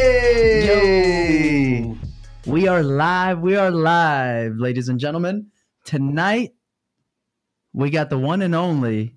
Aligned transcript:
Hey! 0.00 1.82
Yo. 1.82 1.96
We 2.46 2.66
are 2.68 2.82
live. 2.82 3.40
We 3.40 3.56
are 3.56 3.70
live, 3.70 4.56
ladies 4.56 4.88
and 4.88 4.98
gentlemen. 4.98 5.48
Tonight, 5.84 6.54
we 7.74 7.90
got 7.90 8.08
the 8.08 8.16
one 8.16 8.40
and 8.40 8.54
only, 8.54 9.14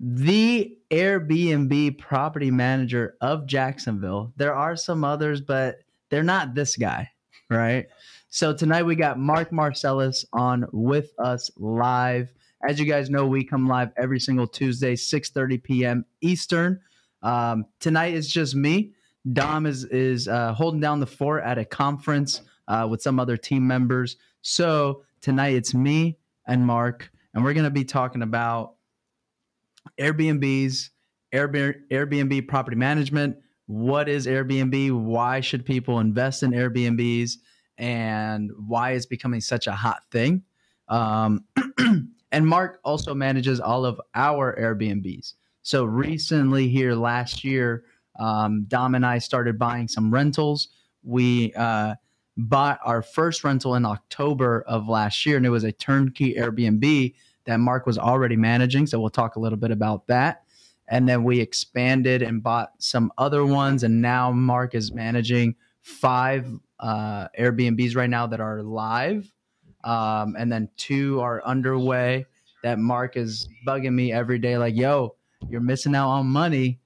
the 0.00 0.76
Airbnb 0.90 1.98
property 1.98 2.50
manager 2.50 3.14
of 3.20 3.46
Jacksonville. 3.46 4.32
There 4.36 4.52
are 4.52 4.74
some 4.74 5.04
others, 5.04 5.40
but 5.42 5.76
they're 6.08 6.24
not 6.24 6.56
this 6.56 6.74
guy, 6.74 7.08
right? 7.48 7.86
So 8.30 8.52
tonight 8.52 8.82
we 8.82 8.96
got 8.96 9.16
Mark 9.16 9.52
Marcellus 9.52 10.24
on 10.32 10.66
with 10.72 11.12
us 11.20 11.52
live. 11.56 12.32
As 12.68 12.80
you 12.80 12.84
guys 12.84 13.10
know, 13.10 13.28
we 13.28 13.44
come 13.44 13.68
live 13.68 13.90
every 13.96 14.18
single 14.18 14.48
Tuesday, 14.48 14.96
6:30 14.96 15.62
p.m. 15.62 16.04
Eastern. 16.20 16.80
Um, 17.22 17.66
tonight 17.78 18.14
is 18.14 18.28
just 18.28 18.56
me. 18.56 18.94
Dom 19.32 19.66
is 19.66 19.84
is 19.84 20.28
uh, 20.28 20.52
holding 20.54 20.80
down 20.80 21.00
the 21.00 21.06
fort 21.06 21.44
at 21.44 21.58
a 21.58 21.64
conference 21.64 22.42
uh, 22.68 22.86
with 22.90 23.02
some 23.02 23.20
other 23.20 23.36
team 23.36 23.66
members. 23.66 24.16
So 24.42 25.04
tonight 25.20 25.54
it's 25.54 25.74
me 25.74 26.18
and 26.46 26.66
Mark, 26.66 27.10
and 27.34 27.44
we're 27.44 27.54
gonna 27.54 27.70
be 27.70 27.84
talking 27.84 28.22
about 28.22 28.74
Airbnbs, 29.98 30.90
Airbnb, 31.32 31.74
Airbnb 31.90 32.48
property 32.48 32.76
management. 32.76 33.36
What 33.66 34.08
is 34.08 34.26
Airbnb? 34.26 34.92
Why 35.04 35.40
should 35.40 35.64
people 35.64 36.00
invest 36.00 36.42
in 36.42 36.52
Airbnbs? 36.52 37.34
And 37.78 38.50
why 38.66 38.92
it's 38.92 39.06
becoming 39.06 39.40
such 39.40 39.66
a 39.66 39.72
hot 39.72 40.02
thing? 40.10 40.42
Um, 40.88 41.44
and 42.32 42.46
Mark 42.46 42.80
also 42.84 43.14
manages 43.14 43.60
all 43.60 43.86
of 43.86 44.00
our 44.14 44.56
Airbnbs. 44.58 45.34
So 45.62 45.84
recently, 45.84 46.68
here 46.68 46.94
last 46.94 47.44
year, 47.44 47.84
um, 48.18 48.64
Dom 48.68 48.94
and 48.94 49.06
I 49.06 49.18
started 49.18 49.58
buying 49.58 49.88
some 49.88 50.12
rentals. 50.12 50.68
We 51.02 51.52
uh, 51.54 51.94
bought 52.36 52.80
our 52.84 53.02
first 53.02 53.44
rental 53.44 53.74
in 53.74 53.84
October 53.84 54.62
of 54.66 54.88
last 54.88 55.24
year, 55.24 55.36
and 55.36 55.46
it 55.46 55.50
was 55.50 55.64
a 55.64 55.72
turnkey 55.72 56.34
Airbnb 56.34 57.14
that 57.44 57.58
Mark 57.58 57.86
was 57.86 57.98
already 57.98 58.36
managing. 58.36 58.86
So 58.86 59.00
we'll 59.00 59.10
talk 59.10 59.36
a 59.36 59.40
little 59.40 59.58
bit 59.58 59.70
about 59.70 60.06
that. 60.08 60.42
And 60.88 61.08
then 61.08 61.22
we 61.22 61.40
expanded 61.40 62.20
and 62.20 62.42
bought 62.42 62.72
some 62.78 63.12
other 63.16 63.44
ones, 63.44 63.84
and 63.84 64.02
now 64.02 64.32
Mark 64.32 64.74
is 64.74 64.92
managing 64.92 65.54
five 65.82 66.46
uh, 66.80 67.28
Airbnbs 67.38 67.94
right 67.94 68.10
now 68.10 68.26
that 68.26 68.40
are 68.40 68.62
live, 68.62 69.30
um, 69.84 70.34
and 70.36 70.50
then 70.50 70.68
two 70.76 71.20
are 71.20 71.44
underway. 71.44 72.26
That 72.62 72.78
Mark 72.78 73.16
is 73.16 73.48
bugging 73.66 73.94
me 73.94 74.12
every 74.12 74.38
day, 74.38 74.58
like, 74.58 74.74
"Yo, 74.74 75.14
you're 75.48 75.60
missing 75.60 75.94
out 75.94 76.10
on 76.10 76.26
money 76.26 76.79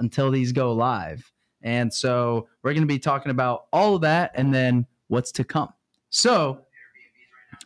until 0.00 0.30
these 0.30 0.52
go 0.52 0.72
live." 0.72 1.30
And 1.62 1.92
so 1.92 2.48
we're 2.62 2.72
going 2.72 2.82
to 2.82 2.92
be 2.92 2.98
talking 2.98 3.30
about 3.30 3.66
all 3.72 3.94
of 3.94 4.00
that, 4.02 4.32
and 4.34 4.52
then 4.52 4.86
what's 5.08 5.32
to 5.32 5.44
come. 5.44 5.72
So 6.08 6.64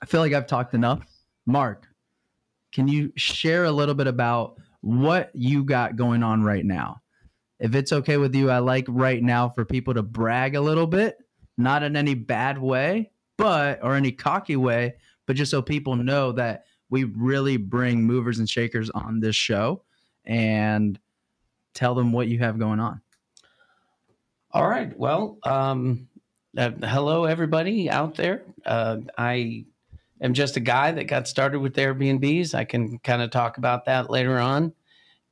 I 0.02 0.06
feel 0.06 0.20
like 0.20 0.32
I've 0.32 0.46
talked 0.46 0.74
enough. 0.74 1.06
Mark, 1.46 1.86
can 2.72 2.88
you 2.88 3.12
share 3.16 3.64
a 3.64 3.72
little 3.72 3.94
bit 3.94 4.06
about 4.06 4.56
what 4.80 5.30
you 5.34 5.64
got 5.64 5.96
going 5.96 6.22
on 6.22 6.42
right 6.42 6.64
now? 6.64 7.00
If 7.60 7.74
it's 7.74 7.92
okay 7.92 8.16
with 8.16 8.34
you, 8.34 8.50
I 8.50 8.58
like 8.58 8.84
right 8.88 9.22
now 9.22 9.48
for 9.48 9.64
people 9.64 9.94
to 9.94 10.02
brag 10.02 10.56
a 10.56 10.60
little 10.60 10.86
bit, 10.86 11.18
not 11.56 11.82
in 11.82 11.96
any 11.96 12.14
bad 12.14 12.58
way, 12.58 13.12
but 13.38 13.78
or 13.82 13.94
any 13.94 14.10
cocky 14.12 14.56
way, 14.56 14.96
but 15.26 15.36
just 15.36 15.50
so 15.50 15.62
people 15.62 15.96
know 15.96 16.32
that 16.32 16.64
we 16.90 17.04
really 17.04 17.56
bring 17.56 18.02
movers 18.04 18.38
and 18.38 18.50
shakers 18.50 18.90
on 18.90 19.20
this 19.20 19.36
show 19.36 19.82
and 20.26 20.98
tell 21.74 21.94
them 21.94 22.12
what 22.12 22.28
you 22.28 22.38
have 22.38 22.58
going 22.58 22.80
on. 22.80 23.00
All 24.50 24.68
right. 24.68 24.96
Well, 24.96 25.38
um, 25.42 26.08
uh, 26.56 26.70
hello, 26.82 27.24
everybody 27.24 27.90
out 27.90 28.14
there. 28.14 28.44
Uh, 28.64 28.98
I 29.18 29.64
am 30.20 30.32
just 30.32 30.56
a 30.56 30.60
guy 30.60 30.92
that 30.92 31.04
got 31.04 31.26
started 31.26 31.58
with 31.58 31.74
Airbnbs. 31.74 32.54
I 32.54 32.64
can 32.64 32.98
kind 33.00 33.20
of 33.20 33.30
talk 33.30 33.58
about 33.58 33.84
that 33.86 34.10
later 34.10 34.38
on. 34.38 34.72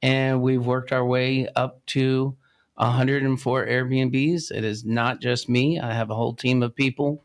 And 0.03 0.43
we've 0.43 0.67
worked 0.67 0.93
our 0.93 1.05
way 1.05 1.49
up 1.55 1.87
to 1.87 2.37
104 2.75 3.67
Airbnbs. 3.67 4.51
It 4.51 4.65
is 4.65 4.85
not 4.85 5.21
just 5.21 5.49
me, 5.49 5.79
I 5.79 5.95
have 5.95 6.11
a 6.11 6.15
whole 6.17 6.35
team 6.35 6.63
of 6.63 6.75
people 6.75 7.25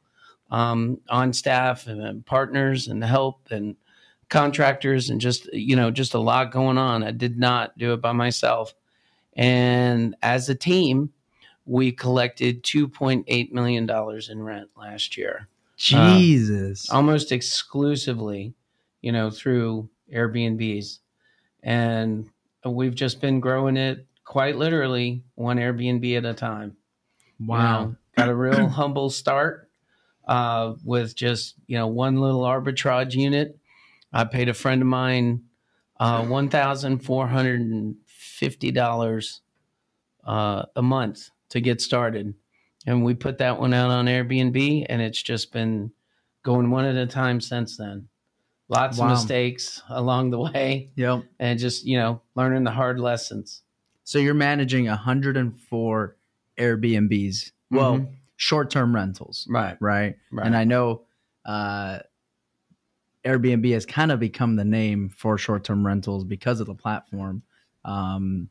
um, 0.51 0.99
on 1.09 1.33
staff 1.33 1.87
and 1.87 2.01
uh, 2.01 2.13
partners 2.25 2.87
and 2.87 3.03
help 3.03 3.47
and 3.49 3.75
contractors 4.29 5.09
and 5.09 5.19
just, 5.19 5.51
you 5.53 5.75
know, 5.75 5.89
just 5.89 6.13
a 6.13 6.19
lot 6.19 6.51
going 6.51 6.77
on. 6.77 7.03
I 7.03 7.11
did 7.11 7.39
not 7.39 7.77
do 7.77 7.93
it 7.93 8.01
by 8.01 8.11
myself. 8.11 8.73
And 9.37 10.15
as 10.23 10.49
a 10.49 10.55
team, 10.55 11.11
we 11.65 11.91
collected 11.91 12.63
$2.8 12.63 13.51
million 13.51 13.89
in 14.29 14.43
rent 14.43 14.69
last 14.75 15.15
year, 15.15 15.47
Jesus. 15.77 16.89
almost 16.89 17.31
exclusively, 17.31 18.55
you 19.01 19.11
know, 19.11 19.29
through 19.29 19.89
Airbnbs. 20.13 20.99
And 21.61 22.29
we've 22.65 22.95
just 22.95 23.21
been 23.21 23.39
growing 23.39 23.77
it 23.77 24.07
quite 24.23 24.57
literally 24.57 25.23
one 25.35 25.57
Airbnb 25.57 26.17
at 26.17 26.25
a 26.25 26.33
time. 26.33 26.75
You 27.39 27.47
wow. 27.47 27.83
know, 27.83 27.95
got 28.15 28.29
a 28.29 28.35
real 28.35 28.67
humble 28.69 29.09
start 29.09 29.69
uh, 30.27 30.73
with 30.83 31.15
just, 31.15 31.55
you 31.67 31.77
know, 31.77 31.87
one 31.87 32.19
little 32.19 32.41
arbitrage 32.41 33.13
unit. 33.13 33.57
I 34.11 34.23
paid 34.23 34.49
a 34.49 34.53
friend 34.53 34.81
of 34.81 34.87
mine 34.87 35.43
uh, 35.99 36.25
$1,450 38.41 39.39
uh, 40.25 40.65
a 40.75 40.81
month 40.81 41.29
to 41.49 41.61
get 41.61 41.81
started. 41.81 42.33
And 42.85 43.03
we 43.03 43.13
put 43.13 43.37
that 43.39 43.59
one 43.59 43.73
out 43.73 43.89
on 43.89 44.05
Airbnb, 44.05 44.85
and 44.89 45.01
it's 45.01 45.21
just 45.21 45.51
been 45.51 45.91
going 46.43 46.69
one 46.69 46.85
at 46.85 46.95
a 46.95 47.07
time 47.07 47.41
since 47.41 47.77
then. 47.77 48.07
Lots 48.69 48.97
Wow. 48.97 49.05
of 49.05 49.11
mistakes 49.11 49.81
along 49.89 50.31
the 50.31 50.39
way, 50.39 50.91
Yep. 50.95 51.23
and 51.39 51.59
just, 51.59 51.85
you 51.85 51.97
know, 51.97 52.21
learning 52.35 52.63
the 52.63 52.71
hard 52.71 52.99
lessons. 52.99 53.63
So 54.03 54.19
you're 54.19 54.33
managing 54.33 54.87
104 54.87 56.17
Airbnbs. 56.57 57.51
Well, 57.71 57.97
Mhm. 57.99 58.13
short-term 58.37 58.93
rentals, 58.95 59.47
Right. 59.49 59.77
right? 59.81 60.15
Right. 60.31 60.45
And 60.45 60.55
I 60.55 60.63
know 60.63 61.03
uh, 61.45 61.99
Airbnb 63.23 63.71
has 63.71 63.85
kind 63.85 64.11
of 64.11 64.19
become 64.19 64.55
the 64.57 64.65
name 64.65 65.07
for 65.09 65.37
short-term 65.37 65.85
rentals 65.85 66.23
because 66.25 66.59
of 66.59 66.67
the 66.67 66.75
platform. 66.75 67.41
Um, 67.87 68.49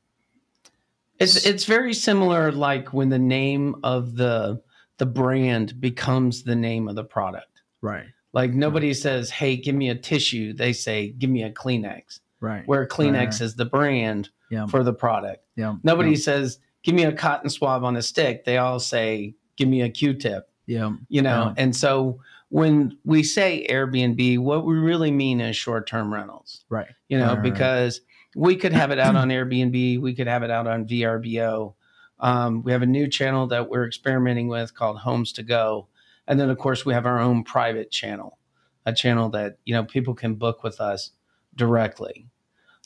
It's 1.18 1.46
it's 1.46 1.64
very 1.64 1.94
similar 1.94 2.52
like 2.52 2.92
when 2.92 3.08
the 3.10 3.18
name 3.18 3.76
of 3.84 4.16
the 4.16 4.60
the 4.98 5.06
brand 5.06 5.80
becomes 5.80 6.42
the 6.42 6.56
name 6.56 6.88
of 6.88 6.94
the 6.96 7.04
product. 7.04 7.62
right. 7.82 8.06
Like 8.32 8.52
nobody 8.52 8.92
says, 8.92 9.30
"Hey, 9.30 9.56
give 9.56 9.74
me 9.74 9.88
a 9.88 9.94
tissue." 9.94 10.52
They 10.52 10.74
say, 10.74 11.08
"Give 11.18 11.30
me 11.30 11.42
a 11.42 11.50
Kleenex." 11.50 12.20
Right. 12.40 12.66
Where 12.66 12.86
Kleenex 12.86 13.24
Right. 13.24 13.40
is 13.40 13.54
the 13.56 13.64
brand 13.64 14.28
Yeah. 14.50 14.66
for 14.66 14.82
the 14.82 14.92
product. 14.92 15.42
Yeah. 15.56 15.76
Nobody 15.82 16.16
says, 16.16 16.58
"Give 16.82 16.94
me 16.94 17.04
a 17.04 17.12
cotton 17.12 17.48
swab 17.48 17.82
on 17.82 17.96
a 17.96 18.02
stick." 18.02 18.44
They 18.44 18.58
all 18.58 18.78
say, 18.78 19.34
"Give 19.56 19.68
me 19.68 19.80
a 19.80 19.88
Q-tip." 19.88 20.50
Yeah. 20.66 20.92
You 21.08 21.22
know. 21.22 21.54
Yeah. 21.56 21.62
And 21.62 21.74
so 21.74 22.20
when 22.50 22.98
we 23.04 23.22
say 23.22 23.66
Airbnb, 23.70 24.38
what 24.40 24.66
we 24.66 24.74
really 24.74 25.10
mean 25.12 25.40
is 25.40 25.56
short-term 25.56 26.12
rentals. 26.12 26.64
Right. 26.68 26.88
you 27.08 27.16
know, 27.18 27.24
Right, 27.28 27.36
right, 27.36 27.42
right. 27.44 27.52
because 27.54 28.00
we 28.36 28.54
could 28.54 28.72
have 28.72 28.90
it 28.90 28.98
out 28.98 29.16
on 29.22 29.28
Airbnb, 29.30 30.00
we 30.00 30.14
could 30.14 30.26
have 30.26 30.42
it 30.42 30.50
out 30.50 30.66
on 30.66 30.86
VRBO. 30.86 31.74
Um, 32.20 32.62
we 32.62 32.72
have 32.72 32.82
a 32.82 32.86
new 32.86 33.08
channel 33.08 33.46
that 33.48 33.68
we're 33.68 33.86
experimenting 33.86 34.48
with 34.48 34.74
called 34.74 34.98
Homes 34.98 35.32
to 35.32 35.42
Go, 35.42 35.88
and 36.26 36.38
then 36.38 36.50
of 36.50 36.58
course 36.58 36.84
we 36.84 36.94
have 36.94 37.06
our 37.06 37.18
own 37.18 37.44
private 37.44 37.90
channel, 37.90 38.38
a 38.84 38.92
channel 38.92 39.28
that 39.30 39.58
you 39.64 39.74
know 39.74 39.84
people 39.84 40.14
can 40.14 40.34
book 40.34 40.62
with 40.62 40.80
us 40.80 41.10
directly. 41.54 42.26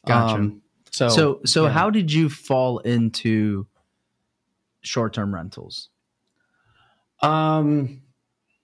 Gotcha. 0.06 0.34
Um, 0.36 0.62
so, 0.90 1.08
So 1.08 1.40
so 1.44 1.64
yeah. 1.64 1.70
how 1.70 1.90
did 1.90 2.12
you 2.12 2.28
fall 2.28 2.78
into 2.78 3.66
short-term 4.82 5.34
rentals? 5.34 5.90
um, 7.22 8.02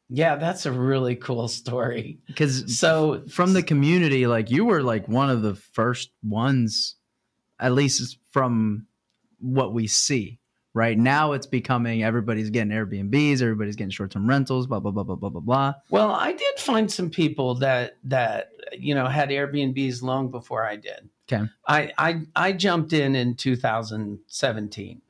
yeah, 0.09 0.37
that's 0.37 0.67
a 0.67 0.73
really 0.73 1.17
cool 1.17 1.49
story. 1.49 2.19
Because 2.27 2.79
So 2.79 3.25
from 3.29 3.53
the 3.53 3.63
community, 3.63 4.27
like 4.27 4.51
you 4.51 4.65
were 4.65 4.83
like 4.83 5.09
one 5.09 5.31
of 5.31 5.43
the 5.43 5.55
first 5.55 6.11
ones, 6.23 6.97
at 7.59 7.73
least 7.73 8.19
from 8.31 8.87
what 9.39 9.73
we 9.73 9.87
see. 9.87 10.39
Right 10.75 10.99
now, 10.99 11.33
it's 11.33 11.47
becoming 11.47 12.05
everybody's 12.05 12.51
getting 12.51 12.71
Airbnbs, 12.71 13.41
everybody's 13.41 13.77
getting 13.77 13.91
short-term 13.91 14.29
rentals, 14.29 14.67
blah 14.67 14.79
blah 14.79 14.91
blah 14.91 15.05
blah 15.05 15.17
blah 15.17 15.31
blah 15.31 15.41
blah. 15.41 15.75
Well, 15.89 16.11
I 16.11 16.33
did 16.33 16.59
find 16.59 16.93
some 16.93 17.09
people 17.09 17.55
that 17.57 17.97
that 18.05 18.51
you 18.77 18.95
know 18.95 19.07
had 19.07 19.31
Airbnbs 19.31 20.03
long 20.03 20.31
before 20.31 20.67
I 20.67 20.77
did. 20.77 21.09
Okay. 21.33 21.45
I 21.67 21.93
I 21.97 22.21
I 22.37 22.53
jumped 22.53 22.93
in 22.93 23.17
in 23.17 23.37
2017. 23.37 25.01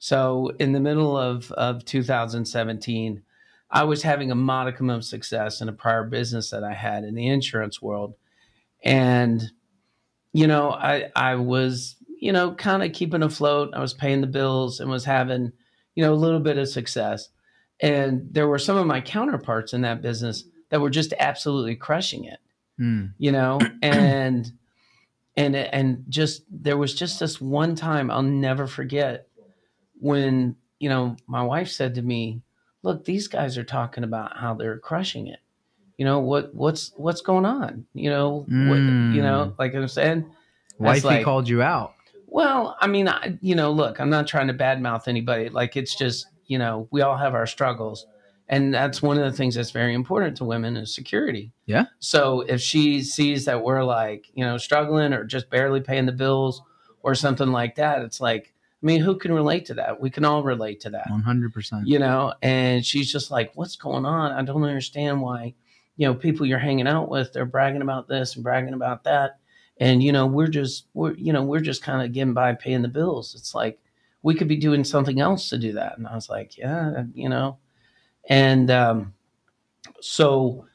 So 0.00 0.52
in 0.58 0.72
the 0.72 0.80
middle 0.80 1.16
of 1.16 1.52
of 1.52 1.84
2017, 1.84 3.22
I 3.70 3.84
was 3.84 4.02
having 4.02 4.30
a 4.30 4.34
modicum 4.34 4.90
of 4.90 5.04
success 5.04 5.60
in 5.60 5.68
a 5.68 5.72
prior 5.72 6.04
business 6.04 6.50
that 6.50 6.64
I 6.64 6.74
had 6.74 7.04
in 7.04 7.14
the 7.14 7.28
insurance 7.28 7.82
world, 7.82 8.14
and 8.82 9.42
you 10.32 10.46
know 10.46 10.70
I 10.70 11.10
I 11.14 11.34
was 11.34 11.96
you 12.20 12.32
know 12.32 12.52
kind 12.54 12.82
of 12.82 12.92
keeping 12.92 13.22
afloat. 13.22 13.70
I 13.74 13.80
was 13.80 13.94
paying 13.94 14.20
the 14.20 14.26
bills 14.26 14.80
and 14.80 14.90
was 14.90 15.04
having 15.04 15.52
you 15.94 16.04
know, 16.04 16.12
a 16.12 16.14
little 16.14 16.38
bit 16.38 16.58
of 16.58 16.68
success. 16.68 17.28
And 17.80 18.28
there 18.30 18.46
were 18.46 18.60
some 18.60 18.76
of 18.76 18.86
my 18.86 19.00
counterparts 19.00 19.72
in 19.72 19.80
that 19.80 20.00
business 20.00 20.44
that 20.68 20.80
were 20.80 20.90
just 20.90 21.12
absolutely 21.18 21.74
crushing 21.74 22.22
it, 22.24 22.38
Mm. 22.78 23.14
you 23.18 23.32
know, 23.32 23.58
and 23.82 24.52
and 25.36 25.56
and 25.56 26.04
just 26.08 26.42
there 26.48 26.76
was 26.76 26.94
just 26.94 27.18
this 27.18 27.40
one 27.40 27.74
time 27.74 28.12
I'll 28.12 28.22
never 28.22 28.68
forget 28.68 29.26
when 29.98 30.54
you 30.78 30.88
know 30.88 31.16
my 31.26 31.42
wife 31.42 31.68
said 31.68 31.96
to 31.96 32.02
me, 32.02 32.42
"Look, 32.82 33.04
these 33.04 33.28
guys 33.28 33.58
are 33.58 33.64
talking 33.64 34.04
about 34.04 34.36
how 34.36 34.54
they're 34.54 34.78
crushing 34.78 35.26
it. 35.26 35.40
You 35.96 36.04
know 36.04 36.20
what 36.20 36.54
what's 36.54 36.92
what's 36.96 37.20
going 37.20 37.44
on? 37.44 37.86
You 37.94 38.10
know 38.10 38.46
what 38.48 38.76
you 38.76 39.22
know 39.22 39.46
hmm. 39.46 39.54
like 39.58 39.74
I'm 39.74 39.88
saying." 39.88 40.30
Wifey 40.78 41.06
like- 41.06 41.24
called 41.24 41.48
you 41.48 41.62
out. 41.62 41.94
Well, 42.30 42.76
I 42.80 42.86
mean, 42.86 43.08
I, 43.08 43.38
you 43.40 43.54
know, 43.54 43.72
look, 43.72 44.00
I'm 44.00 44.10
not 44.10 44.26
trying 44.26 44.48
to 44.48 44.54
badmouth 44.54 45.08
anybody. 45.08 45.48
Like, 45.48 45.76
it's 45.76 45.94
just, 45.94 46.26
you 46.46 46.58
know, 46.58 46.86
we 46.90 47.00
all 47.00 47.16
have 47.16 47.34
our 47.34 47.46
struggles. 47.46 48.06
And 48.50 48.72
that's 48.72 49.02
one 49.02 49.18
of 49.18 49.24
the 49.24 49.36
things 49.36 49.54
that's 49.54 49.70
very 49.70 49.94
important 49.94 50.36
to 50.36 50.44
women 50.44 50.76
is 50.76 50.94
security. 50.94 51.52
Yeah. 51.66 51.86
So 52.00 52.42
if 52.42 52.60
she 52.60 53.02
sees 53.02 53.46
that 53.46 53.62
we're 53.62 53.82
like, 53.82 54.26
you 54.34 54.44
know, 54.44 54.58
struggling 54.58 55.12
or 55.14 55.24
just 55.24 55.50
barely 55.50 55.80
paying 55.80 56.06
the 56.06 56.12
bills 56.12 56.62
or 57.02 57.14
something 57.14 57.48
like 57.48 57.76
that, 57.76 58.02
it's 58.02 58.20
like, 58.20 58.52
I 58.82 58.86
mean, 58.86 59.00
who 59.00 59.16
can 59.16 59.32
relate 59.32 59.66
to 59.66 59.74
that? 59.74 60.00
We 60.00 60.08
can 60.08 60.24
all 60.24 60.42
relate 60.44 60.80
to 60.82 60.90
that. 60.90 61.10
One 61.10 61.22
hundred 61.22 61.52
percent. 61.52 61.86
you 61.88 61.98
know 61.98 62.32
and 62.42 62.84
she's 62.86 63.10
just 63.10 63.30
like 63.30 63.52
what's 63.54 63.76
going 63.76 64.06
on? 64.06 64.32
I 64.32 64.42
don't 64.42 64.62
understand 64.62 65.20
why 65.20 65.54
you 65.96 66.06
know 66.06 66.14
people 66.14 66.46
you're 66.46 66.58
hanging 66.60 66.86
out 66.86 67.08
with 67.08 67.32
they're 67.32 67.44
bragging 67.44 67.82
about 67.82 68.06
this 68.08 68.34
and 68.36 68.44
bragging 68.44 68.74
about 68.74 69.04
that. 69.04 69.38
And 69.80 70.02
you 70.02 70.12
know 70.12 70.26
we're 70.26 70.48
just 70.48 70.86
we're 70.94 71.14
you 71.14 71.32
know 71.32 71.42
we're 71.42 71.60
just 71.60 71.82
kind 71.82 72.04
of 72.04 72.12
getting 72.12 72.34
by 72.34 72.54
paying 72.54 72.82
the 72.82 72.88
bills. 72.88 73.34
It's 73.34 73.54
like 73.54 73.80
we 74.22 74.34
could 74.34 74.48
be 74.48 74.56
doing 74.56 74.84
something 74.84 75.20
else 75.20 75.48
to 75.50 75.58
do 75.58 75.72
that. 75.72 75.96
And 75.98 76.06
i 76.06 76.14
was 76.14 76.28
like 76.28 76.56
yeah 76.56 77.04
you 77.14 77.28
know. 77.28 77.58
And 78.28 78.70
um 78.70 79.14
so 80.00 80.66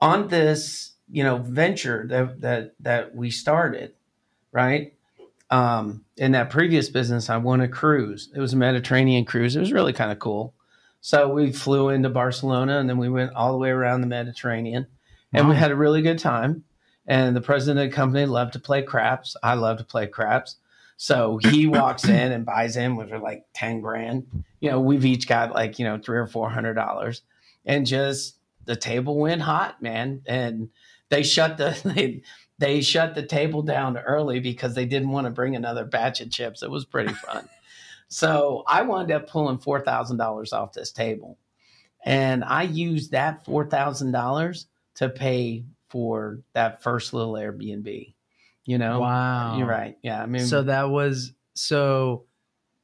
on 0.00 0.28
this 0.28 0.94
you 1.10 1.22
know 1.22 1.36
venture 1.38 2.06
that 2.08 2.40
that 2.40 2.74
that 2.80 3.14
we 3.14 3.30
started 3.30 3.92
right 4.50 4.94
um 5.52 6.04
in 6.16 6.32
that 6.32 6.50
previous 6.50 6.88
business 6.88 7.30
i 7.30 7.36
won 7.36 7.60
a 7.60 7.68
cruise. 7.68 8.30
It 8.34 8.40
was 8.40 8.52
a 8.52 8.56
mediterranean 8.56 9.24
cruise. 9.24 9.54
It 9.54 9.60
was 9.60 9.72
really 9.72 9.92
kind 9.92 10.10
of 10.10 10.18
cool. 10.18 10.54
So 11.00 11.28
we 11.28 11.52
flew 11.52 11.90
into 11.90 12.08
barcelona 12.08 12.78
and 12.78 12.88
then 12.88 12.98
we 12.98 13.08
went 13.08 13.34
all 13.34 13.52
the 13.52 13.58
way 13.58 13.70
around 13.70 14.00
the 14.00 14.06
mediterranean 14.08 14.86
and 15.32 15.48
we 15.48 15.56
had 15.56 15.70
a 15.70 15.76
really 15.76 16.02
good 16.02 16.18
time. 16.18 16.64
And 17.06 17.34
the 17.34 17.40
president 17.40 17.84
of 17.84 17.90
the 17.90 17.96
company 17.96 18.26
loved 18.26 18.52
to 18.52 18.58
play 18.58 18.82
craps. 18.82 19.36
I 19.42 19.54
love 19.54 19.78
to 19.78 19.84
play 19.84 20.06
craps. 20.06 20.56
So 20.96 21.38
he 21.42 21.66
walks 21.80 22.04
in 22.04 22.32
and 22.32 22.46
buys 22.46 22.76
in 22.76 22.96
with 22.96 23.10
like 23.10 23.44
10 23.54 23.80
grand. 23.80 24.26
You 24.60 24.70
know 24.70 24.80
we've 24.80 25.04
each 25.04 25.26
got 25.26 25.52
like 25.52 25.78
you 25.78 25.84
know 25.84 25.98
three 25.98 26.18
or 26.18 26.26
four 26.26 26.48
hundred 26.48 26.74
dollars. 26.74 27.22
And 27.64 27.86
just 27.86 28.36
the 28.64 28.76
table 28.76 29.18
went 29.18 29.42
hot 29.42 29.82
man. 29.82 30.22
And 30.26 30.70
they 31.08 31.22
shut 31.22 31.56
the 31.56 31.76
they, 31.96 32.22
they 32.62 32.80
shut 32.80 33.14
the 33.14 33.22
table 33.26 33.60
down 33.62 33.98
early 33.98 34.38
because 34.40 34.74
they 34.74 34.86
didn't 34.86 35.08
want 35.10 35.26
to 35.26 35.30
bring 35.30 35.56
another 35.56 35.84
batch 35.84 36.20
of 36.20 36.30
chips 36.30 36.62
it 36.62 36.70
was 36.70 36.84
pretty 36.84 37.12
fun 37.12 37.48
so 38.08 38.62
i 38.68 38.82
wound 38.82 39.10
up 39.10 39.28
pulling 39.28 39.58
$4000 39.58 40.52
off 40.52 40.72
this 40.72 40.92
table 40.92 41.38
and 42.04 42.44
i 42.44 42.62
used 42.62 43.10
that 43.12 43.44
$4000 43.44 44.64
to 44.94 45.08
pay 45.08 45.64
for 45.88 46.40
that 46.52 46.82
first 46.82 47.12
little 47.12 47.34
airbnb 47.34 48.14
you 48.64 48.78
know 48.78 49.00
Wow. 49.00 49.58
you're 49.58 49.66
right 49.66 49.98
yeah 50.02 50.22
i 50.22 50.26
mean 50.26 50.46
So 50.46 50.62
that 50.62 50.88
was 50.88 51.32
so. 51.54 52.24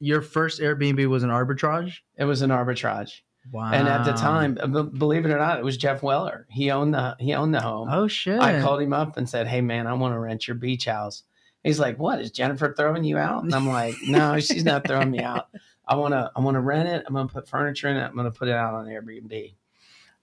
Your 0.00 0.22
first 0.22 0.60
Airbnb 0.60 1.06
was 1.08 1.22
an 1.24 1.30
arbitrage. 1.30 1.94
it 2.16 2.24
was 2.24 2.42
an 2.42 2.50
arbitrage 2.50 3.22
Wow. 3.50 3.72
And 3.72 3.88
at 3.88 4.04
the 4.04 4.12
time, 4.12 4.54
believe 4.98 5.24
it 5.24 5.30
or 5.30 5.38
not, 5.38 5.58
it 5.58 5.64
was 5.64 5.76
Jeff 5.76 6.02
Weller. 6.02 6.46
He 6.50 6.70
owned 6.70 6.92
the 6.94 7.16
he 7.18 7.34
owned 7.34 7.54
the 7.54 7.60
home. 7.60 7.88
Oh 7.90 8.06
shit. 8.08 8.40
I 8.40 8.60
called 8.60 8.82
him 8.82 8.92
up 8.92 9.16
and 9.16 9.28
said, 9.28 9.46
"Hey 9.46 9.60
man, 9.60 9.86
I 9.86 9.94
want 9.94 10.14
to 10.14 10.18
rent 10.18 10.46
your 10.46 10.54
beach 10.56 10.84
house." 10.84 11.22
He's 11.64 11.78
like, 11.78 11.98
"What 11.98 12.20
is 12.20 12.30
Jennifer 12.30 12.74
throwing 12.74 13.04
you 13.04 13.16
out?" 13.18 13.44
And 13.44 13.54
I'm 13.54 13.68
like, 13.68 13.94
"No, 14.06 14.38
she's 14.40 14.64
not 14.64 14.86
throwing 14.86 15.10
me 15.10 15.20
out. 15.20 15.48
I 15.86 15.94
want 15.96 16.12
to 16.12 16.30
I 16.36 16.40
want 16.40 16.56
to 16.56 16.60
rent 16.60 16.88
it. 16.88 17.04
I'm 17.06 17.14
going 17.14 17.26
to 17.28 17.32
put 17.32 17.48
furniture 17.48 17.88
in 17.88 17.96
it. 17.96 18.04
I'm 18.04 18.14
going 18.14 18.30
to 18.30 18.38
put 18.38 18.48
it 18.48 18.54
out 18.54 18.74
on 18.74 18.86
Airbnb." 18.86 19.54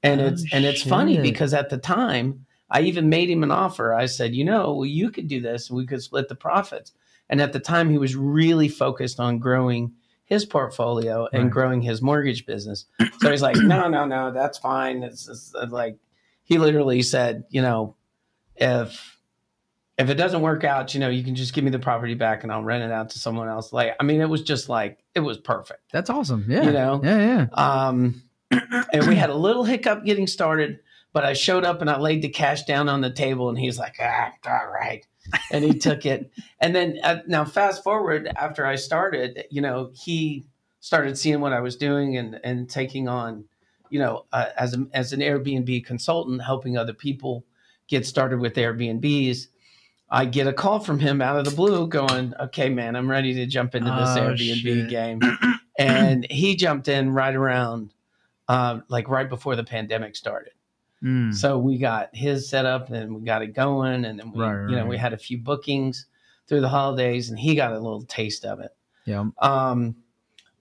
And 0.03 0.21
Oh, 0.21 0.27
it's 0.27 0.45
and 0.53 0.65
it's 0.65 0.83
funny 0.83 1.19
because 1.19 1.53
at 1.53 1.69
the 1.69 1.77
time, 1.79 2.45
I 2.69 2.81
even 2.81 3.09
made 3.09 3.29
him 3.29 3.43
an 3.43 3.51
offer. 3.51 3.93
I 3.93 4.05
said, 4.05 4.35
"You 4.35 4.45
know, 4.45 4.73
well, 4.73 4.85
you 4.85 5.09
could 5.09 5.27
do 5.27 5.41
this, 5.41 5.69
and 5.69 5.77
we 5.77 5.85
could 5.85 6.03
split 6.03 6.29
the 6.29 6.35
profits." 6.35 6.91
And 7.27 7.41
at 7.41 7.53
the 7.53 7.59
time, 7.59 7.89
he 7.89 7.97
was 7.97 8.15
really 8.15 8.67
focused 8.67 9.19
on 9.19 9.39
growing 9.39 9.93
his 10.25 10.43
portfolio 10.45 11.27
and 11.31 11.43
Right. 11.43 11.51
growing 11.51 11.81
his 11.81 12.01
mortgage 12.01 12.45
business. 12.45 12.85
So 13.21 13.29
he's 13.31 13.41
like, 13.41 13.55
no, 13.57 13.87
no, 13.87 14.05
no, 14.05 14.31
that's 14.31 14.57
fine. 14.57 15.03
It's, 15.03 15.27
it's 15.29 15.53
uh, 15.55 15.67
like 15.69 15.97
he 16.43 16.57
literally 16.57 17.01
said, 17.03 17.43
you 17.49 17.61
know, 17.61 17.95
if 18.55 19.17
if 19.97 20.09
it 20.09 20.15
doesn't 20.15 20.41
work 20.41 20.63
out, 20.65 20.93
you 20.93 20.99
know, 20.99 21.07
you 21.09 21.23
can 21.23 21.35
just 21.35 21.53
give 21.53 21.63
me 21.63 21.69
the 21.71 21.79
property 21.79 22.15
back 22.15 22.43
and 22.43 22.51
I'll 22.51 22.63
rent 22.63 22.83
it 22.83 22.91
out 22.91 23.11
to 23.11 23.19
someone 23.19 23.47
else. 23.47 23.71
Like, 23.71 23.95
I 23.99 24.03
mean, 24.03 24.19
it 24.19 24.27
was 24.29 24.41
just 24.41 24.67
like 24.67 24.99
it 25.13 25.21
was 25.21 25.37
perfect. 25.37 25.81
That's 25.93 26.09
awesome. 26.09 26.45
Yeah. 26.49 26.63
You 26.63 26.71
know? 26.71 27.01
Yeah. 27.03 27.47
Yeah. 27.47 27.47
Um, 27.53 28.21
and 28.91 29.07
we 29.07 29.15
had 29.15 29.29
a 29.29 29.35
little 29.35 29.63
hiccup 29.63 30.03
getting 30.05 30.27
started, 30.27 30.79
but 31.13 31.23
I 31.23 31.33
showed 31.33 31.63
up 31.63 31.81
and 31.81 31.89
I 31.89 31.97
laid 31.99 32.21
the 32.21 32.29
cash 32.29 32.63
down 32.63 32.89
on 32.89 33.01
the 33.01 33.09
table, 33.09 33.49
and 33.49 33.57
he's 33.57 33.77
like, 33.79 33.95
"Ah, 34.01 34.31
all 34.47 34.71
right," 34.73 35.05
and 35.51 35.63
he 35.63 35.73
took 35.73 36.05
it. 36.05 36.31
And 36.59 36.75
then 36.75 36.99
uh, 37.03 37.19
now, 37.27 37.45
fast 37.45 37.83
forward 37.83 38.31
after 38.35 38.65
I 38.65 38.75
started, 38.75 39.45
you 39.51 39.61
know, 39.61 39.91
he 39.93 40.45
started 40.79 41.17
seeing 41.17 41.39
what 41.41 41.53
I 41.53 41.59
was 41.61 41.75
doing 41.75 42.17
and 42.17 42.39
and 42.43 42.69
taking 42.69 43.07
on, 43.07 43.45
you 43.89 43.99
know, 43.99 44.25
uh, 44.31 44.47
as 44.57 44.73
a, 44.75 44.85
as 44.93 45.13
an 45.13 45.19
Airbnb 45.21 45.85
consultant, 45.85 46.43
helping 46.43 46.77
other 46.77 46.93
people 46.93 47.45
get 47.87 48.05
started 48.05 48.39
with 48.39 48.53
Airbnbs. 48.55 49.47
I 50.09 50.25
get 50.25 50.45
a 50.47 50.53
call 50.53 50.79
from 50.79 50.99
him 50.99 51.21
out 51.21 51.37
of 51.39 51.45
the 51.45 51.51
blue, 51.55 51.87
going, 51.87 52.33
"Okay, 52.39 52.69
man, 52.69 52.95
I'm 52.95 53.09
ready 53.09 53.33
to 53.35 53.45
jump 53.47 53.73
into 53.75 53.89
this 53.89 54.09
Oh, 54.09 54.21
Airbnb 54.21 54.61
shit. 54.61 54.89
game." 54.89 55.19
and 55.79 56.25
he 56.29 56.55
jumped 56.55 56.87
in 56.87 57.11
right 57.11 57.35
around 57.35 57.91
uh, 58.47 58.79
like 58.87 59.09
right 59.09 59.27
before 59.27 59.55
the 59.55 59.63
pandemic 59.63 60.15
started 60.15 60.53
Mm. 61.05 61.31
so 61.33 61.59
we 61.59 61.77
got 61.77 62.09
his 62.15 62.49
set 62.49 62.65
up 62.65 62.89
and 62.89 63.15
we 63.15 63.21
got 63.21 63.43
it 63.43 63.53
going 63.53 64.05
and 64.05 64.17
then 64.19 64.31
we 64.31 64.41
Right, 64.41 64.69
you 64.69 64.75
know 64.75 64.81
right. 64.81 64.89
we 64.89 64.97
had 64.97 65.13
a 65.13 65.17
few 65.17 65.37
bookings 65.37 66.07
through 66.47 66.61
the 66.61 66.69
holidays 66.69 67.29
and 67.29 67.37
he 67.37 67.53
got 67.53 67.71
a 67.73 67.79
little 67.79 68.01
taste 68.03 68.43
of 68.43 68.59
it 68.59 68.75
Yeah. 69.05 69.25
um 69.39 69.95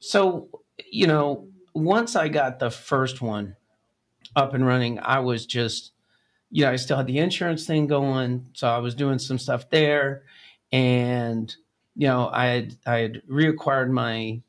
so 0.00 0.48
you 0.90 1.06
know 1.06 1.48
once 1.74 2.14
i 2.14 2.28
got 2.28 2.58
the 2.58 2.70
first 2.70 3.22
one 3.22 3.56
up 4.36 4.52
and 4.54 4.66
running 4.66 4.98
i 5.00 5.18
was 5.18 5.46
just 5.46 5.92
you 6.50 6.64
know 6.64 6.70
i 6.70 6.76
still 6.76 6.96
had 6.98 7.06
the 7.06 7.18
insurance 7.18 7.66
thing 7.66 7.86
going 7.86 8.46
so 8.52 8.68
i 8.68 8.78
was 8.78 8.94
doing 8.94 9.18
some 9.18 9.38
stuff 9.38 9.70
there 9.70 10.24
and 10.72 11.56
you 11.96 12.06
know 12.06 12.28
i 12.32 12.46
had 12.46 12.76
i 12.86 12.96
had 12.98 13.22
reacquired 13.30 13.88
my 13.90 14.40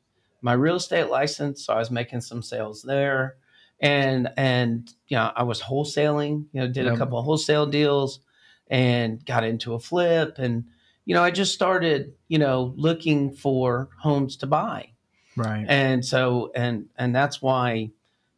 my 0.42 0.52
real 0.52 0.76
estate 0.76 1.08
license 1.08 1.64
so 1.64 1.72
i 1.72 1.78
was 1.78 1.90
making 1.90 2.20
some 2.20 2.42
sales 2.42 2.82
there 2.82 3.36
and 3.80 4.30
and 4.36 4.92
you 5.08 5.16
know 5.16 5.30
i 5.36 5.42
was 5.42 5.60
wholesaling 5.60 6.46
you 6.52 6.60
know 6.60 6.66
did 6.66 6.86
a 6.86 6.96
couple 6.96 7.18
of 7.18 7.24
wholesale 7.24 7.66
deals 7.66 8.20
and 8.68 9.24
got 9.24 9.44
into 9.44 9.74
a 9.74 9.78
flip. 9.78 10.36
And 10.38 10.64
you 11.04 11.14
know 11.14 11.22
i 11.22 11.30
just 11.30 11.54
started 11.54 12.14
you 12.28 12.38
know 12.38 12.74
looking 12.76 13.30
for 13.30 13.88
homes 13.98 14.36
to 14.38 14.46
buy. 14.46 14.90
Right. 15.36 15.66
and 15.68 16.04
so 16.04 16.50
and 16.54 16.86
and 16.96 17.14
that's 17.14 17.42
why 17.42 17.90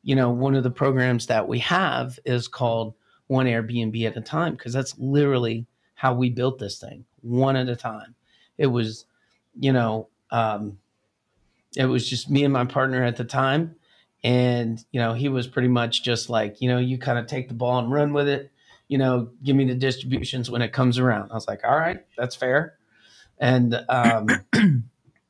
you 0.03 0.17
know 0.17 0.31
one 0.31 0.57
of 0.57 0.65
the 0.65 0.71
programs 0.71 1.27
that 1.27 1.47
we 1.47 1.61
have 1.61 2.19
is 2.25 2.49
called 2.49 2.95
one 3.29 3.47
airbnb 3.47 4.05
at 4.05 4.17
a 4.17 4.21
time 4.21 4.55
because 4.55 4.73
that's 4.73 4.99
literally 4.99 5.67
how 5.95 6.15
we 6.15 6.31
built 6.31 6.59
this 6.59 6.79
thing 6.79 7.05
one 7.23 7.57
at 7.57 7.69
a 7.69 7.77
time. 7.77 8.15
It 8.57 8.67
was 8.67 9.07
you 9.59 9.73
know 9.73 10.09
um 10.31 10.79
it 11.77 11.87
was 11.87 12.09
just 12.09 12.31
me 12.31 12.45
and 12.45 12.53
my 12.53 12.65
partner 12.65 13.05
at 13.05 13.17
the 13.17 13.25
time 13.25 13.77
and 14.25 14.85
you 14.91 15.01
know 15.01 15.15
he 15.15 15.29
was 15.29 15.47
pretty 15.47 15.69
much 15.69 16.03
just 16.03 16.29
like 16.29 16.61
you 16.61 16.69
know 16.69 16.79
you 16.79 16.99
kind 16.99 17.19
of 17.19 17.27
take 17.27 17.49
the 17.49 17.55
ball 17.55 17.79
and 17.79 17.91
run 17.93 18.13
with 18.13 18.29
it. 18.29 18.51
You 18.89 18.99
know 18.99 19.31
give 19.43 19.57
me 19.57 19.65
the 19.67 19.75
distributions 19.75 20.51
when 20.51 20.63
it 20.63 20.73
comes 20.73 20.99
around. 20.99 21.31
I 21.31 21.35
was 21.35 21.47
like 21.49 21.61
all 21.65 21.77
right 21.79 22.05
that's 22.17 22.37
fair. 22.37 22.75
And 23.39 23.79
um 23.89 24.27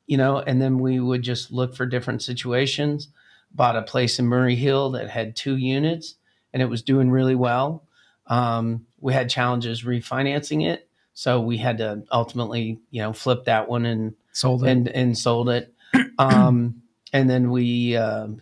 you 0.07 0.17
know 0.17 0.39
and 0.39 0.61
then 0.61 0.79
we 0.79 0.99
would 0.99 1.21
just 1.21 1.51
look 1.51 1.75
for 1.75 1.85
different 1.85 2.21
situations. 2.21 3.09
Bought 3.51 3.75
a 3.75 3.81
place 3.81 4.19
in 4.19 4.27
murray 4.27 4.55
hill 4.55 4.91
that 4.91 5.09
had 5.09 5.35
two 5.35 5.57
units 5.57 6.15
and 6.53 6.61
it 6.61 6.67
was 6.67 6.81
doing 6.81 7.09
really 7.11 7.35
well. 7.35 7.83
Um, 8.27 8.85
we 8.99 9.13
had 9.13 9.29
challenges 9.29 9.83
refinancing 9.83 10.67
it 10.67 10.87
so 11.13 11.41
we 11.41 11.57
had 11.57 11.79
to 11.79 12.03
ultimately 12.11 12.79
you 12.91 13.01
know 13.01 13.11
flip 13.11 13.45
that 13.45 13.67
one 13.67 13.85
and 13.85 14.13
Sold 14.31 14.63
it. 14.63 14.69
and 14.69 14.87
and 14.87 15.17
sold 15.17 15.49
it. 15.49 15.73
Um, 16.17 16.83
and 17.11 17.29
then 17.29 17.49
we, 17.49 17.97
um, 17.97 18.41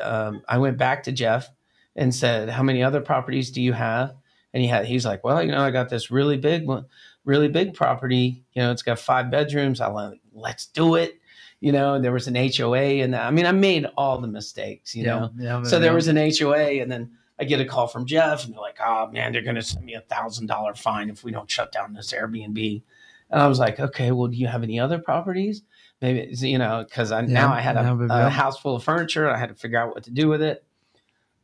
um, 0.00 0.42
I 0.48 0.58
went 0.58 0.78
back 0.78 1.04
to 1.04 1.12
Jeff 1.12 1.50
and 1.96 2.14
said, 2.14 2.48
"How 2.48 2.62
many 2.62 2.82
other 2.82 3.00
properties 3.00 3.50
do 3.50 3.60
you 3.62 3.72
have?" 3.72 4.14
And 4.52 4.62
he 4.62 4.68
had, 4.68 4.86
he's 4.86 5.04
like, 5.04 5.24
"Well, 5.24 5.42
you 5.42 5.50
know, 5.52 5.60
I 5.60 5.70
got 5.70 5.88
this 5.88 6.10
really 6.10 6.36
big 6.36 6.66
one, 6.66 6.86
really 7.24 7.48
big 7.48 7.74
property. 7.74 8.44
You 8.52 8.62
know, 8.62 8.72
it's 8.72 8.82
got 8.82 8.98
five 8.98 9.30
bedrooms. 9.30 9.80
I 9.80 9.88
like, 9.88 10.20
let's 10.32 10.66
do 10.66 10.94
it." 10.96 11.18
you 11.64 11.72
know, 11.72 11.98
there 11.98 12.12
was 12.12 12.28
an 12.28 12.34
HOA, 12.34 13.00
and 13.02 13.16
I 13.16 13.30
mean, 13.30 13.46
I 13.46 13.52
made 13.52 13.86
all 13.96 14.20
the 14.20 14.28
mistakes, 14.28 14.94
you 14.94 15.04
know. 15.04 15.30
yeah, 15.38 15.62
So 15.62 15.78
there 15.78 15.94
was 15.94 16.08
an 16.08 16.16
HOA, 16.18 16.82
and 16.82 16.92
then 16.92 17.12
I 17.38 17.44
get 17.44 17.58
a 17.58 17.64
call 17.64 17.86
from 17.86 18.04
Jeff, 18.04 18.44
and 18.44 18.52
they're 18.52 18.60
like, 18.60 18.76
"Oh 18.84 19.08
man, 19.10 19.32
they're 19.32 19.40
going 19.40 19.54
to 19.56 19.62
send 19.62 19.82
me 19.82 19.94
a 19.94 20.02
thousand 20.02 20.46
dollar 20.46 20.74
fine 20.74 21.08
if 21.08 21.24
we 21.24 21.32
don't 21.32 21.50
shut 21.50 21.72
down 21.72 21.94
this 21.94 22.12
Airbnb." 22.12 22.82
And 23.30 23.40
I 23.40 23.46
was 23.46 23.58
like, 23.58 23.80
"Okay, 23.80 24.12
well, 24.12 24.28
do 24.28 24.36
you 24.36 24.46
have 24.46 24.62
any 24.62 24.78
other 24.78 24.98
properties?" 24.98 25.62
Maybe 26.04 26.36
you 26.46 26.58
know, 26.58 26.84
because 26.86 27.12
I 27.12 27.22
now 27.22 27.50
I 27.50 27.62
had 27.62 27.76
a, 27.76 28.26
a 28.26 28.28
house 28.28 28.60
full 28.60 28.76
of 28.76 28.84
furniture. 28.84 29.26
I 29.26 29.38
had 29.38 29.48
to 29.48 29.54
figure 29.54 29.78
out 29.78 29.94
what 29.94 30.04
to 30.04 30.10
do 30.10 30.28
with 30.28 30.42
it. 30.42 30.62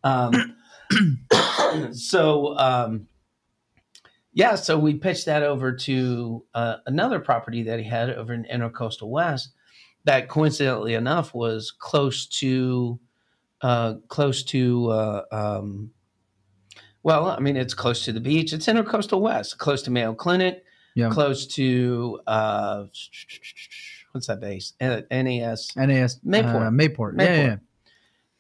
Um, 0.05 0.55
so 1.93 2.59
um, 2.59 3.07
yeah, 4.35 4.57
so 4.57 4.79
we 4.79 4.95
pitched 4.95 5.25
that 5.25 5.43
over 5.43 5.73
to 5.73 6.45
uh, 6.55 6.77
another 6.85 7.21
property 7.21 7.63
that 7.63 7.79
he 7.79 7.87
had 7.87 8.11
over 8.11 8.35
in 8.35 8.45
Intercoastal 8.45 9.09
West. 9.09 9.55
That 10.05 10.29
coincidentally 10.29 10.93
enough 10.93 11.33
was 11.33 11.71
close 11.71 12.27
to, 12.27 13.01
uh, 13.63 13.95
close 14.09 14.43
to, 14.45 14.91
uh, 14.91 15.23
um, 15.33 15.91
well, 17.03 17.29
I 17.29 17.41
mean, 17.41 17.57
it's 17.57 17.73
close 17.73 18.05
to 18.05 18.13
the 18.13 18.21
beach. 18.21 18.53
It's 18.53 18.67
Intercoastal 18.67 19.23
West, 19.23 19.57
close 19.57 19.81
to 19.85 19.91
Mayo 19.91 20.13
Clinic, 20.13 20.65
Yeah. 20.95 21.09
close 21.09 21.47
to 21.55 22.21
uh, 22.27 22.85
what's 24.13 24.27
that 24.27 24.41
base? 24.41 24.73
Uh, 24.81 25.03
NAS. 25.11 25.75
NAS 25.77 26.21
Mayport. 26.27 26.67
Uh, 26.67 26.71
Mayport. 26.71 27.15
Yeah, 27.19 27.27
Mayport. 27.27 27.37
yeah, 27.37 27.45
yeah. 27.45 27.57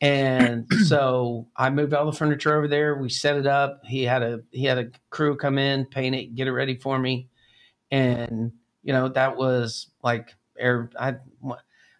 And 0.02 0.66
so 0.86 1.48
I 1.56 1.70
moved 1.70 1.94
all 1.94 2.06
the 2.06 2.16
furniture 2.16 2.56
over 2.56 2.68
there. 2.68 2.96
We 2.96 3.08
set 3.08 3.36
it 3.36 3.46
up. 3.46 3.82
He 3.84 4.02
had 4.04 4.22
a 4.22 4.40
he 4.50 4.64
had 4.64 4.78
a 4.78 4.90
crew 5.10 5.36
come 5.36 5.58
in, 5.58 5.86
paint 5.86 6.14
it, 6.14 6.34
get 6.34 6.46
it 6.46 6.52
ready 6.52 6.76
for 6.76 6.98
me, 6.98 7.28
and 7.90 8.52
you 8.82 8.92
know 8.92 9.08
that 9.08 9.36
was 9.36 9.88
like 10.02 10.34
air. 10.58 10.90
I 10.98 11.16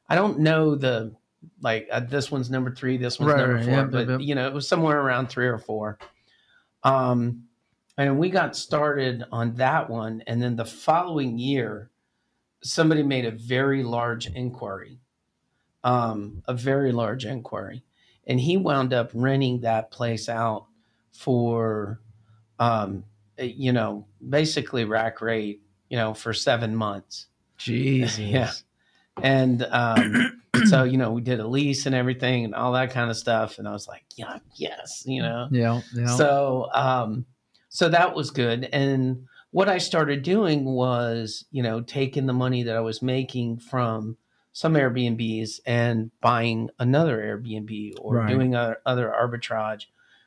I 0.09 0.15
don't 0.15 0.41
know 0.41 0.75
the 0.75 1.15
like 1.63 1.89
uh, 1.91 2.01
this 2.01 2.31
one's 2.31 2.51
number 2.51 2.75
three, 2.75 2.97
this 2.97 3.19
one's 3.19 3.33
Right, 3.33 3.41
number 3.41 3.63
four, 3.63 3.73
yeah, 3.73 3.85
but 3.85 4.09
yeah. 4.09 4.19
you 4.19 4.35
know 4.35 4.47
it 4.47 4.55
was 4.55 4.67
somewhere 4.69 5.01
around 5.01 5.29
three 5.29 5.47
or 5.47 5.59
four. 5.59 5.99
Um, 6.83 7.45
and 7.97 8.19
we 8.19 8.31
got 8.31 8.57
started 8.57 9.25
on 9.31 9.55
that 9.57 9.91
one, 9.91 10.23
and 10.27 10.43
then 10.43 10.57
the 10.57 10.65
following 10.65 11.39
year, 11.39 11.90
somebody 12.63 13.03
made 13.03 13.25
a 13.25 13.31
very 13.31 13.83
large 13.83 14.27
inquiry, 14.27 14.99
um, 15.85 16.43
a 16.47 16.55
very 16.55 16.93
large 16.93 17.25
inquiry, 17.25 17.83
and 18.27 18.41
he 18.41 18.57
wound 18.57 18.93
up 18.93 19.11
renting 19.15 19.61
that 19.61 19.91
place 19.91 20.29
out 20.29 20.67
for, 21.13 22.01
um, 22.59 23.05
you 23.39 23.73
know, 23.73 24.07
basically 24.29 24.85
rack 24.85 25.21
rate, 25.21 25.63
you 25.89 25.97
know, 25.97 26.15
for 26.15 26.33
seven 26.33 26.75
months. 26.75 27.27
Jesus. 27.59 28.19
Yeah. 28.19 28.53
And 29.23 29.67
um, 29.71 30.41
so, 30.67 30.85
you 30.85 30.97
know, 30.97 31.11
we 31.11 31.21
did 31.21 31.41
a 31.41 31.47
lease 31.47 31.85
and 31.85 31.95
everything 31.95 32.45
and 32.45 32.55
all 32.55 32.73
that 32.73 32.91
kind 32.91 33.11
of 33.11 33.17
stuff. 33.17 33.59
And 33.59 33.69
I 33.69 33.73
was 33.73 33.87
like, 33.87 34.05
yeah, 34.17 34.39
yes, 34.55 35.03
you 35.05 35.21
know. 35.21 35.49
Yeah. 35.51 35.81
Yeah. 35.93 36.17
So, 36.17 36.69
um, 36.73 37.27
so 37.69 37.89
that 37.89 38.15
was 38.15 38.31
good. 38.31 38.69
And 38.73 39.27
what 39.53 39.69
I 39.69 39.79
started 39.79 40.23
doing 40.23 40.65
was, 40.65 41.45
you 41.51 41.63
know, 41.63 41.81
taking 41.81 42.27
the 42.27 42.33
money 42.33 42.63
that 42.65 42.77
I 42.77 42.81
was 42.81 43.03
making 43.03 43.59
from 43.59 44.17
some 44.53 44.75
Airbnbs 44.75 45.61
and 45.67 46.11
buying 46.21 46.71
another 46.79 47.19
Airbnb 47.19 47.95
or 48.01 48.17
Right. 48.17 48.29
doing 48.29 48.55
other, 48.55 48.79
other 48.87 49.13
arbitrage, 49.17 49.87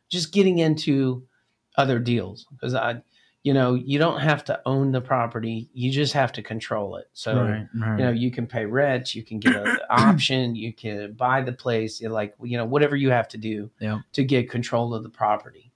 just 0.09 0.31
getting 0.31 0.59
into 0.59 1.23
other 1.77 1.99
deals 1.99 2.45
because 2.51 2.73
I, 2.75 3.01
you 3.43 3.53
know, 3.53 3.73
you 3.73 3.99
don't 3.99 4.21
have 4.21 4.45
to 4.45 4.61
own 4.65 4.93
the 4.93 5.01
property; 5.01 5.69
you 5.73 5.91
just 5.91 6.13
have 6.13 6.31
to 6.33 6.41
control 6.41 6.95
it. 6.95 7.09
So, 7.11 7.43
right. 7.43 7.67
Right. 7.75 7.99
you 7.99 8.05
know 8.05 8.11
you 8.11 8.31
can 8.31 8.47
pay 8.47 8.65
rent 8.65 9.13
you 9.15 9.21
can 9.23 9.39
get 9.39 9.53
an 9.55 9.77
option 9.89 10.55
you 10.55 10.71
can 10.71 11.11
buy 11.13 11.41
the 11.41 11.51
place 11.51 11.99
you 11.99 12.07
like 12.07 12.33
you 12.41 12.57
know 12.57 12.63
whatever 12.65 12.95
you 12.95 13.09
have 13.09 13.27
to 13.29 13.37
do 13.37 13.69
Yeah. 13.79 13.99
to 14.13 14.23
get 14.23 14.49
control 14.49 14.93
of 14.93 15.03
the 15.03 15.09
property 15.09 15.71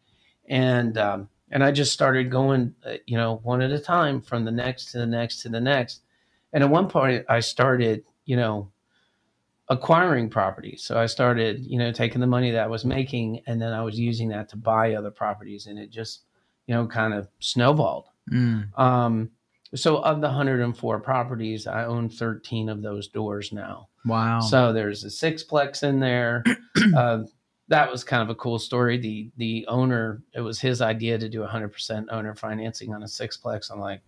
and 0.47 0.97
um 0.97 1.29
and 1.51 1.63
i 1.63 1.71
just 1.71 1.91
started 1.93 2.29
going 2.31 2.73
uh, 2.85 2.93
you 3.05 3.17
know 3.17 3.39
one 3.43 3.61
at 3.61 3.71
a 3.71 3.79
time 3.79 4.21
from 4.21 4.45
the 4.45 4.51
next 4.51 4.91
to 4.91 4.97
the 4.97 5.05
next 5.05 5.41
to 5.41 5.49
the 5.49 5.59
next 5.59 6.01
and 6.53 6.63
at 6.63 6.69
one 6.69 6.87
point 6.87 7.25
i 7.29 7.39
started 7.39 8.03
you 8.25 8.35
know 8.35 8.69
acquiring 9.69 10.29
properties 10.29 10.83
so 10.83 10.97
i 10.97 11.05
started 11.05 11.59
you 11.65 11.77
know 11.77 11.91
taking 11.91 12.21
the 12.21 12.27
money 12.27 12.51
that 12.51 12.63
i 12.63 12.67
was 12.67 12.85
making 12.85 13.41
and 13.47 13.61
then 13.61 13.73
i 13.73 13.81
was 13.81 13.99
using 13.99 14.29
that 14.29 14.47
to 14.47 14.55
buy 14.55 14.93
other 14.93 15.11
properties 15.11 15.67
and 15.67 15.77
it 15.77 15.89
just 15.89 16.21
you 16.67 16.73
know 16.73 16.87
kind 16.87 17.13
of 17.13 17.27
snowballed 17.39 18.05
Mm. 18.31 18.77
um, 18.77 19.31
so 19.75 19.97
of 19.97 20.21
the 20.21 20.27
104 20.27 20.99
properties, 20.99 21.67
I 21.67 21.85
own 21.85 22.09
13 22.09 22.69
of 22.69 22.81
those 22.81 23.07
doors 23.07 23.51
now. 23.51 23.89
Wow. 24.05 24.39
So 24.39 24.71
there's 24.71 25.03
a 25.03 25.07
sixplex 25.07 25.83
in 25.83 25.99
there. 25.99 26.43
uh, 26.95 27.23
that 27.69 27.91
was 27.91 28.03
kind 28.03 28.21
of 28.23 28.29
a 28.29 28.35
cool 28.35 28.59
story. 28.59 28.97
The 28.97 29.29
the 29.37 29.65
owner, 29.67 30.21
it 30.33 30.41
was 30.41 30.59
his 30.59 30.81
idea 30.81 31.17
to 31.17 31.27
do 31.29 31.41
100% 31.41 32.05
owner 32.11 32.33
financing 32.35 32.93
on 32.93 33.03
a 33.03 33.07
sixplex. 33.07 33.71
I'm 33.71 33.79
like, 33.79 34.01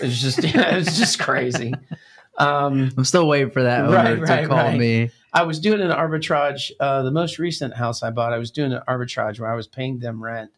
it's 0.00 0.20
just 0.20 0.38
it's 0.42 0.98
just 0.98 1.18
crazy. 1.18 1.74
Um, 2.36 2.90
I'm 2.96 3.04
still 3.04 3.28
waiting 3.28 3.50
for 3.50 3.62
that 3.62 3.84
owner 3.84 3.94
Right, 3.94 4.14
to 4.16 4.20
right, 4.22 4.48
call 4.48 4.56
right. 4.58 4.78
me. 4.78 5.10
I 5.32 5.42
was 5.44 5.60
doing 5.60 5.80
an 5.80 5.90
arbitrage. 5.90 6.72
Uh, 6.80 7.02
the 7.02 7.10
most 7.10 7.38
recent 7.38 7.74
house 7.74 8.02
I 8.02 8.10
bought, 8.10 8.32
I 8.32 8.38
was 8.38 8.50
doing 8.50 8.72
an 8.72 8.82
arbitrage 8.88 9.38
where 9.40 9.50
I 9.50 9.56
was 9.56 9.66
paying 9.66 9.98
them 9.98 10.22
rent, 10.22 10.50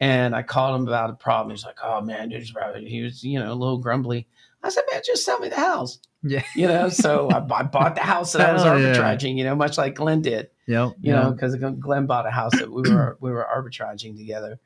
and 0.00 0.34
I 0.34 0.42
called 0.42 0.80
him 0.80 0.86
about 0.88 1.10
a 1.10 1.14
problem. 1.14 1.50
He's 1.54 1.64
like, 1.64 1.78
"Oh 1.82 2.00
man, 2.00 2.30
there's 2.30 2.52
probably-" 2.52 2.88
he 2.88 3.02
was 3.02 3.22
you 3.24 3.38
know 3.38 3.52
a 3.52 3.54
little 3.54 3.78
grumbly." 3.78 4.26
I 4.62 4.68
said, 4.68 4.84
"Man, 4.92 5.02
just 5.04 5.24
sell 5.24 5.38
me 5.40 5.48
the 5.48 5.56
house." 5.56 5.98
Yeah. 6.22 6.42
You 6.54 6.68
know, 6.68 6.90
so 6.90 7.28
I, 7.30 7.38
I 7.38 7.62
bought 7.62 7.94
the 7.94 8.02
house 8.02 8.32
that 8.32 8.48
I 8.48 8.52
was 8.54 8.62
Hell 8.62 8.78
yeah. 8.80 8.94
arbitraging. 8.94 9.36
You 9.36 9.44
know, 9.44 9.54
much 9.56 9.78
like 9.78 9.94
Glenn 9.94 10.22
did. 10.22 10.48
Yep. 10.70 10.92
You 11.00 11.12
know, 11.12 11.32
because 11.32 11.56
Glenn 11.56 12.06
bought 12.06 12.26
a 12.26 12.30
house 12.30 12.52
that 12.58 12.70
we 12.70 12.82
were 12.90 13.16
we 13.20 13.30
were 13.30 13.46
arbitraging 13.54 14.16
together, 14.16 14.58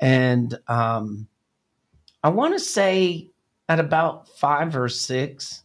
and 0.00 0.58
um, 0.68 1.28
I 2.22 2.30
want 2.30 2.54
to 2.54 2.60
say 2.60 3.30
at 3.68 3.78
about 3.80 4.28
five 4.28 4.76
or 4.76 4.88
six 4.88 5.62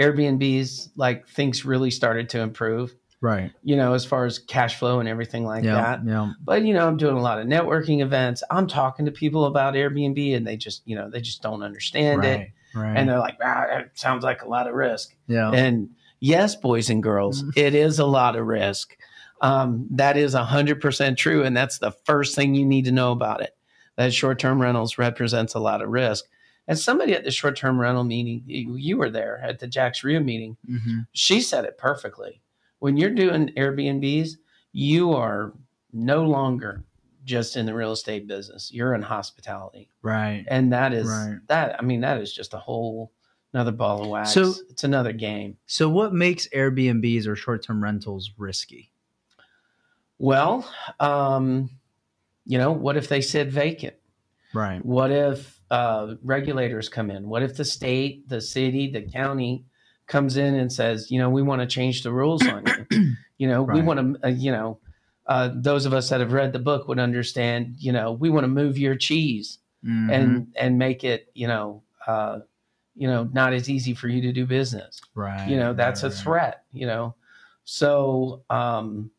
Airbnbs, 0.00 0.90
like 0.96 1.28
things 1.28 1.64
really 1.64 1.90
started 1.90 2.28
to 2.30 2.40
improve 2.40 2.94
Right. 3.20 3.52
you 3.62 3.76
know, 3.76 3.94
as 3.94 4.04
far 4.04 4.24
as 4.26 4.40
cash 4.40 4.78
flow 4.80 4.98
and 4.98 5.08
everything 5.08 5.44
like 5.44 5.62
yeah. 5.62 5.74
that. 5.74 6.00
Yeah. 6.04 6.32
But 6.42 6.64
you 6.64 6.74
know, 6.74 6.88
I'm 6.88 6.96
doing 6.96 7.16
a 7.16 7.20
lot 7.22 7.38
of 7.38 7.46
networking 7.46 8.02
events. 8.02 8.42
I'm 8.50 8.66
talking 8.66 9.06
to 9.06 9.12
people 9.12 9.44
about 9.44 9.74
Airbnb, 9.74 10.36
and 10.36 10.44
they 10.44 10.56
just, 10.56 10.82
you 10.86 10.96
know, 10.96 11.08
they 11.08 11.20
just 11.20 11.40
don't 11.40 11.62
understand 11.62 12.24
it, 12.24 12.38
Right. 12.38 12.52
Right. 12.74 12.96
and 12.96 13.08
they're 13.08 13.20
like, 13.20 13.36
"Ah, 13.40 13.66
that 13.70 13.90
sounds 13.94 14.24
like 14.24 14.42
a 14.42 14.48
lot 14.48 14.66
of 14.66 14.74
risk." 14.74 15.14
yeah. 15.28 15.50
And 15.52 15.90
yes, 16.18 16.56
boys 16.56 16.90
and 16.90 17.00
girls, 17.00 17.44
Mhm. 17.44 17.52
it 17.56 17.74
is 17.76 18.00
a 18.00 18.06
lot 18.06 18.34
of 18.34 18.44
risk. 18.44 18.96
Um, 19.42 19.86
that 19.90 20.16
is 20.16 20.34
hundred 20.34 20.80
percent 20.80 21.18
true, 21.18 21.42
and 21.42 21.56
that's 21.56 21.78
the 21.78 21.90
first 21.90 22.34
thing 22.34 22.54
you 22.54 22.64
need 22.64 22.84
to 22.86 22.92
know 22.92 23.12
about 23.12 23.42
it. 23.42 23.56
That 23.96 24.14
short-term 24.14 24.62
rentals 24.62 24.96
represents 24.98 25.54
a 25.54 25.58
lot 25.60 25.82
of 25.82 25.88
risk. 25.90 26.24
And 26.68 26.78
somebody 26.78 27.12
at 27.12 27.24
the 27.24 27.30
short-term 27.32 27.78
rental 27.78 28.04
meeting, 28.04 28.44
you, 28.46 28.96
were 28.96 29.10
there 29.10 29.40
at 29.42 29.58
the 29.58 29.66
JAX 29.66 30.04
REIA 30.04 30.20
meeting 30.20 30.56
Mhm. 30.70 31.06
she 31.12 31.40
said 31.40 31.64
it 31.64 31.76
perfectly. 31.76 32.40
When 32.78 32.96
you're 32.96 33.10
doing 33.10 33.48
Airbnbs, 33.56 34.36
you 34.72 35.12
are 35.12 35.52
no 35.92 36.24
longer 36.24 36.84
just 37.24 37.56
in 37.56 37.66
the 37.66 37.74
real 37.74 37.92
estate 37.92 38.26
business. 38.28 38.72
You're 38.72 38.94
in 38.94 39.02
hospitality. 39.02 39.90
Right. 40.02 40.44
And 40.48 40.72
that 40.72 40.92
is 40.94 41.08
Right. 41.08 41.38
that 41.48 41.76
I 41.78 41.82
mean, 41.82 42.00
that 42.02 42.18
is 42.20 42.32
just 42.32 42.54
a 42.54 42.58
whole 42.58 43.12
another 43.52 43.72
ball 43.72 44.02
of 44.04 44.08
wax. 44.08 44.32
So- 44.32 44.54
it's 44.70 44.84
another 44.84 45.12
game. 45.12 45.58
So, 45.66 45.88
what 45.90 46.14
makes 46.14 46.48
Airbnbs 46.54 47.26
or 47.26 47.36
short-term 47.36 47.82
rentals 47.82 48.30
risky? 48.38 48.91
Well, 50.22 50.64
um, 51.00 51.68
you 52.46 52.56
know, 52.56 52.70
what 52.70 52.96
if 52.96 53.08
they 53.08 53.20
said 53.20 53.50
vacant? 53.50 53.96
Right. 54.54 54.84
What 54.84 55.10
if 55.10 55.60
uh, 55.68 56.14
regulators 56.22 56.88
come 56.88 57.10
in? 57.10 57.28
What 57.28 57.42
if 57.42 57.56
the 57.56 57.64
state, 57.64 58.28
the 58.28 58.40
city, 58.40 58.88
the 58.88 59.02
county 59.02 59.64
comes 60.06 60.36
in 60.36 60.54
and 60.54 60.72
says, 60.72 61.10
you 61.10 61.18
know, 61.18 61.28
we 61.28 61.42
want 61.42 61.60
to 61.62 61.66
change 61.66 62.04
the 62.04 62.12
rules 62.12 62.46
on 62.46 62.64
you? 62.66 63.14
You 63.38 63.48
know, 63.48 63.64
we 63.64 63.80
want 63.82 63.98
to, 64.22 64.26
uh, 64.28 64.30
you 64.30 64.52
know, 64.52 64.78
uh, 65.26 65.50
those 65.52 65.84
of 65.84 65.92
us 65.92 66.10
that 66.10 66.20
have 66.20 66.32
read 66.32 66.52
the 66.52 66.60
book 66.60 66.86
would 66.86 67.00
understand. 67.00 67.74
You 67.78 67.90
know, 67.90 68.12
we 68.12 68.30
want 68.30 68.44
to 68.44 68.48
move 68.48 68.78
your 68.78 68.94
cheese 68.94 69.58
Mhm. 69.84 70.12
and 70.14 70.46
and 70.54 70.78
make 70.78 71.02
it, 71.02 71.28
you 71.34 71.48
know, 71.48 71.82
uh, 72.06 72.38
you 72.94 73.08
know, 73.08 73.24
not 73.32 73.52
as 73.52 73.68
easy 73.68 73.94
for 73.94 74.06
you 74.06 74.20
to 74.22 74.32
do 74.32 74.46
business. 74.46 75.00
right. 75.16 75.48
You 75.48 75.56
know, 75.56 75.72
that's 75.72 76.04
a 76.04 76.06
right, 76.06 76.14
right. 76.14 76.22
threat. 76.22 76.64
You 76.72 76.86
know, 76.86 77.14
so 77.64 78.44
um, 78.48 79.10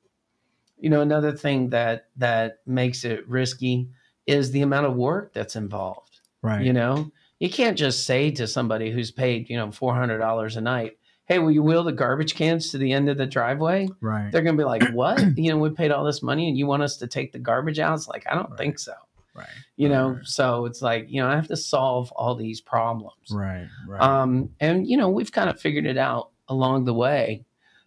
you 0.83 0.89
know, 0.89 1.01
another 1.01 1.31
thing 1.31 1.69
that 1.69 2.07
that 2.17 2.59
makes 2.65 3.05
it 3.05 3.27
risky 3.27 3.87
is 4.27 4.51
the 4.51 4.61
amount 4.61 4.85
of 4.85 4.95
work 4.95 5.33
that's 5.33 5.55
involved. 5.55 6.19
Right. 6.41 6.63
You 6.65 6.73
know, 6.73 7.09
you 7.39 7.49
can't 7.49 7.77
just 7.77 8.05
say 8.05 8.31
to 8.31 8.45
somebody 8.47 8.91
who's 8.91 9.09
paid, 9.11 9.49
you 9.49 9.55
know, 9.57 9.71
four 9.71 9.95
hundred 9.95 10.17
dollars 10.19 10.57
a 10.57 10.61
night, 10.61 10.97
"Hey, 11.25 11.39
will 11.39 11.51
you 11.51 11.63
wheel 11.63 11.83
the 11.85 11.91
garbage 11.93 12.35
cans 12.35 12.69
to 12.71 12.77
the 12.77 12.91
end 12.91 13.07
of 13.09 13.17
the 13.17 13.25
driveway?" 13.25 13.87
Right. 14.01 14.29
They're 14.31 14.41
going 14.41 14.57
to 14.57 14.61
be 14.61 14.65
like, 14.67 14.83
"What? 14.93 15.37
you 15.37 15.49
know, 15.51 15.57
we 15.57 15.69
paid 15.69 15.91
all 15.91 16.03
this 16.03 16.21
money, 16.21 16.49
and 16.49 16.57
you 16.57 16.67
want 16.67 16.83
us 16.83 16.97
to 16.97 17.07
take 17.07 17.31
the 17.31 17.39
garbage 17.39 17.79
out?" 17.79 17.95
It's 17.95 18.09
like, 18.09 18.25
I 18.29 18.35
don't 18.35 18.49
Right. 18.49 18.57
think 18.59 18.77
so. 18.79 18.93
Right. 19.33 19.47
You 19.77 19.87
know, 19.89 20.09
Right. 20.09 20.25
so 20.25 20.65
it's 20.65 20.81
like, 20.81 21.07
you 21.09 21.21
know, 21.21 21.27
I 21.29 21.35
have 21.35 21.47
to 21.47 21.57
solve 21.57 22.11
all 22.11 22.35
these 22.35 22.59
problems. 22.61 23.31
Right. 23.31 23.67
Right. 23.87 24.01
Um, 24.01 24.49
and 24.59 24.85
you 24.85 24.97
know, 24.97 25.07
we've 25.09 25.31
kind 25.31 25.49
of 25.49 25.59
figured 25.59 25.85
it 25.85 25.97
out 25.97 26.29
along 26.49 26.85
the 26.85 26.93
way. 26.93 27.45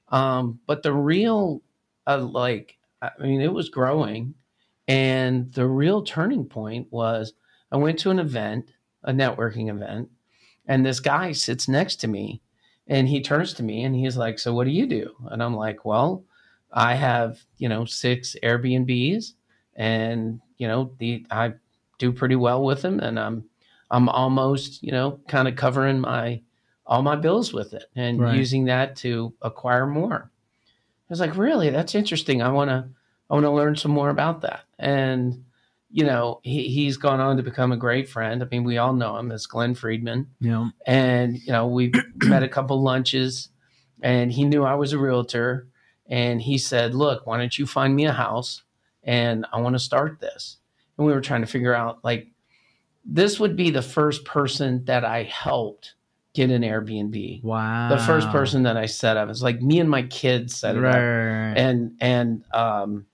Um, 0.09 0.61
but 0.67 0.83
the 0.83 0.93
real, 0.95 1.61
uh, 2.07 2.19
like, 2.19 2.76
I 3.03 3.11
mean, 3.21 3.41
it 3.41 3.53
was 3.53 3.69
growing. 3.69 4.35
And 4.89 5.53
the 5.53 5.67
real 5.67 6.03
turning 6.03 6.45
point 6.47 6.89
was 6.91 7.33
I 7.73 7.77
went 7.77 7.99
to 8.01 8.11
an 8.11 8.19
event, 8.19 8.73
a 9.03 9.13
networking 9.13 9.69
event, 9.69 10.11
and 10.67 10.85
this 10.85 11.01
guy 11.01 11.33
sits 11.33 11.69
next 11.69 11.97
to 11.97 12.09
me 12.09 12.43
and 12.87 13.09
he 13.09 13.21
turns 13.21 13.53
to 13.55 13.63
me 13.63 13.85
and 13.85 13.95
he's 13.95 14.17
like, 14.17 14.39
So 14.39 14.55
what 14.55 14.65
do 14.65 14.71
you 14.71 14.87
do? 14.87 15.15
And 15.27 15.43
I'm 15.43 15.55
like, 15.57 15.85
Well, 15.85 16.25
I 16.73 16.95
have, 16.95 17.45
you 17.59 17.69
know, 17.69 17.85
six 17.85 18.37
Airbnbs 18.43 19.33
and, 19.75 20.41
you 20.59 20.69
know, 20.69 20.93
the 20.99 21.27
I 21.31 21.55
do 21.99 22.13
pretty 22.13 22.37
well 22.37 22.65
with 22.65 22.83
them 22.83 23.01
and 23.01 23.19
I'm 23.19 23.49
I'm 23.91 24.09
almost, 24.09 24.83
you 24.83 24.93
know, 24.93 25.21
kind 25.29 25.49
of 25.49 25.57
covering 25.57 26.01
my 26.01 26.43
all 26.87 27.03
my 27.03 27.17
bills 27.17 27.53
with 27.53 27.75
it 27.75 27.85
and 27.97 28.21
Right. 28.21 28.37
using 28.37 28.65
that 28.67 28.97
to 28.97 29.35
acquire 29.43 29.87
more. 29.87 30.31
I 31.09 31.13
was 31.13 31.21
like, 31.21 31.37
really? 31.37 31.71
That's 31.71 31.95
interesting. 31.95 32.43
I 32.43 32.51
want 32.51 32.71
to, 32.71 32.89
I 33.31 33.35
want 33.35 33.45
to 33.45 33.51
learn 33.51 33.77
some 33.77 33.93
more 33.93 34.11
about 34.11 34.41
that. 34.43 34.63
And, 34.79 35.45
you 35.91 36.05
know, 36.05 36.41
he, 36.43 36.69
he's 36.69 36.97
gone 36.97 37.21
on 37.21 37.37
to 37.37 37.45
become 37.45 37.71
a 37.71 37.77
great 37.77 38.09
friend. 38.09 38.43
I 38.43 38.47
mean, 38.51 38.65
we 38.65 38.79
all 38.79 38.93
know 38.93 39.17
him 39.17 39.31
as 39.31 39.47
Glenn 39.47 39.75
Friedman. 39.75 40.29
Know, 40.41 40.71
And, 40.85 41.39
you 41.39 41.53
know, 41.53 41.69
we 41.69 41.93
met 42.17 42.43
a 42.43 42.49
couple 42.49 42.83
lunches 42.83 43.51
and 44.03 44.33
he 44.33 44.45
knew 44.45 44.65
I 44.65 44.75
was 44.75 44.93
a 44.93 44.99
realtor. 44.99 45.69
And 46.09 46.43
he 46.43 46.59
said, 46.59 46.95
look, 46.95 47.27
why 47.27 47.39
don't 47.39 47.57
you 47.57 47.67
find 47.67 47.95
me 47.95 48.07
a 48.07 48.13
house 48.13 48.63
and 49.05 49.47
I 49.53 49.61
want 49.61 49.75
to 49.75 49.81
start 49.81 50.21
this. 50.21 50.59
And 50.99 51.07
we 51.07 51.13
were 51.13 51.21
trying 51.21 51.43
to 51.43 51.47
figure 51.47 51.75
out 51.75 52.05
like, 52.05 52.29
this 53.05 53.39
would 53.39 53.55
be 53.55 53.71
the 53.71 53.83
first 53.83 54.25
person 54.25 54.85
that 54.87 55.05
I 55.05 55.23
helped 55.23 55.95
get 56.37 56.51
an 56.51 56.63
Airbnb. 56.63 57.43
wow. 57.43 57.89
The 57.89 57.99
first 57.99 58.31
person 58.31 58.63
that 58.65 58.77
I 58.77 58.87
set 58.87 59.17
up. 59.17 59.29
It's 59.31 59.43
like 59.43 59.61
me 59.61 59.81
and 59.81 59.91
my 59.91 60.03
kids 60.03 60.55
set 60.55 60.77
it 60.77 60.81
right, 60.81 60.95
up 60.95 61.57
and 61.57 61.97
and 62.01 62.45
um 62.53 63.07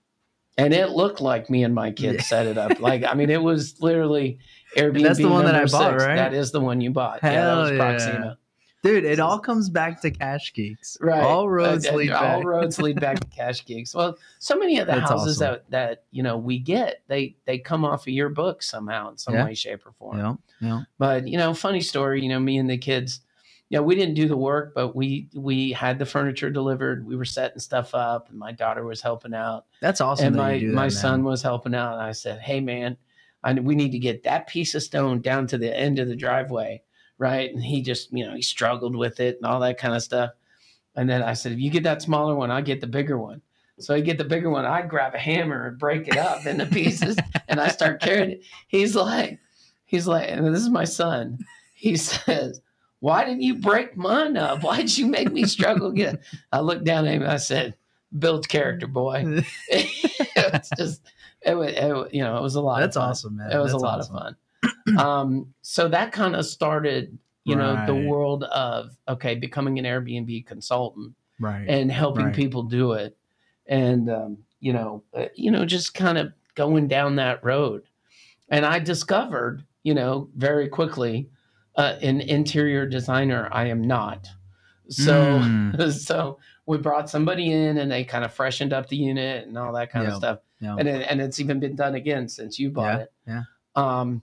and 0.57 0.73
it 0.73 0.89
looked 0.91 1.19
like 1.21 1.49
me 1.49 1.63
and 1.63 1.73
my 1.73 1.91
kids 1.91 2.27
set 2.27 2.45
it 2.45 2.57
up. 2.57 2.79
Like 2.79 3.03
I 3.03 3.15
mean, 3.15 3.29
it 3.29 3.41
was 3.41 3.81
literally 3.81 4.37
Airbnb. 4.77 5.01
that's 5.03 5.19
the 5.19 5.29
one 5.29 5.45
that 5.45 5.55
I 5.55 5.65
bought, 5.65 5.93
six. 5.93 6.03
right? 6.03 6.15
That 6.15 6.33
is 6.33 6.51
the 6.51 6.59
one 6.59 6.81
you 6.81 6.91
bought. 6.91 7.19
yeah, 7.23 7.31
that 7.31 7.39
Hell 7.41 7.61
was. 7.61 7.71
Proxima. 7.71 8.37
Dude, 8.83 9.05
it 9.05 9.19
all 9.19 9.39
comes 9.39 9.69
back 9.69 10.01
to 10.01 10.11
Cash 10.11 10.53
Geeks. 10.53 10.97
Right. 10.99 11.23
All 11.23 11.49
roads 11.49 11.87
Uh, 11.87 11.93
lead 11.95 12.11
all 12.11 12.39
back. 12.39 12.45
roads 12.45 12.81
lead 12.81 12.99
back 12.99 13.19
to 13.21 13.27
Cash 13.35 13.63
Geeks. 13.65 13.95
Well, 13.95 14.17
so 14.39 14.57
many 14.57 14.77
of 14.79 14.87
the 14.87 14.93
That's 14.95 15.09
houses 15.09 15.41
awesome. 15.41 15.59
that 15.69 15.71
that 15.71 16.03
you 16.11 16.21
know 16.21 16.37
we 16.37 16.59
get, 16.59 17.01
they 17.07 17.35
they 17.45 17.57
come 17.59 17.85
off 17.85 18.01
of 18.01 18.09
your 18.13 18.29
book 18.29 18.61
somehow 18.61 19.09
in 19.09 19.17
some 19.17 19.33
Yeah. 19.35 19.45
way, 19.45 19.53
shape, 19.53 19.85
or 19.85 19.93
form. 19.93 20.17
Yeah, 20.19 20.33
yeah. 20.59 20.81
But 20.99 21.27
you 21.27 21.37
know, 21.37 21.53
funny 21.53 21.79
story. 21.81 22.21
You 22.21 22.29
know, 22.29 22.39
me 22.39 22.57
and 22.57 22.69
the 22.69 22.77
kids. 22.77 23.21
You 23.69 23.79
know, 23.79 23.83
we 23.83 23.95
didn't 23.95 24.13
do 24.15 24.27
the 24.27 24.37
work, 24.37 24.73
but 24.75 24.95
we 24.95 25.29
we 25.33 25.71
had 25.71 25.97
the 25.97 26.05
furniture 26.05 26.51
delivered. 26.51 27.07
We 27.07 27.15
were 27.15 27.25
setting 27.25 27.59
stuff 27.59 27.95
up, 27.95 28.29
and 28.29 28.37
my 28.37 28.51
daughter 28.51 28.83
was 28.85 29.01
helping 29.01 29.33
out. 29.33 29.65
That's 29.81 29.99
awesome. 30.01 30.27
and 30.27 30.35
that 30.35 30.39
my 30.39 30.59
do 30.59 30.67
that, 30.69 30.75
my 30.75 30.89
son 30.89 31.23
was 31.23 31.41
helping 31.41 31.73
out. 31.73 31.93
And 31.93 32.01
I 32.03 32.11
said, 32.11 32.39
"Hey, 32.41 32.59
man, 32.59 32.97
I, 33.43 33.53
we 33.53 33.73
need 33.75 33.93
to 33.93 33.97
get 33.97 34.23
that 34.23 34.45
piece 34.47 34.75
of 34.75 34.83
stone 34.83 35.21
down 35.21 35.47
to 35.47 35.57
the 35.57 35.75
end 35.75 35.97
of 35.97 36.07
the 36.07 36.15
driveway, 36.15 36.83
right?" 37.17 37.53
And 37.53 37.63
he 37.63 37.81
just, 37.81 38.11
you 38.11 38.25
know, 38.25 38.35
he 38.35 38.41
struggled 38.41 38.95
with 38.95 39.19
it 39.19 39.37
and 39.37 39.45
all 39.45 39.59
that 39.61 39.77
kind 39.77 39.95
of 39.95 40.03
stuff. 40.03 40.31
And 40.95 41.09
then 41.09 41.23
I 41.23 41.33
said, 41.33 41.51
"If 41.53 41.59
you 41.59 41.69
get 41.71 41.83
that 41.83 42.01
smaller 42.01 42.35
one, 42.35 42.51
I 42.51 42.61
get 42.61 42.81
the 42.81 42.87
bigger 42.87 43.17
one." 43.17 43.41
So 43.79 43.95
I 43.95 44.01
get 44.01 44.17
the 44.19 44.23
bigger 44.23 44.49
one. 44.49 44.65
I 44.65 44.83
grab 44.83 45.15
a 45.15 45.19
hammer 45.19 45.67
and 45.67 45.79
break 45.79 46.07
it 46.07 46.17
up 46.17 46.45
into 46.45 46.65
pieces, 46.67 47.17
and 47.47 47.59
I 47.59 47.69
start 47.69 48.01
carrying 48.01 48.31
it. 48.31 48.43
He's 48.67 48.95
like, 48.95 49.39
he's 49.85 50.07
like, 50.07 50.29
and 50.29 50.53
this 50.53 50.61
is 50.61 50.69
my 50.69 50.85
son. 50.85 51.39
He 51.75 51.95
says. 51.97 52.61
Why 52.99 53.25
didn't 53.25 53.41
you 53.41 53.55
break 53.55 53.97
mine 53.97 54.37
up? 54.37 54.63
Why 54.63 54.77
did 54.77 54.97
you 54.97 55.07
make 55.07 55.29
me 55.29 55.43
struggle 55.43 55.89
again? 55.89 56.19
I 56.53 56.61
looked 56.61 56.85
down 56.85 57.05
at 57.05 57.13
him 57.13 57.23
and 57.23 57.31
I 57.33 57.35
said, 57.35 57.75
build 58.17 58.47
character, 58.47 58.87
boy 58.87 59.43
it's 59.67 60.69
just 60.77 61.01
it, 61.41 61.53
was, 61.53 61.71
it, 61.73 62.13
you 62.13 62.23
know 62.23 62.37
it 62.37 62.41
was 62.41 62.55
a 62.55 62.61
lot 62.61 62.79
That's 62.79 62.95
of 62.95 63.01
fun. 63.01 63.09
awesome, 63.09 63.35
man. 63.35 63.51
it 63.51 63.57
was 63.57 63.73
That's 63.73 63.81
a 63.83 63.85
lot 63.85 63.99
awesome. 63.99 64.15
of 64.15 64.21
fun 64.21 64.35
um 64.97 65.53
so 65.61 65.87
that 65.87 66.11
kind 66.11 66.35
of 66.35 66.45
started 66.45 67.17
you 67.45 67.55
know 67.55 67.75
the 67.85 67.95
world 67.95 68.43
of 68.45 68.95
okay 69.07 69.35
becoming 69.35 69.79
an 69.79 69.85
airbnb 69.85 70.45
consultant 70.45 71.13
Right. 71.39 71.65
and 71.67 71.91
helping 71.91 72.25
Right. 72.27 72.35
people 72.35 72.63
do 72.63 72.93
it 72.93 73.17
and 73.67 74.09
um 74.09 74.37
you 74.59 74.71
know 74.73 75.03
uh, 75.13 75.25
you 75.35 75.51
know 75.51 75.65
just 75.65 75.93
kind 75.93 76.17
of 76.17 76.31
going 76.55 76.87
down 76.87 77.15
that 77.17 77.43
road 77.43 77.83
and 78.49 78.65
i 78.65 78.79
discovered 78.79 79.65
you 79.83 79.93
know 79.93 80.29
very 80.35 80.67
quickly 80.69 81.29
uh, 81.75 81.97
an 82.01 82.21
interior 82.21 82.85
designer 82.85 83.49
i 83.51 83.65
am 83.65 83.81
not 83.81 84.27
so 84.89 85.39
Mm. 85.39 85.91
so 86.07 86.37
we 86.65 86.77
brought 86.77 87.09
somebody 87.09 87.51
in 87.51 87.77
and 87.77 87.91
they 87.91 88.03
kind 88.03 88.23
of 88.23 88.33
freshened 88.33 88.73
up 88.73 88.87
the 88.89 88.95
unit 88.97 89.47
and 89.47 89.57
all 89.57 89.73
that 89.73 89.91
kind 89.91 90.03
Yeah, 90.03 90.11
of 90.11 90.15
stuff 90.17 90.39
yeah. 90.59 90.75
and 90.77 90.87
it, 90.87 91.07
and 91.09 91.19
it's 91.21 91.39
even 91.39 91.59
been 91.59 91.75
done 91.75 91.95
again 91.95 92.27
since 92.27 92.59
you 92.59 92.69
bought 92.69 92.97
Yeah, 92.99 93.03
it 93.03 93.11
yeah. 93.27 93.41
um 93.75 94.21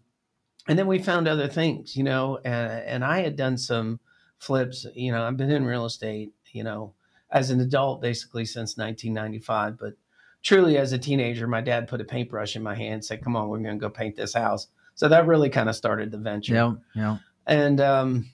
and 0.69 0.79
then 0.79 0.87
we 0.87 0.99
found 0.99 1.27
other 1.27 1.49
things 1.49 1.97
you 1.97 2.03
know 2.03 2.39
and 2.45 2.83
and 2.87 3.05
i 3.05 3.21
had 3.21 3.37
done 3.37 3.57
some 3.57 3.99
flips 4.39 4.87
you 4.95 5.11
know 5.13 5.23
i've 5.23 5.37
been 5.37 5.51
in 5.51 5.65
real 5.65 5.85
estate 5.85 6.33
you 6.53 6.63
know 6.65 6.93
as 7.31 7.51
an 7.51 7.61
adult 7.61 8.01
basically 8.01 8.45
since 8.45 8.77
1995 8.77 9.79
but 9.79 9.95
truly 10.43 10.79
as 10.79 10.93
a 10.93 10.99
teenager 10.99 11.47
my 11.47 11.61
dad 11.61 11.89
put 11.89 12.01
a 12.01 12.05
paintbrush 12.05 12.57
in 12.57 12.63
my 12.63 12.75
hand 12.75 13.05
said 13.05 13.23
come 13.23 13.37
on 13.37 13.49
we're 13.49 13.59
going 13.59 13.79
to 13.79 13.81
go 13.81 13.91
paint 13.91 14.17
this 14.17 14.35
house 14.35 14.69
so 14.95 15.09
that 15.09 15.27
really 15.27 15.49
kind 15.49 15.69
of 15.69 15.77
started 15.77 16.11
the 16.11 16.19
venture 16.19 16.55
Yeah, 16.55 16.73
yeah. 16.95 17.17
and 17.47 17.81
um, 17.81 18.27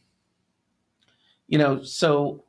you 1.48 1.58
know, 1.58 1.82
so 1.82 2.44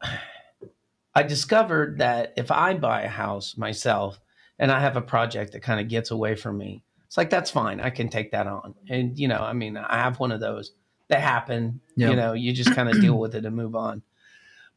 I 1.14 1.24
discovered 1.24 2.00
that 2.00 2.34
if 2.36 2.52
I 2.52 2.74
buy 2.74 3.04
a 3.04 3.08
house 3.10 3.58
myself 3.58 4.20
and 4.60 4.72
I 4.72 4.80
have 4.80 4.98
a 4.98 5.02
project 5.02 5.54
that 5.54 5.62
kind 5.62 5.80
of 5.80 5.88
gets 5.88 6.12
away 6.12 6.36
from 6.36 6.58
me, 6.58 6.84
it's 7.08 7.18
like 7.18 7.30
that's 7.30 7.50
fine. 7.50 7.80
I 7.80 7.90
can 7.90 8.10
take 8.10 8.32
that 8.32 8.48
on. 8.48 8.76
And 8.90 9.18
you 9.18 9.28
know, 9.28 9.40
I 9.40 9.54
mean, 9.54 9.78
I 9.78 9.98
have 9.98 10.20
one 10.20 10.32
of 10.32 10.40
those 10.40 10.74
that 11.08 11.22
happen. 11.22 11.80
You 11.96 12.16
know, 12.16 12.34
you 12.34 12.54
just 12.54 12.76
kind 12.76 12.90
of 12.90 13.02
deal 13.02 13.18
with 13.18 13.34
it 13.34 13.46
and 13.46 13.56
move 13.56 13.76
on. 13.76 14.04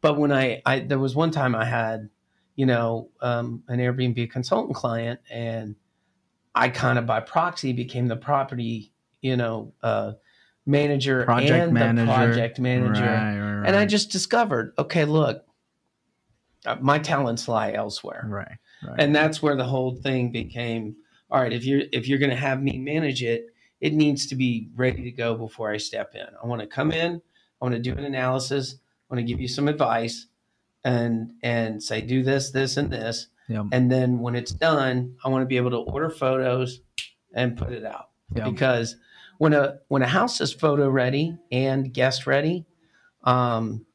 But 0.01 0.17
when 0.17 0.33
I, 0.33 0.63
I 0.65 0.81
there 0.81 0.99
was 0.99 1.15
one 1.15 1.31
time 1.31 1.55
I 1.55 1.65
had, 1.65 2.09
you 2.57 2.67
know, 2.67 3.11
um, 3.21 3.63
an 3.69 3.79
Airbnb 3.79 4.31
consultant 4.31 4.77
client, 4.77 5.21
and 5.29 5.75
I 6.55 6.69
kind 6.69 6.99
of 6.99 7.07
by 7.07 7.21
proxy 7.21 7.73
became 7.73 8.07
the 8.07 8.17
property, 8.17 8.93
you 9.21 9.37
know, 9.37 9.75
uh, 9.83 10.13
manager 10.67 11.25
Project 11.25 11.51
and 11.51 11.73
manager. 11.73 12.07
the 12.07 12.13
project 12.13 12.61
manager. 12.61 13.03
Right, 13.03 13.39
right, 13.39 13.57
right. 13.59 13.67
And 13.67 13.77
I 13.77 13.87
just 13.87 14.11
discovered, 14.11 14.73
okay, 14.79 15.05
look, 15.05 15.45
uh, 16.65 16.77
my 16.81 16.99
talents 16.99 17.49
lie 17.49 17.73
elsewhere, 17.73 18.25
right, 18.27 18.57
right. 18.87 19.01
and 19.01 19.15
that's 19.15 19.43
where 19.43 19.57
the 19.57 19.65
whole 19.65 19.97
thing 19.97 20.31
became. 20.31 20.95
All 21.31 21.41
right, 21.41 21.53
if 21.53 21.65
you're 21.65 21.83
if 21.93 22.09
you're 22.09 22.19
going 22.19 22.31
to 22.31 22.37
have 22.37 22.63
me 22.63 22.79
manage 22.79 23.23
it, 23.23 23.47
it 23.81 23.93
needs 23.93 24.27
to 24.29 24.35
be 24.35 24.69
ready 24.75 25.03
to 25.05 25.11
go 25.11 25.35
before 25.35 25.71
I 25.71 25.77
step 25.77 26.15
in. 26.15 26.27
I 26.43 26.47
want 26.47 26.61
to 26.61 26.67
come 26.67 26.93
in, 26.93 27.23
I 27.61 27.65
want 27.65 27.75
to 27.75 27.81
do 27.81 27.93
an 27.93 28.05
analysis, 28.05 28.77
I 29.11 29.15
want 29.15 29.27
to 29.27 29.31
give 29.31 29.41
you 29.41 29.49
some 29.49 29.69
advice, 29.69 30.27
and 30.85 31.33
and 31.43 31.83
say 31.83 32.01
do 32.01 32.23
this, 32.23 32.51
this, 32.51 32.77
and 32.77 32.91
this, 32.91 33.29
yeah, 33.49 33.65
and 33.73 33.91
then 33.91 34.19
when 34.19 34.35
it's 34.35 34.53
done, 34.53 35.17
I 35.25 35.29
want 35.29 35.43
to 35.43 35.47
be 35.47 35.57
able 35.57 35.71
to 35.71 35.79
order 35.79 36.11
photos 36.11 36.81
and 37.33 37.57
put 37.57 37.73
it 37.73 37.85
out 37.85 38.11
yeah. 38.35 38.49
because 38.49 38.97
when 39.39 39.53
a 39.55 39.79
when 39.89 40.03
a 40.03 40.07
house 40.07 40.41
is 40.41 40.53
photo 40.53 40.89
ready 40.89 41.37
and 41.51 41.93
guest 41.93 42.27
ready, 42.27 42.67
um, 43.25 43.87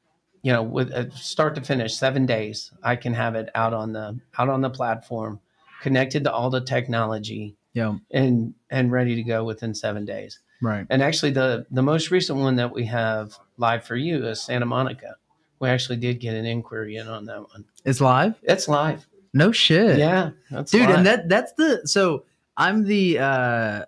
you 0.41 0.51
know, 0.51 0.63
with 0.63 0.91
uh, 0.91 1.09
start 1.11 1.55
to 1.55 1.61
finish, 1.61 1.95
seven 1.95 2.25
days, 2.25 2.71
I 2.83 2.95
can 2.95 3.13
have 3.13 3.35
it 3.35 3.49
out 3.55 3.73
on 3.73 3.93
the 3.93 4.19
out 4.37 4.49
on 4.49 4.61
the 4.61 4.69
platform, 4.69 5.39
connected 5.85 6.23
to 6.25 6.31
all 6.33 6.49
the 6.49 6.61
technology, 6.61 7.55
yeah, 7.73 7.95
and 8.11 8.53
and 8.69 8.91
ready 8.91 9.13
to 9.15 9.23
go 9.23 9.43
within 9.45 9.73
seven 9.75 10.03
days. 10.05 10.39
right. 10.61 10.85
And 10.89 11.01
actually, 11.03 11.31
the 11.31 11.65
the 11.69 11.81
most 11.83 12.09
recent 12.11 12.39
one 12.39 12.55
that 12.57 12.73
we 12.73 12.85
have 12.87 13.37
live 13.57 13.83
for 13.85 13.95
you 13.95 14.25
is 14.27 14.41
Santa 14.41 14.65
Monica. 14.65 15.15
We 15.59 15.69
actually 15.69 15.97
did 15.97 16.19
get 16.19 16.33
an 16.35 16.45
inquiry 16.45 16.95
in 16.97 17.07
on 17.07 17.25
that 17.25 17.41
one. 17.51 17.65
It's 17.85 18.01
live. 18.01 18.33
It's 18.43 18.67
live. 18.67 19.05
No 19.33 19.51
shit. 19.51 19.99
Yeah, 19.99 20.31
that's 20.51 20.71
dude 20.71 20.87
live. 20.89 20.97
and 20.97 21.05
that 21.05 21.29
that's 21.29 21.51
the 21.53 21.81
so 21.85 22.23
i'm 22.57 22.83
the 22.85 23.19
uh 23.19 23.83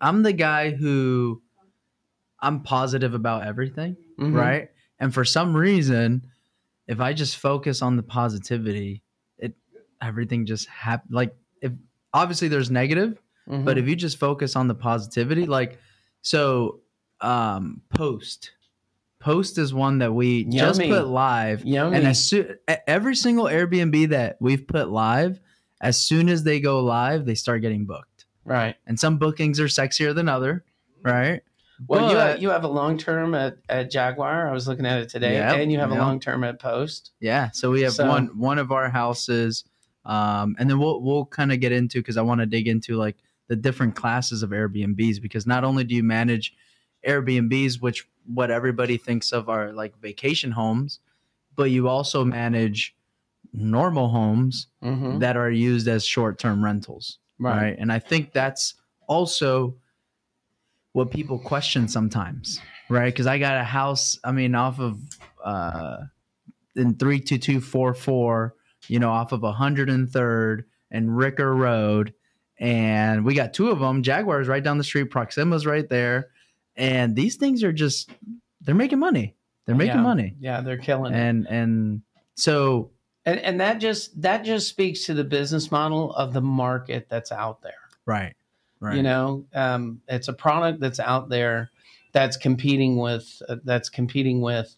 i'm 0.00 0.22
the 0.22 0.32
guy 0.32 0.70
who 0.70 1.42
i'm 2.40 2.60
positive 2.62 3.12
about 3.14 3.46
everything 3.46 3.96
Mhm. 4.18 4.34
right 4.34 4.70
and 4.98 5.12
for 5.12 5.24
some 5.24 5.54
reason 5.54 6.22
if 6.86 6.98
i 6.98 7.12
just 7.12 7.36
focus 7.36 7.82
on 7.82 7.96
the 7.96 8.02
positivity 8.02 8.92
it 8.94 9.00
everything 10.02 10.46
just 10.46 10.66
happen 10.68 11.08
like 11.10 11.34
if 11.62 11.72
obviously 12.14 12.48
there's 12.48 12.70
negative 12.70 13.20
Mhm. 13.48 13.64
but 13.64 13.78
if 13.78 13.88
you 13.88 13.96
just 13.96 14.18
focus 14.18 14.54
on 14.56 14.68
the 14.68 14.74
positivity 14.74 15.46
like 15.46 15.78
so 16.22 16.80
um 17.20 17.80
post 17.94 18.52
post 19.18 19.58
is 19.58 19.74
one 19.74 19.98
that 19.98 20.12
we 20.12 20.44
just 20.44 20.80
put 20.80 21.06
live 21.08 21.64
Yummy. 21.64 21.96
and 21.96 22.06
as 22.06 22.22
soon 22.22 22.56
every 22.86 23.14
single 23.14 23.44
Airbnb 23.46 24.08
that 24.10 24.36
we've 24.40 24.66
put 24.66 24.88
live, 24.88 25.40
as 25.82 25.98
soon 26.00 26.28
as 26.30 26.42
they 26.44 26.58
go 26.60 26.80
live, 26.82 27.26
they 27.26 27.34
start 27.34 27.60
getting 27.60 27.84
booked. 27.86 28.24
right. 28.44 28.76
And 28.86 28.98
some 28.98 29.18
bookings 29.18 29.60
are 29.60 29.66
sexier 29.66 30.14
than 30.14 30.28
other, 30.28 30.64
right? 31.02 31.42
Well, 31.86 32.10
you 32.10 32.16
have, 32.16 32.42
you 32.42 32.50
have 32.50 32.64
a 32.64 32.68
long 32.68 32.96
term 32.98 33.34
at, 33.34 33.56
at 33.68 33.90
Jaguar. 33.90 34.48
I 34.48 34.52
was 34.52 34.68
looking 34.68 34.84
at 34.86 34.98
it 35.00 35.08
today, 35.08 35.34
Yep, 35.34 35.58
and 35.58 35.72
you 35.72 35.78
have 35.78 35.90
a 35.90 35.94
long 35.94 36.20
term 36.20 36.44
at 36.44 36.58
Post. 36.58 37.12
Yeah, 37.20 37.50
so 37.52 37.70
we 37.70 37.80
have 37.82 37.92
So- 37.94 38.06
one 38.08 38.38
one 38.38 38.58
of 38.58 38.70
our 38.72 38.88
houses, 38.90 39.64
um, 40.04 40.56
and 40.58 40.68
then 40.70 40.78
we'll 40.78 41.00
we'll 41.00 41.26
kind 41.26 41.52
of 41.52 41.60
get 41.60 41.72
into 41.72 41.98
because 41.98 42.16
I 42.16 42.22
want 42.22 42.40
to 42.40 42.46
dig 42.46 42.66
into 42.68 42.96
like 42.96 43.16
the 43.48 43.56
different 43.56 43.96
classes 43.96 44.42
of 44.42 44.50
Airbnbs 44.50 45.20
because 45.20 45.46
not 45.46 45.64
only 45.64 45.84
do 45.84 45.94
you 45.94 46.02
manage 46.04 46.54
Airbnbs, 47.06 47.80
which 47.80 48.06
what 48.26 48.50
everybody 48.50 48.96
thinks 48.96 49.32
of 49.32 49.48
are 49.48 49.72
like 49.72 49.98
vacation 50.00 50.52
homes, 50.52 51.00
but 51.56 51.64
you 51.64 51.88
also 51.88 52.24
manage 52.24 52.94
normal 53.52 54.08
homes 54.08 54.68
Mm-hmm. 54.82 55.18
that 55.18 55.36
are 55.36 55.50
used 55.50 55.88
as 55.88 56.04
short 56.06 56.38
term 56.38 56.64
rentals, 56.64 57.18
right. 57.38 57.76
And 57.78 57.92
I 57.92 57.98
think 57.98 58.32
that's 58.32 58.74
also 59.08 59.74
what 60.92 61.10
people 61.10 61.38
question 61.38 61.86
sometimes, 61.88 62.60
right? 62.88 63.12
Because 63.12 63.26
I 63.26 63.38
got 63.38 63.60
a 63.60 63.64
house, 63.64 64.18
I 64.24 64.32
mean, 64.32 64.54
off 64.54 64.80
of 64.80 64.98
uh, 65.44 65.98
in 66.76 66.94
three 66.94 67.20
two 67.20 67.38
two 67.38 67.60
four 67.60 67.92
four, 67.94 68.54
you 68.88 68.98
know, 68.98 69.10
off 69.10 69.32
of 69.32 69.40
103rd 69.40 70.64
and 70.90 71.16
Ricker 71.16 71.54
Road, 71.54 72.12
and 72.58 73.24
we 73.24 73.34
got 73.34 73.54
two 73.54 73.70
of 73.70 73.78
them. 73.78 74.02
Jaguars 74.02 74.48
right 74.48 74.62
down 74.62 74.78
the 74.78 74.84
street, 74.84 75.10
Proxima's 75.10 75.66
right 75.66 75.88
there, 75.88 76.30
and 76.76 77.14
these 77.16 77.36
things 77.36 77.62
are 77.62 77.72
just 77.72 78.10
they're 78.60 78.74
making 78.74 78.98
money. 78.98 79.34
They're 79.66 79.76
making 79.76 79.96
Yeah. 79.96 80.02
money, 80.02 80.36
Yeah, 80.40 80.60
they're 80.60 80.76
killing 80.78 81.14
it. 81.14 81.18
and 81.18 81.46
and 81.48 82.02
so 82.34 82.90
And 83.24 83.38
and 83.40 83.60
that 83.60 83.78
just 83.78 84.20
that 84.22 84.44
just 84.44 84.68
speaks 84.68 85.04
to 85.06 85.14
the 85.14 85.24
business 85.24 85.70
model 85.70 86.12
of 86.14 86.32
the 86.32 86.40
market 86.40 87.06
that's 87.08 87.30
out 87.32 87.62
there. 87.62 87.72
right, 88.06 88.34
right, 88.80 88.96
You 88.96 89.02
know, 89.02 89.46
um, 89.54 90.00
it's 90.08 90.28
a 90.28 90.32
product 90.32 90.80
that's 90.80 90.98
out 91.00 91.28
there 91.28 91.70
that's 92.12 92.36
competing 92.36 92.96
with 92.96 93.40
uh, 93.48 93.56
that's 93.64 93.88
competing 93.88 94.40
with, 94.40 94.74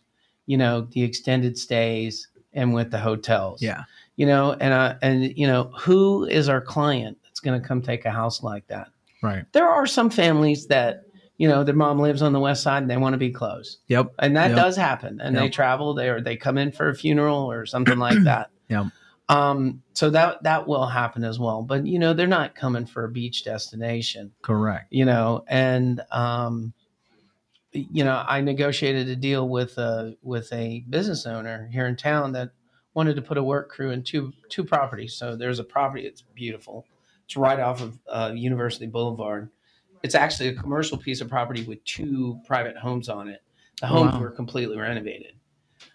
you 0.46 0.58
know, 0.58 0.82
the 0.82 1.02
extended 1.02 1.56
stays 1.56 2.28
and 2.54 2.74
with 2.74 2.90
the 2.90 2.98
hotels. 2.98 3.62
yeah, 3.62 3.82
You 4.16 4.26
know, 4.26 4.52
and 4.52 4.72
uh, 4.74 4.94
and 5.02 5.36
you 5.36 5.46
know, 5.46 5.72
who 5.78 6.24
is 6.24 6.48
our 6.48 6.60
client 6.60 7.18
that's 7.24 7.40
going 7.40 7.60
to 7.60 7.66
come 7.66 7.82
take 7.82 8.04
a 8.04 8.10
house 8.10 8.42
like 8.42 8.66
that? 8.68 8.88
right, 9.22 9.44
There 9.52 9.68
are 9.68 9.86
some 9.86 10.10
families 10.10 10.66
that 10.66 11.02
you 11.38 11.48
know 11.48 11.64
their 11.64 11.74
mom 11.74 11.98
lives 11.98 12.22
on 12.22 12.32
the 12.32 12.40
west 12.40 12.62
side 12.62 12.82
and 12.82 12.90
they 12.90 12.96
want 12.96 13.14
to 13.14 13.18
be 13.18 13.30
close, 13.32 13.78
yep, 13.88 14.08
and 14.18 14.36
that 14.36 14.48
Yep. 14.48 14.56
does 14.56 14.76
happen. 14.76 15.20
And 15.20 15.36
they 15.36 15.44
Yep. 15.44 15.52
travel, 15.52 15.94
they 15.94 16.08
or 16.08 16.20
they 16.20 16.36
come 16.36 16.58
in 16.58 16.72
for 16.72 16.88
a 16.88 16.94
funeral 16.94 17.50
or 17.50 17.64
something 17.66 17.98
like 17.98 18.22
that. 18.24 18.50
Yep. 18.68 18.86
Um, 19.28 19.82
so 19.94 20.10
that 20.10 20.42
that 20.42 20.66
will 20.68 20.86
happen 20.86 21.24
as 21.24 21.38
well. 21.38 21.62
But 21.62 21.86
you 21.86 21.98
know, 21.98 22.12
they're 22.12 22.26
not 22.26 22.54
coming 22.54 22.84
for 22.86 23.04
a 23.04 23.10
beach 23.10 23.44
destination. 23.44 24.32
correct, 24.42 24.88
You 24.90 25.04
know, 25.06 25.44
and 25.48 26.02
um, 26.10 26.74
you 27.72 28.04
know, 28.04 28.22
I 28.26 28.40
negotiated 28.40 29.08
a 29.08 29.16
deal 29.16 29.48
with 29.48 29.78
a 29.78 30.16
with 30.22 30.52
a 30.52 30.84
business 30.90 31.26
owner 31.26 31.68
here 31.72 31.86
in 31.86 31.96
town 31.96 32.32
that 32.32 32.50
wanted 32.94 33.16
to 33.16 33.22
put 33.22 33.38
a 33.38 33.42
work 33.42 33.70
crew 33.70 33.90
in 33.90 34.02
two 34.02 34.32
two 34.48 34.64
properties. 34.64 35.14
So 35.14 35.36
there's 35.36 35.58
a 35.58 35.64
property 35.64 36.04
that's 36.04 36.22
beautiful. 36.34 36.86
It's 37.24 37.36
right 37.36 37.58
off 37.60 37.80
of 37.80 37.98
uh, 38.08 38.32
University 38.34 38.86
Boulevard. 38.86 39.48
It's 40.02 40.14
actually 40.14 40.48
a 40.48 40.54
commercial 40.54 40.98
piece 40.98 41.20
of 41.20 41.28
property 41.28 41.62
with 41.62 41.82
two 41.84 42.38
private 42.46 42.76
homes 42.76 43.08
on 43.08 43.28
it. 43.28 43.42
The 43.80 43.86
Oh, 43.86 43.90
homes 43.90 44.12
wow. 44.14 44.20
were 44.20 44.30
completely 44.30 44.76
renovated. 44.76 45.34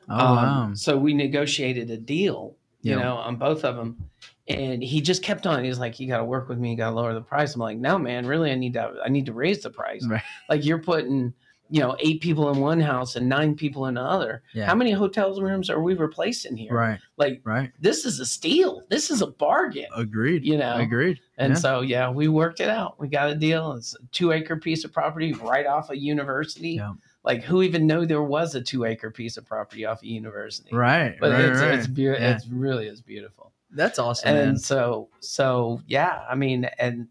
oh 0.09 0.15
Um, 0.15 0.35
wow, 0.35 0.71
So 0.73 0.97
we 0.97 1.13
negotiated 1.13 1.91
a 1.91 1.97
deal, 1.97 2.55
you 2.81 2.95
know, 2.95 3.15
on 3.17 3.35
both 3.35 3.63
of 3.65 3.75
them. 3.75 4.09
And 4.47 4.81
he 4.81 5.01
just 5.01 5.21
kept 5.23 5.45
on. 5.45 5.63
He's 5.65 5.77
like, 5.77 5.99
"You 5.99 6.07
got 6.07 6.19
to 6.19 6.25
work 6.25 6.47
with 6.47 6.57
me. 6.57 6.71
You 6.71 6.77
got 6.77 6.91
to 6.91 6.95
lower 6.95 7.13
the 7.13 7.21
price." 7.21 7.53
I'm 7.53 7.59
like, 7.59 7.77
"No, 7.77 7.99
man. 7.99 8.25
Really, 8.25 8.49
I 8.49 8.55
need 8.55 8.73
to. 8.73 8.93
I 9.03 9.09
need 9.09 9.25
to 9.25 9.33
raise 9.33 9.61
the 9.61 9.69
price. 9.69 10.05
Right. 10.07 10.21
Like 10.49 10.63
you're 10.63 10.79
putting, 10.81 11.33
you 11.69 11.80
know, 11.82 11.95
eight 11.99 12.21
people 12.21 12.49
in 12.51 12.60
one 12.60 12.80
house 12.80 13.15
and 13.15 13.27
nine 13.27 13.56
people 13.56 13.88
in 13.88 13.97
another. 13.97 14.41
Yeah. 14.53 14.65
How 14.65 14.75
many 14.75 14.91
hotels 14.91 15.41
rooms 15.41 15.69
are 15.69 15.82
we 15.82 15.93
replacing 15.95 16.56
here? 16.58 16.73
right, 16.73 16.99
Like 17.17 17.41
right, 17.43 17.71
this 17.80 18.06
is 18.06 18.19
a 18.19 18.25
steal. 18.25 18.84
This 18.89 19.10
is 19.12 19.21
a 19.21 19.27
bargain. 19.27 19.88
agreed, 19.95 20.45
You 20.45 20.58
know, 20.58 20.75
agreed, 20.77 21.19
And 21.38 21.53
Yeah. 21.53 21.60
so, 21.60 21.82
yeah, 21.82 22.10
we 22.10 22.27
worked 22.27 22.60
it 22.62 22.69
out. 22.69 22.99
We 22.99 23.08
got 23.10 23.30
a 23.30 23.36
deal. 23.36 23.73
It's 23.73 23.93
a 23.95 23.99
two 24.12 24.32
acre 24.32 24.56
piece 24.56 24.84
of 24.86 24.93
property 24.93 25.34
right 25.34 25.65
off 25.65 25.89
a 25.89 25.97
university. 25.97 26.71
Yeah. 26.71 26.93
Like, 27.23 27.43
who 27.43 27.62
even 27.63 27.86
knew 27.86 28.06
there 28.06 28.23
was 28.23 28.56
a 28.56 28.62
two 28.62 28.86
acre 28.86 29.12
piece 29.12 29.36
of 29.36 29.45
property 29.45 29.84
off 29.86 30.01
a 30.01 30.08
university? 30.08 30.73
right, 30.73 31.17
But 31.19 31.32
right, 31.34 31.45
it's 31.45 31.60
right. 31.60 31.73
it's, 31.80 31.88
Yeah. 31.89 32.12
it's 32.36 32.47
really 32.47 32.88
is 32.88 33.01
beautiful. 33.01 33.51
That's 33.71 33.99
awesome, 33.99 34.30
and 34.30 34.47
man. 34.51 34.58
so 34.58 35.10
so 35.19 35.82
yeah, 35.88 36.23
I 36.30 36.36
mean, 36.36 36.69
and 36.80 37.10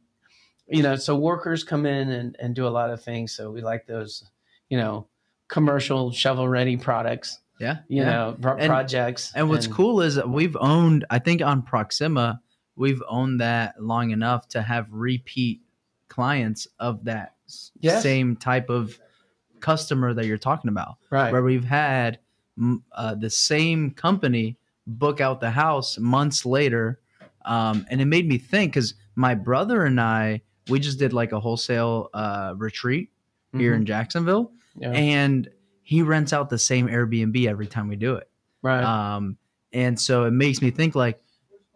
you 0.69 0.83
know, 0.83 0.97
so 0.97 1.15
workers 1.15 1.63
come 1.63 1.85
in 1.85 2.09
and, 2.11 2.35
and 2.41 2.55
do 2.55 2.67
a 2.67 2.71
lot 2.71 2.89
of 2.91 3.03
things. 3.03 3.33
So 3.33 3.51
we 3.53 3.61
like 3.61 3.87
those, 3.87 4.25
you 4.69 4.77
know, 4.79 5.07
commercial 5.49 6.11
shovel 6.13 6.49
ready 6.49 6.77
products. 6.77 7.39
Yeah, 7.59 7.79
You 7.89 8.03
yeah. 8.03 8.11
know, 8.11 8.37
pro- 8.41 8.57
And- 8.57 8.69
projects. 8.69 9.33
And 9.35 9.49
what's 9.49 9.67
cool 9.67 10.03
is 10.03 10.23
we've 10.25 10.57
owned, 10.61 11.07
I 11.09 11.19
think 11.19 11.41
on 11.41 11.63
Proxima, 11.63 12.43
we've 12.75 13.03
owned 13.09 13.41
that 13.41 13.83
long 13.83 14.11
enough 14.11 14.47
to 14.49 14.61
have 14.63 14.87
repeat 14.93 15.63
clients 16.09 16.67
of 16.79 17.05
that 17.05 17.35
Yes. 17.81 18.03
same 18.03 18.37
type 18.37 18.69
of 18.69 18.99
customer 19.61 20.13
that 20.13 20.27
you're 20.27 20.37
talking 20.37 20.69
about, 20.69 20.97
right? 21.11 21.33
where 21.33 21.43
we've 21.43 21.65
had 21.65 22.19
uh, 22.93 23.15
the 23.15 23.31
same 23.31 23.91
company 23.93 24.59
book 24.87 25.21
out 25.21 25.41
the 25.41 25.51
house 25.51 25.99
months 25.99 26.45
later. 26.45 27.01
Um, 27.45 27.87
and 27.91 28.01
it 28.01 28.07
made 28.07 28.29
me 28.29 28.37
think 28.39 28.73
because 28.75 28.95
my 29.15 29.35
brother 29.35 29.85
and 29.85 29.99
I, 30.01 30.43
we 30.69 30.79
just 30.81 30.99
did 30.99 31.13
like 31.15 31.33
a 31.33 31.41
wholesale 31.41 32.11
uh, 32.13 32.55
retreat 32.57 33.11
here 33.59 33.73
Mhm. 33.73 33.77
in 33.77 33.87
Jacksonville, 33.87 34.53
Yeah. 34.79 34.91
and 34.93 35.49
he 35.83 36.03
rents 36.03 36.33
out 36.33 36.51
the 36.51 36.59
same 36.59 36.89
Airbnb 36.89 37.47
every 37.47 37.67
time 37.67 37.89
we 37.89 37.97
do 37.97 38.15
it. 38.15 38.29
right. 38.63 38.83
Um, 38.83 39.37
and 39.73 39.99
so 40.01 40.25
it 40.25 40.33
makes 40.33 40.61
me 40.61 40.71
think 40.71 40.95
like 40.95 41.21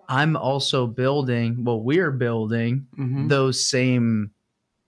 I'm 0.08 0.34
also 0.36 0.88
building, 0.88 1.62
well, 1.64 1.80
we're 1.80 2.10
building 2.10 2.86
Mhm. 2.98 3.28
those 3.28 3.64
same 3.64 4.30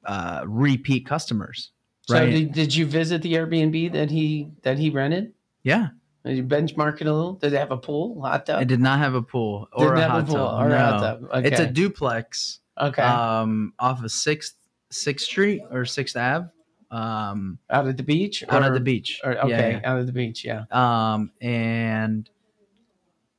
uh, 0.05 0.43
repeat 0.47 1.07
customers. 1.07 1.71
So 2.09 2.15
right. 2.17 2.29
did, 2.29 2.53
did 2.53 2.75
you 2.75 2.87
visit 2.87 3.23
the 3.23 3.35
Airbnb 3.35 3.93
that 3.93 4.11
he 4.11 4.49
that 4.63 4.77
he 4.79 4.91
rented? 4.91 5.33
Yeah. 5.63 5.91
Did 6.25 6.37
you 6.39 6.43
benchmark 6.45 7.01
it 7.01 7.07
a 7.07 7.13
little? 7.15 7.35
Did 7.35 7.53
it 7.53 7.59
have 7.59 7.71
a 7.71 7.77
pool, 7.77 8.21
hot 8.21 8.47
tub? 8.47 8.63
It 8.63 8.67
did 8.67 8.81
not 8.81 8.99
have 8.99 9.15
a 9.15 9.23
pool 9.23 9.69
or 9.73 9.95
a 9.95 10.09
hot 10.09 10.27
tub. 10.27 10.35
or 10.61 10.69
no. 10.69 10.75
a 10.75 10.79
hot 10.79 11.01
tub. 11.01 11.29
Okay. 11.33 11.49
It's 11.49 11.61
a 11.61 11.67
duplex 11.69 12.59
okay. 12.81 13.03
um, 13.03 13.73
off 13.79 14.03
of 14.03 14.11
Sixth 14.11 14.55
Sixth 14.91 15.25
Street 15.27 15.63
or 15.71 15.85
Sixth 15.85 16.17
Ave, 16.17 16.49
um, 16.93 17.59
out 17.71 17.89
at 17.89 17.97
the 17.97 18.03
beach. 18.03 18.45
out 18.49 18.63
or, 18.63 18.67
at 18.67 18.75
the 18.75 18.81
beach. 18.81 19.21
Or, 19.25 19.37
okay, 19.45 19.81
yeah. 19.83 19.91
out 19.91 19.99
at 19.99 20.07
the 20.07 20.13
beach. 20.13 20.45
Yeah. 20.45 20.65
um, 20.71 21.33
and 21.41 22.29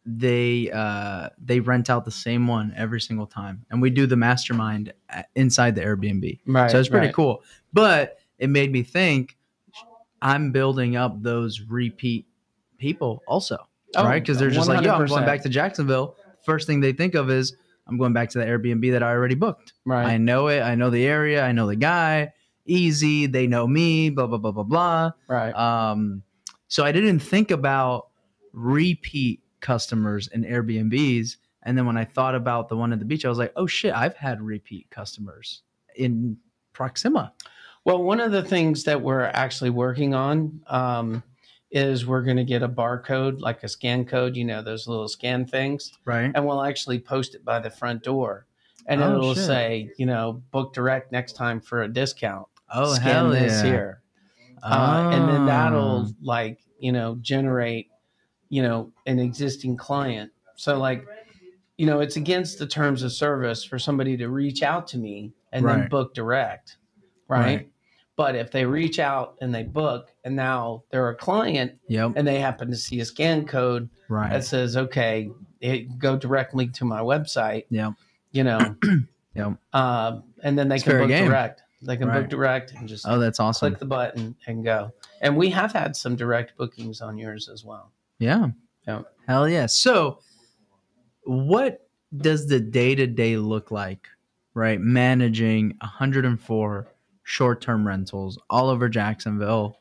they 0.05 0.69
uh, 0.71 1.29
they 1.41 1.61
rent 1.61 1.89
out 1.89 2.03
the 2.03 2.11
same 2.11 2.47
one 2.47 2.73
every 2.75 2.99
single 2.99 3.27
time, 3.27 3.65
and 3.69 3.81
we 3.81 3.89
do 3.89 4.05
the 4.05 4.17
mastermind 4.17 4.91
inside 5.35 5.75
the 5.75 5.81
Airbnb. 5.81 6.39
Right. 6.45 6.69
so 6.69 6.79
it's 6.79 6.89
pretty 6.89 7.07
right. 7.07 7.15
cool. 7.15 7.43
But 7.71 8.17
it 8.37 8.49
made 8.49 8.71
me 8.71 8.83
think 8.83 9.37
I'm 10.21 10.51
building 10.51 10.97
up 10.97 11.21
those 11.21 11.61
repeat 11.61 12.25
people 12.77 13.23
also, 13.27 13.57
Oh, 13.95 14.03
right? 14.03 14.21
Because 14.21 14.39
they're 14.39 14.49
just 14.49 14.67
like, 14.67 14.83
yo, 14.83 14.93
I'm 14.93 15.05
going 15.05 15.25
back 15.25 15.43
to 15.43 15.49
Jacksonville. 15.49 16.17
First 16.43 16.67
thing 16.67 16.81
they 16.81 16.93
think 16.93 17.15
of 17.15 17.29
is 17.29 17.55
I'm 17.87 17.97
going 17.97 18.13
back 18.13 18.29
to 18.31 18.39
the 18.39 18.45
Airbnb 18.45 18.91
that 18.91 19.03
I 19.03 19.11
already 19.11 19.35
booked. 19.35 19.73
Right. 19.85 20.05
I 20.05 20.17
know 20.17 20.47
it. 20.47 20.61
I 20.61 20.75
know 20.75 20.89
the 20.89 21.05
area. 21.05 21.43
I 21.43 21.51
know 21.51 21.67
the 21.67 21.75
guy. 21.75 22.33
Easy. 22.65 23.25
They 23.27 23.47
know 23.47 23.67
me. 23.67 24.09
Blah 24.09 24.27
blah 24.27 24.37
blah 24.37 24.51
blah 24.51 24.63
blah. 24.63 25.11
right. 25.27 25.51
Um, 25.53 26.23
so 26.67 26.83
I 26.83 26.91
didn't 26.91 27.19
think 27.19 27.51
about 27.51 28.07
repeat 28.53 29.41
customers 29.59 30.27
in 30.29 30.43
Airbnbs. 30.43 31.37
And 31.63 31.77
then 31.77 31.85
when 31.85 31.97
I 31.97 32.03
thought 32.05 32.35
about 32.35 32.67
the 32.69 32.75
one 32.75 32.91
at 32.93 32.99
the 32.99 33.05
beach, 33.05 33.25
I 33.25 33.29
was 33.29 33.37
like, 33.37 33.53
oh 33.55 33.67
shit, 33.67 33.93
I've 33.93 34.15
had 34.15 34.41
repeat 34.41 34.89
customers 34.89 35.61
in 35.95 36.37
Proxima. 36.73 37.33
Well, 37.85 38.03
one 38.03 38.19
of 38.19 38.31
the 38.31 38.43
things 38.43 38.83
that 38.85 39.01
we're 39.01 39.23
actually 39.33 39.69
working 39.69 40.13
on 40.13 40.61
um, 40.67 41.23
is 41.71 42.05
we're 42.05 42.23
going 42.23 42.37
to 42.37 42.43
get 42.43 42.63
a 42.63 42.69
barcode, 42.69 43.39
like 43.41 43.63
a 43.63 43.67
scan 43.67 44.03
code, 44.05 44.35
you 44.35 44.43
know, 44.45 44.61
those 44.61 44.87
little 44.87 45.07
scan 45.07 45.45
things, 45.45 45.91
Right. 46.05 46.31
and 46.33 46.45
we'll 46.45 46.63
actually 46.63 46.99
post 46.99 47.35
it 47.35 47.43
by 47.45 47.59
the 47.59 47.69
front 47.69 48.03
door. 48.03 48.45
And 48.87 49.01
Oh, 49.01 49.15
it'll 49.15 49.33
shit. 49.35 49.45
say, 49.45 49.91
you 49.97 50.05
know, 50.05 50.41
book 50.51 50.73
direct 50.73 51.11
next 51.11 51.33
time 51.33 51.61
for 51.61 51.83
a 51.83 51.87
discount. 51.87 52.47
Oh, 52.73 52.93
scan 52.93 53.03
hell 53.07 53.29
this 53.29 53.61
yeah. 53.63 53.69
here. 53.69 54.01
Uh, 54.61 55.09
and 55.13 55.29
then 55.29 55.45
that'll 55.45 56.05
Oh. 56.07 56.13
like, 56.21 56.59
you 56.79 56.91
know, 56.91 57.15
generate, 57.21 57.89
you 58.49 58.61
know, 58.61 58.91
an 59.05 59.19
existing 59.19 59.77
client. 59.77 60.31
So, 60.55 60.77
like, 60.79 61.05
you 61.77 61.85
know, 61.85 61.99
it's 61.99 62.15
against 62.17 62.59
the 62.59 62.67
terms 62.67 63.03
of 63.03 63.11
service 63.11 63.63
for 63.63 63.77
somebody 63.79 64.15
to 64.17 64.29
reach 64.29 64.63
out 64.63 64.87
to 64.89 64.97
me 64.97 65.33
and 65.51 65.67
then 65.67 65.87
book 65.89 66.13
direct. 66.13 66.77
Right? 67.27 67.39
Right. 67.57 67.69
But 68.15 68.35
if 68.35 68.51
they 68.51 68.63
reach 68.65 68.99
out 68.99 69.35
and 69.41 69.53
they 69.53 69.63
book 69.63 70.11
and 70.23 70.35
now 70.35 70.83
they're 70.91 71.09
a 71.09 71.15
client 71.15 71.73
Yep. 71.87 72.13
and 72.15 72.27
they 72.27 72.39
happen 72.39 72.69
to 72.69 72.77
see 72.77 72.99
a 72.99 73.05
scan 73.05 73.45
code 73.45 73.89
Right. 74.07 74.29
that 74.31 74.45
says, 74.45 74.77
okay, 74.77 75.31
it, 75.61 75.97
go 75.97 76.15
directly 76.15 76.67
to 76.67 76.85
my 76.85 76.99
website, 77.01 77.65
Yep. 77.71 77.93
you 78.31 78.43
know, 78.43 78.75
Yep. 79.35 79.53
uh, 79.73 80.19
and 80.43 80.57
then 80.59 80.69
they 80.69 80.75
It's 80.75 80.83
can 80.83 80.99
book 80.99 81.07
game. 81.07 81.27
direct. 81.27 81.63
They 81.85 81.97
can 81.97 82.07
Right. 82.07 82.21
book 82.21 82.29
direct 82.29 82.71
and 82.71 82.87
just 82.87 83.05
Oh, 83.07 83.19
that's 83.19 83.39
awesome. 83.39 83.71
click 83.71 83.79
the 83.79 83.85
button 83.85 84.35
and 84.47 84.63
go. 84.63 84.91
And 85.21 85.35
we 85.37 85.49
have 85.49 85.71
had 85.73 85.95
some 85.95 86.15
direct 86.15 86.55
bookings 86.57 87.01
on 87.01 87.17
yours 87.17 87.49
as 87.49 87.63
well. 87.65 87.91
Yeah. 88.19 88.47
Yeah. 88.87 89.01
Hell 89.27 89.47
yeah. 89.49 89.65
So, 89.67 90.19
what 91.23 91.87
does 92.17 92.47
the 92.47 92.59
day 92.59 92.95
to 92.95 93.07
day 93.07 93.37
look 93.37 93.71
like, 93.71 94.07
right? 94.53 94.79
Managing 94.79 95.75
104 95.81 96.87
short 97.23 97.61
term 97.61 97.87
rentals 97.87 98.37
all 98.49 98.69
over 98.69 98.89
Jacksonville. 98.89 99.79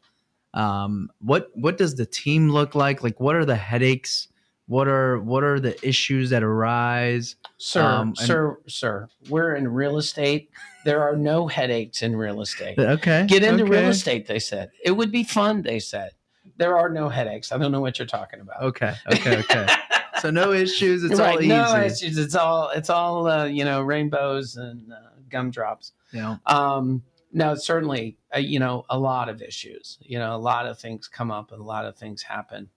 Um, 0.55 1.11
what 1.21 1.51
what 1.55 1.79
does 1.79 1.95
the 1.97 2.07
team 2.07 2.51
look 2.51 2.75
like? 2.75 3.03
Like, 3.03 3.19
what 3.21 3.35
are 3.37 3.45
the 3.45 3.57
headaches? 3.57 4.29
What 4.73 4.89
are 4.89 5.19
what 5.21 5.45
are 5.45 5.61
the 5.61 5.77
issues 5.87 6.31
that 6.31 6.43
arise? 6.43 7.37
Sir, 7.59 7.83
Um, 7.83 8.09
and- 8.09 8.19
sir, 8.19 8.59
sir, 8.67 9.07
we're 9.29 9.55
in 9.55 9.69
real 9.69 9.99
estate. 9.99 10.49
There 10.87 11.03
are 11.03 11.15
no 11.15 11.47
headaches 11.47 12.01
in 12.01 12.17
real 12.17 12.41
estate. 12.41 12.79
Okay, 12.79 13.27
Get 13.29 13.43
into 13.43 13.67
real 13.67 13.91
estate, 13.91 14.27
they 14.27 14.39
said. 14.39 14.71
It 14.83 14.93
would 14.93 15.13
be 15.13 15.25
fun, 15.25 15.61
they 15.61 15.79
said. 15.79 16.13
There 16.57 16.79
are 16.79 16.89
no 16.89 17.11
headaches. 17.11 17.53
I 17.53 17.59
don't 17.59 17.71
know 17.71 17.83
what 17.83 17.99
you're 17.99 18.09
talking 18.09 18.41
about. 18.41 18.63
Okay, 18.63 18.95
okay, 19.13 19.41
okay. 19.41 19.67
so 20.23 20.31
no 20.31 20.53
issues. 20.53 21.05
It's 21.05 21.21
right. 21.21 21.35
all 21.35 21.39
easy. 21.39 21.49
No, 21.49 21.89
just, 21.89 22.03
it's 22.03 22.35
all 22.35 22.71
it's 22.71 22.89
all 22.89 23.27
uh, 23.27 23.45
you 23.45 23.67
know 23.67 23.83
rainbows 23.83 24.57
and 24.57 24.91
uh, 24.91 24.97
gumdrops. 25.29 25.93
know, 26.15 26.39
Um, 26.47 27.03
no, 27.31 27.57
certainly, 27.57 28.17
uh, 28.35 28.39
you 28.39 28.59
know, 28.59 28.87
a 28.89 28.99
lot 28.99 29.29
of 29.29 29.43
issues. 29.43 29.99
You 30.01 30.19
know, 30.19 30.35
a 30.35 30.39
lot 30.39 30.67
of 30.67 30.79
things 30.79 31.09
come 31.09 31.31
up 31.31 31.53
and 31.53 31.61
a 31.61 31.65
lot 31.65 31.85
of 31.85 31.95
things 31.95 32.23
happen. 32.23 32.71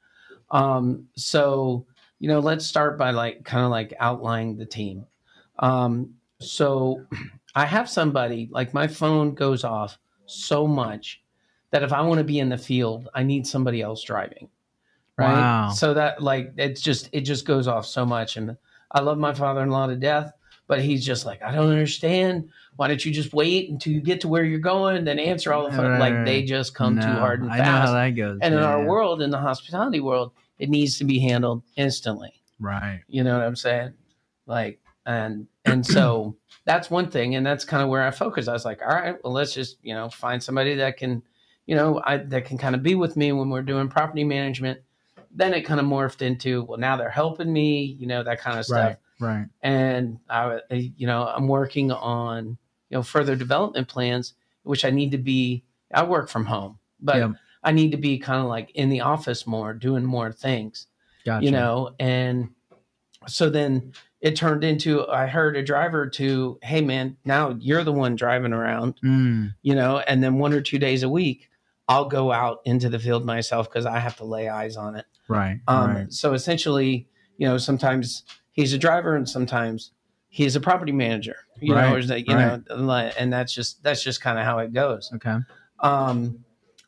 Um, 0.52 1.08
so, 1.16 1.86
you 2.20 2.28
know, 2.28 2.40
let's 2.40 2.66
start 2.66 2.98
by 2.98 3.12
like 3.12 3.44
kind 3.44 3.66
of 3.66 3.72
like 3.72 3.94
outlining 4.00 4.58
the 4.58 4.66
team. 4.66 5.06
Um, 5.60 6.16
so, 6.40 7.06
I 7.56 7.66
have 7.66 7.90
somebody 7.90 8.50
like 8.52 8.74
my 8.74 8.86
phone 8.86 9.34
goes 9.34 9.64
off 9.64 9.98
so 10.26 10.68
much 10.68 11.22
that 11.72 11.84
if 11.84 11.94
I 11.94 12.02
want 12.02 12.18
to 12.18 12.24
be 12.24 12.40
in 12.40 12.50
the 12.50 12.58
field, 12.58 13.08
I 13.14 13.24
need 13.24 13.48
somebody 13.48 13.82
else 13.82 14.04
driving. 14.04 14.50
Right. 15.18 15.34
Wow. 15.34 15.70
So 15.70 15.94
that 15.94 16.22
like 16.22 16.54
it's 16.58 16.82
just 16.82 17.10
it 17.14 17.22
just 17.22 17.46
goes 17.46 17.68
off 17.68 17.86
so 17.86 18.06
much. 18.06 18.38
And 18.38 18.58
I 18.92 19.02
love 19.02 19.18
my 19.18 19.34
father-in-law 19.34 19.88
to 19.88 19.96
death, 19.96 20.34
but 20.68 20.82
he's 20.82 21.06
just 21.06 21.26
like, 21.26 21.42
I 21.42 21.54
don't 21.54 21.72
understand. 21.72 22.50
Why 22.78 22.88
don't 22.90 23.04
you 23.06 23.12
just 23.14 23.34
wait 23.34 23.70
until 23.70 23.94
you 23.94 24.02
get 24.02 24.22
to 24.22 24.28
where 24.28 24.44
you're 24.44 24.60
going, 24.60 24.98
and 24.98 25.08
then 25.08 25.18
answer 25.20 25.54
all 25.54 25.70
the? 25.70 25.78
Right, 25.78 26.00
like 26.00 26.26
they 26.26 26.44
just 26.44 26.76
come 26.76 27.00
too 27.00 27.08
hard 27.08 27.42
and 27.42 27.50
fast. 27.50 27.62
I 27.62 27.66
know 27.66 27.72
how 27.88 27.94
that 27.94 28.10
goes. 28.12 28.40
And 28.42 28.54
in 28.54 28.60
our 28.62 28.84
world, 28.84 29.22
in 29.22 29.30
the 29.30 29.38
hospitality 29.38 30.00
world, 30.02 30.32
it 30.60 30.70
needs 30.70 30.98
to 31.00 31.04
be 31.06 31.20
handled 31.20 31.64
instantly. 31.78 32.34
right? 32.60 33.02
You 33.08 33.24
know 33.24 33.38
what 33.38 33.46
I'm 33.48 33.56
saying? 33.56 33.94
Like, 34.46 34.80
and 35.06 35.48
and 35.66 35.86
so 35.86 36.36
that's 36.66 36.90
one 36.90 37.10
thing, 37.10 37.36
and 37.36 37.46
that's 37.46 37.64
kind 37.66 37.82
of 37.82 37.90
where 37.90 38.04
I 38.06 38.12
focus. 38.12 38.48
I 38.48 38.54
was 38.54 38.66
like, 38.66 38.82
all 38.82 38.90
right, 38.90 39.16
well, 39.24 39.34
let's 39.34 39.54
just 39.54 39.78
you 39.82 39.94
know 39.94 40.10
find 40.10 40.42
somebody 40.44 40.76
that 40.76 40.98
can, 40.98 41.24
you 41.68 41.76
know, 41.76 42.02
I 42.04 42.18
that 42.18 42.46
can 42.46 42.58
kind 42.58 42.76
of 42.76 42.84
be 42.84 42.96
with 42.96 43.16
me 43.16 43.32
when 43.32 43.50
we're 43.50 43.62
doing 43.62 43.88
property 43.88 44.24
management. 44.24 44.80
Then 45.32 45.54
it 45.54 45.62
kind 45.64 45.80
of 45.82 45.86
morphed 45.86 46.22
into, 46.22 46.64
well, 46.64 46.78
now 46.80 46.96
they're 46.96 47.10
helping 47.10 47.52
me, 47.52 47.98
you 48.00 48.08
know, 48.08 48.24
that 48.24 48.40
kind 48.40 48.58
of 48.58 48.66
stuff. 48.66 48.96
Right, 49.20 49.36
right. 49.38 49.46
And 49.62 50.18
I, 50.30 50.62
you 50.70 51.08
know, 51.08 51.28
I'm 51.28 51.50
working 51.50 51.92
on 51.92 52.58
you 52.90 52.98
know 52.98 53.04
further 53.04 53.36
development 53.36 53.88
plans, 53.88 54.34
which 54.64 54.86
I 54.86 54.90
need 54.90 55.12
to 55.12 55.18
be. 55.18 55.64
I 55.94 56.04
work 56.04 56.30
from 56.30 56.46
home, 56.46 56.80
but 57.00 57.18
Yep. 57.18 57.32
I 57.64 57.72
need 57.72 57.92
to 57.92 57.98
be 57.98 58.18
kind 58.20 58.42
of 58.42 58.48
like 58.48 58.72
in 58.72 58.90
the 58.90 59.02
office 59.02 59.48
more, 59.48 59.74
doing 59.74 60.04
more 60.06 60.32
things 60.32 60.88
Gotcha. 61.26 61.46
you 61.46 61.52
know 61.52 61.96
and 62.00 62.50
so 63.28 63.50
then 63.50 63.94
it 64.22 64.36
turned 64.36 64.64
into 64.64 65.08
i 65.08 65.26
heard 65.26 65.56
a 65.58 65.64
driver 65.64 66.08
to 66.08 66.60
hey 66.62 66.82
man 66.82 67.18
now 67.26 67.56
you're 67.60 67.84
the 67.84 67.92
one 67.92 68.16
driving 68.16 68.54
around 68.54 68.96
Mm, 69.04 69.56
you 69.64 69.74
know 69.74 69.98
and 70.00 70.24
then 70.24 70.38
one 70.38 70.54
or 70.54 70.62
two 70.62 70.78
days 70.78 71.02
a 71.02 71.10
week 71.10 71.50
i'll 71.88 72.06
go 72.06 72.32
out 72.32 72.60
into 72.66 72.90
the 72.90 73.00
field 73.00 73.26
myself 73.26 73.68
because 73.70 73.86
i 73.88 73.98
have 73.98 74.16
to 74.18 74.26
lay 74.26 74.48
eyes 74.48 74.78
on 74.78 74.96
it 74.96 75.06
right, 75.28 75.60
um, 75.68 75.96
right. 75.96 76.14
so 76.14 76.34
essentially 76.34 77.08
you 77.38 77.48
know 77.48 77.58
sometimes 77.58 78.24
he's 78.52 78.74
a 78.74 78.78
driver 78.78 79.16
and 79.16 79.28
sometimes 79.28 79.92
he's 80.36 80.56
a 80.56 80.60
property 80.60 80.92
manager 80.92 81.38
you 81.62 81.74
Right, 81.74 81.88
know 81.88 81.96
or 81.96 82.00
is 82.00 82.08
that, 82.10 82.28
you 82.28 82.36
know 82.36 82.62
and 83.18 83.32
that's 83.32 83.54
just 83.54 83.82
that's 83.84 84.04
just 84.04 84.20
kind 84.22 84.38
of 84.38 84.44
how 84.46 84.60
it 84.60 84.74
goes 84.74 85.10
Okay. 85.16 85.38
um, 85.80 86.44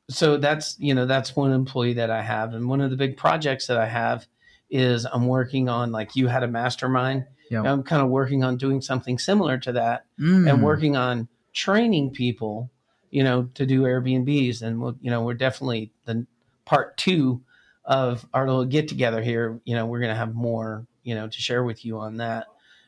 so 0.10 0.38
that's 0.38 0.76
you 0.80 0.94
know 0.94 1.06
that's 1.06 1.36
one 1.36 1.52
employee 1.52 1.94
that 1.94 2.10
I 2.10 2.22
have, 2.22 2.54
and 2.54 2.68
one 2.70 2.80
of 2.82 2.90
the 2.92 2.96
big 2.98 3.18
projects 3.18 3.68
that 3.68 3.78
I 3.78 3.86
have 3.88 4.26
is 4.70 5.06
I'm 5.06 5.28
working 5.28 5.68
on 5.70 5.92
like 5.92 6.16
you 6.16 6.28
had 6.28 6.44
a 6.44 6.48
mastermind. 6.48 7.26
Yep. 7.50 7.66
I'm 7.66 7.84
kind 7.84 8.02
of 8.02 8.10
working 8.10 8.44
on 8.44 8.58
doing 8.58 8.82
something 8.82 9.18
similar 9.18 9.58
to 9.60 9.72
that, 9.74 10.06
Mm, 10.20 10.50
and 10.50 10.62
working 10.64 10.96
on 10.98 11.28
training 11.54 12.12
people, 12.12 12.70
you 13.10 13.24
know, 13.24 13.50
to 13.56 13.66
do 13.66 13.84
Airbnbs, 13.84 14.62
and 14.62 14.80
we'll, 14.82 14.96
you 15.02 15.12
know 15.12 15.22
we're 15.24 15.34
definitely 15.34 15.92
the 16.06 16.26
part 16.66 16.96
two 16.98 17.42
of 17.86 18.26
our 18.34 18.46
little 18.48 18.66
get 18.66 18.88
together 18.88 19.22
here. 19.22 19.60
You 19.66 19.76
know, 19.76 19.86
we're 19.86 20.00
gonna 20.02 20.16
have 20.16 20.34
more 20.36 20.86
you 21.04 21.16
know 21.16 21.28
to 21.28 21.40
share 21.48 21.64
with 21.64 21.84
you 21.86 22.00
on 22.00 22.18
that. 22.18 22.48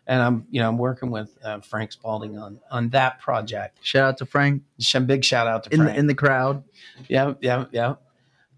And 0.09 0.21
I'm, 0.23 0.47
you 0.49 0.59
know, 0.59 0.67
I'm 0.69 0.77
working 0.79 1.11
with 1.11 1.37
uh, 1.43 1.59
Frank 1.61 1.91
Spalding 1.91 2.37
on 2.37 2.59
on 2.71 2.89
that 2.89 3.19
project. 3.19 3.77
Shout 3.83 4.03
out 4.09 4.17
to 4.17 4.25
Frank 4.25 4.63
Sh- 4.79 4.95
Big 5.05 5.23
shout 5.23 5.45
out 5.47 5.63
to 5.65 5.69
in 5.73 5.77
Frank 5.81 5.93
the, 5.93 5.99
in 5.99 6.07
the 6.07 6.15
crowd. 6.15 6.63
yeah 7.07 7.33
yeah 7.41 7.65
yeah 7.71 7.95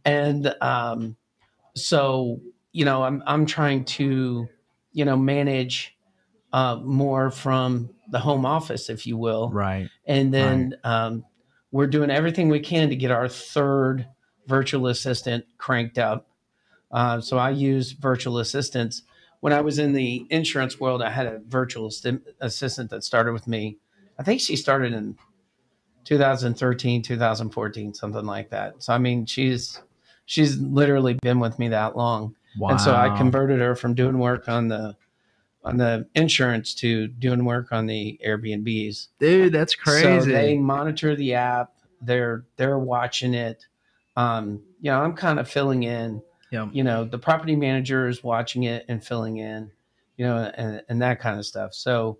and 0.05 0.55
um 0.61 1.15
so 1.75 2.39
you 2.71 2.85
know 2.85 3.03
i'm 3.03 3.21
i'm 3.27 3.45
trying 3.45 3.83
to 3.85 4.47
you 4.93 5.05
know 5.05 5.15
manage 5.15 5.95
uh 6.53 6.77
more 6.83 7.29
from 7.31 7.89
the 8.09 8.19
home 8.19 8.45
office 8.45 8.89
if 8.89 9.05
you 9.05 9.15
will 9.17 9.49
Right. 9.49 9.89
and 10.05 10.33
then 10.33 10.75
um 10.83 11.23
we're 11.71 11.87
doing 11.87 12.09
everything 12.09 12.49
we 12.49 12.59
can 12.59 12.89
to 12.89 12.95
get 12.95 13.11
our 13.11 13.27
third 13.29 14.07
virtual 14.47 14.87
assistant 14.87 15.45
cranked 15.59 15.97
up 15.99 16.27
uh, 16.91 17.21
so 17.21 17.37
i 17.37 17.51
use 17.51 17.91
virtual 17.91 18.39
assistants 18.39 19.03
when 19.41 19.51
i 19.53 19.59
was 19.61 19.77
in 19.77 19.93
the 19.93 20.25
insurance 20.29 20.79
world 20.79 21.01
i 21.01 21.09
had 21.09 21.27
a 21.27 21.39
virtual 21.47 21.87
assistant 22.39 22.89
that 22.89 23.03
started 23.03 23.33
with 23.33 23.47
me. 23.47 23.77
I 24.17 24.23
think 24.23 24.39
she 24.39 24.55
started 24.55 24.93
in 24.93 25.17
2013 26.05 27.01
2014 27.01 27.93
something 27.93 28.25
like 28.25 28.49
that. 28.51 28.81
So 28.81 28.93
i 28.93 28.97
mean 28.97 29.25
she's 29.25 29.81
she's 30.25 30.57
literally 30.59 31.15
been 31.21 31.39
with 31.39 31.59
me 31.59 31.67
that 31.69 31.97
long. 31.97 32.35
Wow. 32.57 32.71
and 32.71 32.81
so 32.81 32.93
i 32.95 33.15
converted 33.17 33.59
her 33.59 33.75
from 33.75 33.93
doing 33.93 34.17
work 34.19 34.47
on 34.47 34.67
the 34.67 34.95
on 35.63 35.77
the 35.77 36.07
insurance 36.15 36.73
to 36.73 37.07
doing 37.07 37.45
work 37.45 37.71
on 37.71 37.85
the 37.85 38.19
airbnbs. 38.25 39.09
Dude, 39.19 39.53
that's 39.53 39.75
crazy. 39.75 40.19
so 40.19 40.25
they 40.25 40.57
monitor 40.57 41.15
the 41.15 41.35
app. 41.35 41.73
They're 42.01 42.45
they're 42.57 42.79
watching 42.79 43.33
it. 43.33 43.65
Um 44.15 44.63
you 44.81 44.91
know 44.91 45.01
i'm 45.01 45.13
kind 45.13 45.39
of 45.39 45.47
filling 45.47 45.83
in 45.83 46.21
Yep. 46.51 46.69
you 46.73 46.83
know 46.83 47.05
the 47.05 47.17
property 47.17 47.55
manager 47.55 48.07
is 48.07 48.23
watching 48.23 48.63
it 48.63 48.85
and 48.87 49.03
filling 49.03 49.37
in 49.37 49.71
you 50.17 50.25
know 50.25 50.51
and, 50.55 50.83
and 50.89 51.01
that 51.01 51.19
kind 51.19 51.39
of 51.39 51.45
stuff 51.45 51.73
so 51.73 52.19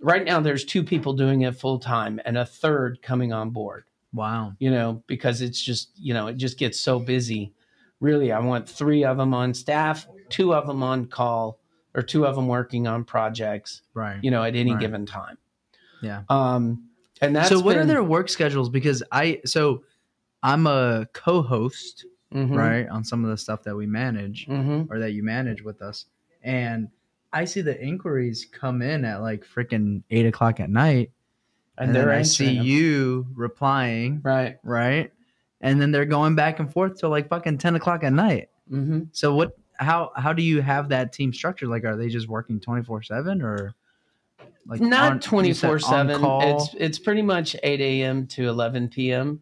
right 0.00 0.24
now 0.24 0.40
there's 0.40 0.64
two 0.64 0.82
people 0.82 1.12
doing 1.12 1.42
it 1.42 1.56
full 1.56 1.78
time 1.78 2.20
and 2.24 2.38
a 2.38 2.44
third 2.46 3.02
coming 3.02 3.32
on 3.32 3.50
board 3.50 3.84
wow. 4.12 4.52
you 4.58 4.70
know 4.70 5.02
because 5.06 5.40
it's 5.42 5.60
just 5.60 5.90
you 5.96 6.14
know 6.14 6.28
it 6.28 6.36
just 6.36 6.58
gets 6.58 6.78
so 6.78 6.98
busy 6.98 7.52
really 8.00 8.30
i 8.32 8.38
want 8.38 8.68
three 8.68 9.04
of 9.04 9.16
them 9.16 9.34
on 9.34 9.52
staff 9.52 10.06
two 10.28 10.54
of 10.54 10.66
them 10.66 10.82
on 10.82 11.06
call 11.06 11.58
or 11.94 12.02
two 12.02 12.24
of 12.24 12.34
them 12.36 12.48
working 12.48 12.86
on 12.86 13.04
projects 13.04 13.82
Right. 13.94 14.18
you 14.22 14.30
know 14.30 14.42
at 14.44 14.54
any 14.56 14.72
Right. 14.72 14.80
given 14.80 15.06
time 15.06 15.38
Yeah. 16.02 16.22
um 16.28 16.88
and 17.20 17.36
that's 17.36 17.48
so 17.48 17.60
what 17.60 17.76
are 17.76 17.86
their 17.86 18.02
work 18.02 18.28
schedules? 18.28 18.68
Because 18.68 19.00
I 19.12 19.40
so 19.44 19.84
I'm 20.42 20.66
a 20.66 21.06
co-host, 21.12 22.04
Mhm, 22.32 22.56
right, 22.56 22.88
on 22.88 23.04
some 23.04 23.24
of 23.24 23.30
the 23.30 23.36
stuff 23.36 23.62
that 23.64 23.76
we 23.76 23.86
manage 23.86 24.46
mhm. 24.46 24.88
or 24.90 24.98
that 24.98 25.12
you 25.12 25.22
manage 25.22 25.62
with 25.62 25.82
us, 25.82 26.06
and 26.42 26.88
I 27.32 27.44
see 27.44 27.60
the 27.60 27.80
inquiries 27.80 28.46
come 28.50 28.82
in 28.82 29.04
at 29.04 29.22
like 29.22 29.44
freaking 29.44 30.02
eight 30.10 30.26
o'clock 30.26 30.60
at 30.60 30.70
night, 30.70 31.10
and, 31.78 31.88
and, 31.88 31.96
then 31.96 32.08
I 32.08 32.22
see 32.22 32.56
them. 32.56 32.66
you 32.66 33.26
replying, 33.34 34.20
right 34.22 34.58
right, 34.62 35.12
and 35.60 35.80
then 35.80 35.90
they're 35.92 36.04
going 36.04 36.34
back 36.34 36.58
and 36.58 36.72
forth 36.72 36.98
till 36.98 37.10
like 37.10 37.28
fucking 37.28 37.58
ten 37.58 37.74
o'clock 37.74 38.04
at 38.04 38.12
night. 38.12 38.48
hmm 38.68 39.04
So 39.12 39.34
what? 39.34 39.56
How 39.74 40.12
how 40.16 40.32
do 40.32 40.42
you 40.42 40.60
have 40.62 40.90
that 40.90 41.12
team 41.12 41.32
structured? 41.32 41.68
Like, 41.68 41.84
are 41.84 41.96
they 41.96 42.08
just 42.08 42.28
working 42.28 42.60
twenty 42.60 42.82
four 42.82 43.02
seven 43.02 43.42
or 43.42 43.74
like 44.66 44.80
not 44.80 45.22
24 45.22 45.78
7 45.80 46.24
it's 46.42 46.74
it's 46.78 46.98
pretty 46.98 47.22
much 47.22 47.56
8 47.62 47.80
a.m 47.80 48.26
to 48.28 48.48
11 48.48 48.88
p.m 48.88 49.40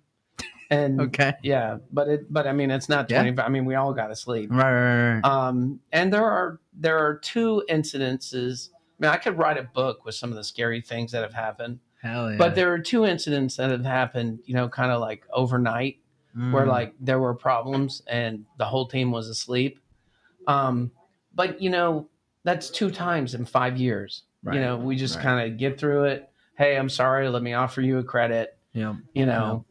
and 0.71 1.01
okay, 1.01 1.33
yeah 1.43 1.79
but 1.93 2.09
it 2.09 2.33
but 2.33 2.47
i 2.47 2.53
mean 2.53 2.71
it's 2.71 2.89
not 2.89 3.11
Yeah. 3.11 3.23
20 3.23 3.41
i 3.43 3.49
mean 3.49 3.65
we 3.65 3.75
all 3.75 3.93
gotta 3.93 4.15
sleep 4.15 4.51
right, 4.53 4.73
right, 4.73 5.15
right. 5.15 5.25
um 5.25 5.81
and 5.93 6.13
there 6.13 6.25
are 6.25 6.61
there 6.73 6.99
are 6.99 7.17
two 7.17 7.63
incidences 7.69 8.69
i 8.73 9.05
mean 9.05 9.11
i 9.11 9.17
could 9.17 9.37
write 9.37 9.59
a 9.59 9.65
book 9.65 10.05
with 10.05 10.15
some 10.15 10.31
of 10.31 10.37
the 10.37 10.45
scary 10.45 10.81
things 10.81 11.13
that 11.13 11.23
have 11.23 11.35
happened 11.35 11.81
Hell 12.03 12.31
yeah. 12.31 12.37
but 12.39 12.55
there 12.55 12.73
are 12.73 12.79
two 12.79 13.05
incidents 13.05 13.57
that 13.57 13.71
have 13.71 13.85
happened 13.85 14.39
you 14.45 14.55
know 14.55 14.69
kind 14.69 14.91
of 14.93 15.01
like 15.01 15.25
overnight 15.33 15.99
where 16.53 16.65
Mm. 16.65 16.69
like 16.69 16.95
there 17.01 17.19
were 17.19 17.35
problems 17.35 18.03
and 18.07 18.45
the 18.57 18.65
whole 18.65 18.87
team 18.87 19.11
was 19.11 19.29
asleep. 19.29 19.81
Um, 20.47 20.93
but 21.35 21.61
you 21.61 21.71
know, 21.71 22.09
that's 22.45 22.71
two 22.71 22.89
times 22.93 23.35
in 23.35 23.45
five 23.45 23.77
years. 23.77 24.23
Right, 24.45 24.55
You 24.55 24.61
know, 24.61 24.77
we 24.77 24.95
just 24.95 25.17
right. 25.17 25.25
kind 25.25 25.53
of 25.53 25.59
get 25.59 25.77
through 25.79 26.05
it. 26.05 26.31
Hey, 26.57 26.77
I'm 26.77 26.89
sorry. 26.89 27.29
Let 27.29 27.43
me 27.43 27.55
offer 27.55 27.81
you 27.81 27.99
a 27.99 28.05
credit. 28.05 28.57
Yeah. 28.73 28.95
You 29.13 29.27
know. 29.27 29.65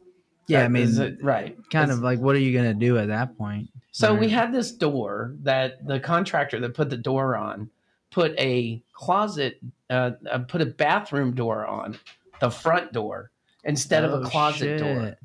Yeah, 0.50 0.64
I 0.64 0.68
mean, 0.68 1.00
it- 1.00 1.22
right. 1.22 1.56
kind 1.70 1.84
It's- 1.84 1.96
of 1.96 2.02
like, 2.02 2.18
what 2.18 2.34
are 2.34 2.40
you 2.40 2.56
gonna 2.56 2.74
do 2.74 2.98
at 2.98 3.08
that 3.08 3.36
point? 3.38 3.68
So 3.92 4.14
we 4.14 4.28
had 4.28 4.52
this 4.52 4.72
door 4.72 5.34
that 5.42 5.86
the 5.86 5.98
contractor 6.00 6.60
that 6.60 6.74
put 6.74 6.90
the 6.90 6.96
door 6.96 7.36
on 7.36 7.70
put 8.10 8.36
a 8.38 8.82
closet, 8.92 9.58
uh, 9.88 10.12
uh, 10.30 10.38
put 10.40 10.60
a 10.60 10.66
bathroom 10.66 11.32
door 11.34 11.64
on 11.66 11.96
the 12.40 12.50
front 12.50 12.92
door 12.92 13.30
instead 13.64 14.02
of 14.04 14.12
Oh, 14.12 14.22
a 14.22 14.24
closet 14.26 14.78
door. 14.78 15.16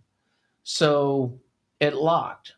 So 0.64 1.40
it 1.80 1.96
locked. 1.96 2.54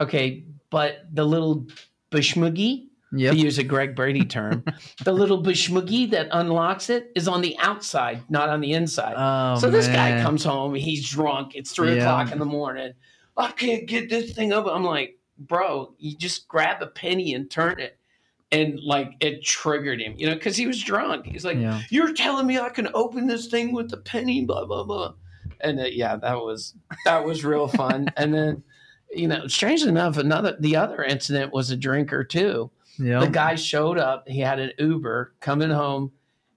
Okay, 0.00 0.44
but 0.70 1.06
the 1.12 1.24
little 1.24 1.66
bushmoogie, 2.10 2.88
Yep. 3.14 3.34
to 3.34 3.38
use 3.38 3.58
a 3.58 3.62
Greg 3.64 3.94
Brady 3.94 4.24
term, 4.24 4.64
the 5.04 5.12
little 5.12 5.42
bushmoogie 5.42 6.10
that 6.12 6.28
unlocks 6.32 6.88
it 6.90 7.12
is 7.14 7.28
on 7.28 7.42
the 7.42 7.56
outside, 7.58 8.22
not 8.30 8.48
on 8.48 8.60
the 8.60 8.72
inside. 8.72 9.14
Oh, 9.16 9.58
so 9.60 9.70
this 9.70 9.86
guy 9.86 10.22
comes 10.22 10.42
home, 10.44 10.74
he's 10.74 11.08
drunk, 11.10 11.54
it's 11.54 11.72
three 11.72 11.96
Yeah. 11.96 12.02
o'clock 12.04 12.32
in 12.32 12.38
the 12.38 12.46
morning. 12.46 12.92
I 13.36 13.50
can't 13.52 13.86
get 13.86 14.08
this 14.10 14.32
thing 14.32 14.52
up. 14.52 14.66
I'm 14.66 14.84
like, 14.84 15.18
bro, 15.38 15.94
you 15.98 16.16
just 16.16 16.48
grab 16.48 16.80
a 16.82 16.86
penny 16.86 17.34
and 17.34 17.50
turn 17.50 17.80
it. 17.80 17.98
And 18.50 18.78
like 18.80 19.12
it 19.20 19.42
triggered 19.42 20.00
him, 20.00 20.14
you 20.18 20.26
know, 20.26 20.34
because 20.34 20.56
he 20.56 20.66
was 20.66 20.82
drunk. 20.82 21.24
He's 21.26 21.44
like, 21.44 21.56
Yeah. 21.58 21.80
you're 21.90 22.12
telling 22.12 22.46
me 22.46 22.58
I 22.58 22.68
can 22.68 22.88
open 22.94 23.26
this 23.26 23.46
thing 23.46 23.72
with 23.72 23.90
a 23.94 23.96
penny, 23.96 24.44
blah 24.44 24.66
blah 24.66 24.84
blah. 24.84 25.14
And 25.60 25.80
uh, 25.80 25.84
yeah, 25.84 26.16
that 26.16 26.36
was 26.36 26.74
that 27.06 27.24
was 27.24 27.44
real 27.46 27.66
fun. 27.68 28.08
and 28.16 28.34
then, 28.34 28.62
you 29.10 29.26
know, 29.28 29.46
strangely 29.46 29.88
enough, 29.88 30.18
another 30.18 30.56
the 30.60 30.76
other 30.76 31.02
incident 31.02 31.52
was 31.54 31.70
a 31.70 31.76
drinker 31.78 32.24
too. 32.24 32.70
Yep. 32.98 33.20
The 33.22 33.28
guy 33.28 33.54
showed 33.54 33.98
up. 33.98 34.28
He 34.28 34.40
had 34.40 34.58
an 34.58 34.72
Uber 34.78 35.34
coming 35.40 35.70
home, 35.70 36.12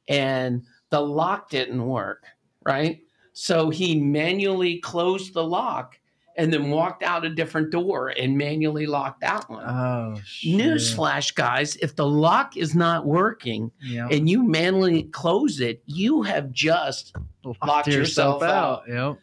and 0.07 0.63
the 0.89 0.99
lock 1.01 1.49
didn't 1.49 1.85
work. 1.85 2.23
Right, 2.65 3.01
so 3.33 3.69
he 3.69 3.99
manually 3.99 4.77
closed 4.79 5.33
the 5.35 5.43
lock 5.43 5.99
and 6.37 6.51
then 6.51 6.71
walked 6.71 7.03
out 7.03 7.23
a 7.23 7.29
different 7.29 7.69
door 7.71 8.09
and 8.09 8.35
manually 8.37 8.87
locked 8.87 9.21
that 9.21 9.47
one. 9.49 9.63
Oh, 9.65 10.19
shit. 10.25 10.59
Newsflash, 10.59 11.35
guys! 11.35 11.75
If 11.77 11.95
the 11.95 12.07
lock 12.07 12.57
is 12.57 12.73
not 12.75 13.05
working 13.05 13.71
Yep. 13.83 14.11
and 14.11 14.27
you 14.29 14.43
manually 14.43 15.03
close 15.03 15.59
it, 15.61 15.83
you 15.85 16.23
have 16.23 16.51
just 16.51 17.15
locked 17.63 17.87
yourself 17.87 18.41
out. 18.41 18.83
Yep. 18.89 19.19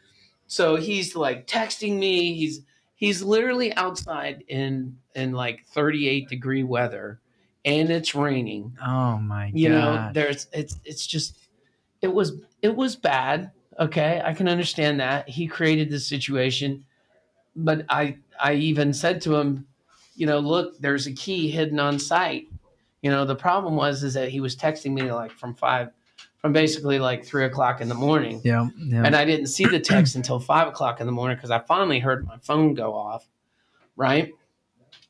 so 0.47 0.77
he's 0.77 1.17
like 1.17 1.47
texting 1.49 1.99
me. 1.99 2.35
He's 2.35 2.61
he's 3.03 3.21
literally 3.21 3.75
outside 3.75 4.45
in 4.47 4.97
in 5.17 5.33
like 5.33 5.67
38 5.67 6.29
degree 6.29 6.63
weather 6.63 7.19
and 7.65 7.91
it's 7.91 8.15
raining. 8.15 8.77
Oh 8.81 9.19
my 9.19 9.47
god. 9.47 9.59
You 9.59 9.69
know, 9.71 10.11
there's 10.15 10.47
it's 10.53 10.77
it's 10.85 11.05
just 11.05 11.37
it 12.01 12.15
was 12.15 12.35
it 12.63 12.75
was 12.75 12.95
bad. 12.95 13.51
Okay, 13.81 14.23
I 14.25 14.33
can 14.35 14.49
understand 14.49 15.01
that. 15.01 15.29
He 15.29 15.49
created 15.49 15.91
the 15.91 15.99
situation, 15.99 16.85
but 17.57 17.85
I 17.89 18.19
I 18.41 18.53
even 18.55 18.93
said 18.93 19.21
to 19.23 19.35
him, 19.35 19.67
you 20.15 20.27
know, 20.27 20.39
look, 20.39 20.79
there's 20.79 21.09
a 21.09 21.13
key 21.13 21.51
hidden 21.51 21.81
on 21.81 21.99
site. 21.99 22.47
You 23.03 23.11
know, 23.11 23.25
the 23.25 23.35
problem 23.35 23.75
was 23.75 24.05
is 24.05 24.15
that 24.15 24.29
he 24.29 24.39
was 24.39 24.55
texting 24.55 24.93
me 24.93 25.11
like 25.11 25.33
from 25.33 25.57
five 25.57 25.91
from 26.43 26.53
basically 26.53 26.99
like 26.99 27.25
three 27.25 27.45
o'clock 27.45 27.81
in 27.81 27.89
the 27.89 27.95
morning. 27.95 28.41
Yep. 28.45 28.67
Yep. 28.77 29.05
And 29.07 29.17
I 29.17 29.25
didn't 29.25 29.47
see 29.47 29.65
the 29.65 29.79
text 29.81 30.17
until 30.17 30.39
five 30.41 30.69
o'clock 30.69 31.01
in 31.01 31.07
the 31.07 31.13
morning 31.13 31.37
because 31.37 31.51
I 31.53 31.61
finally 31.61 32.01
heard 32.01 32.27
my 32.27 32.37
phone 32.39 32.75
go 32.75 32.95
off. 32.95 33.27
Right. 33.97 34.33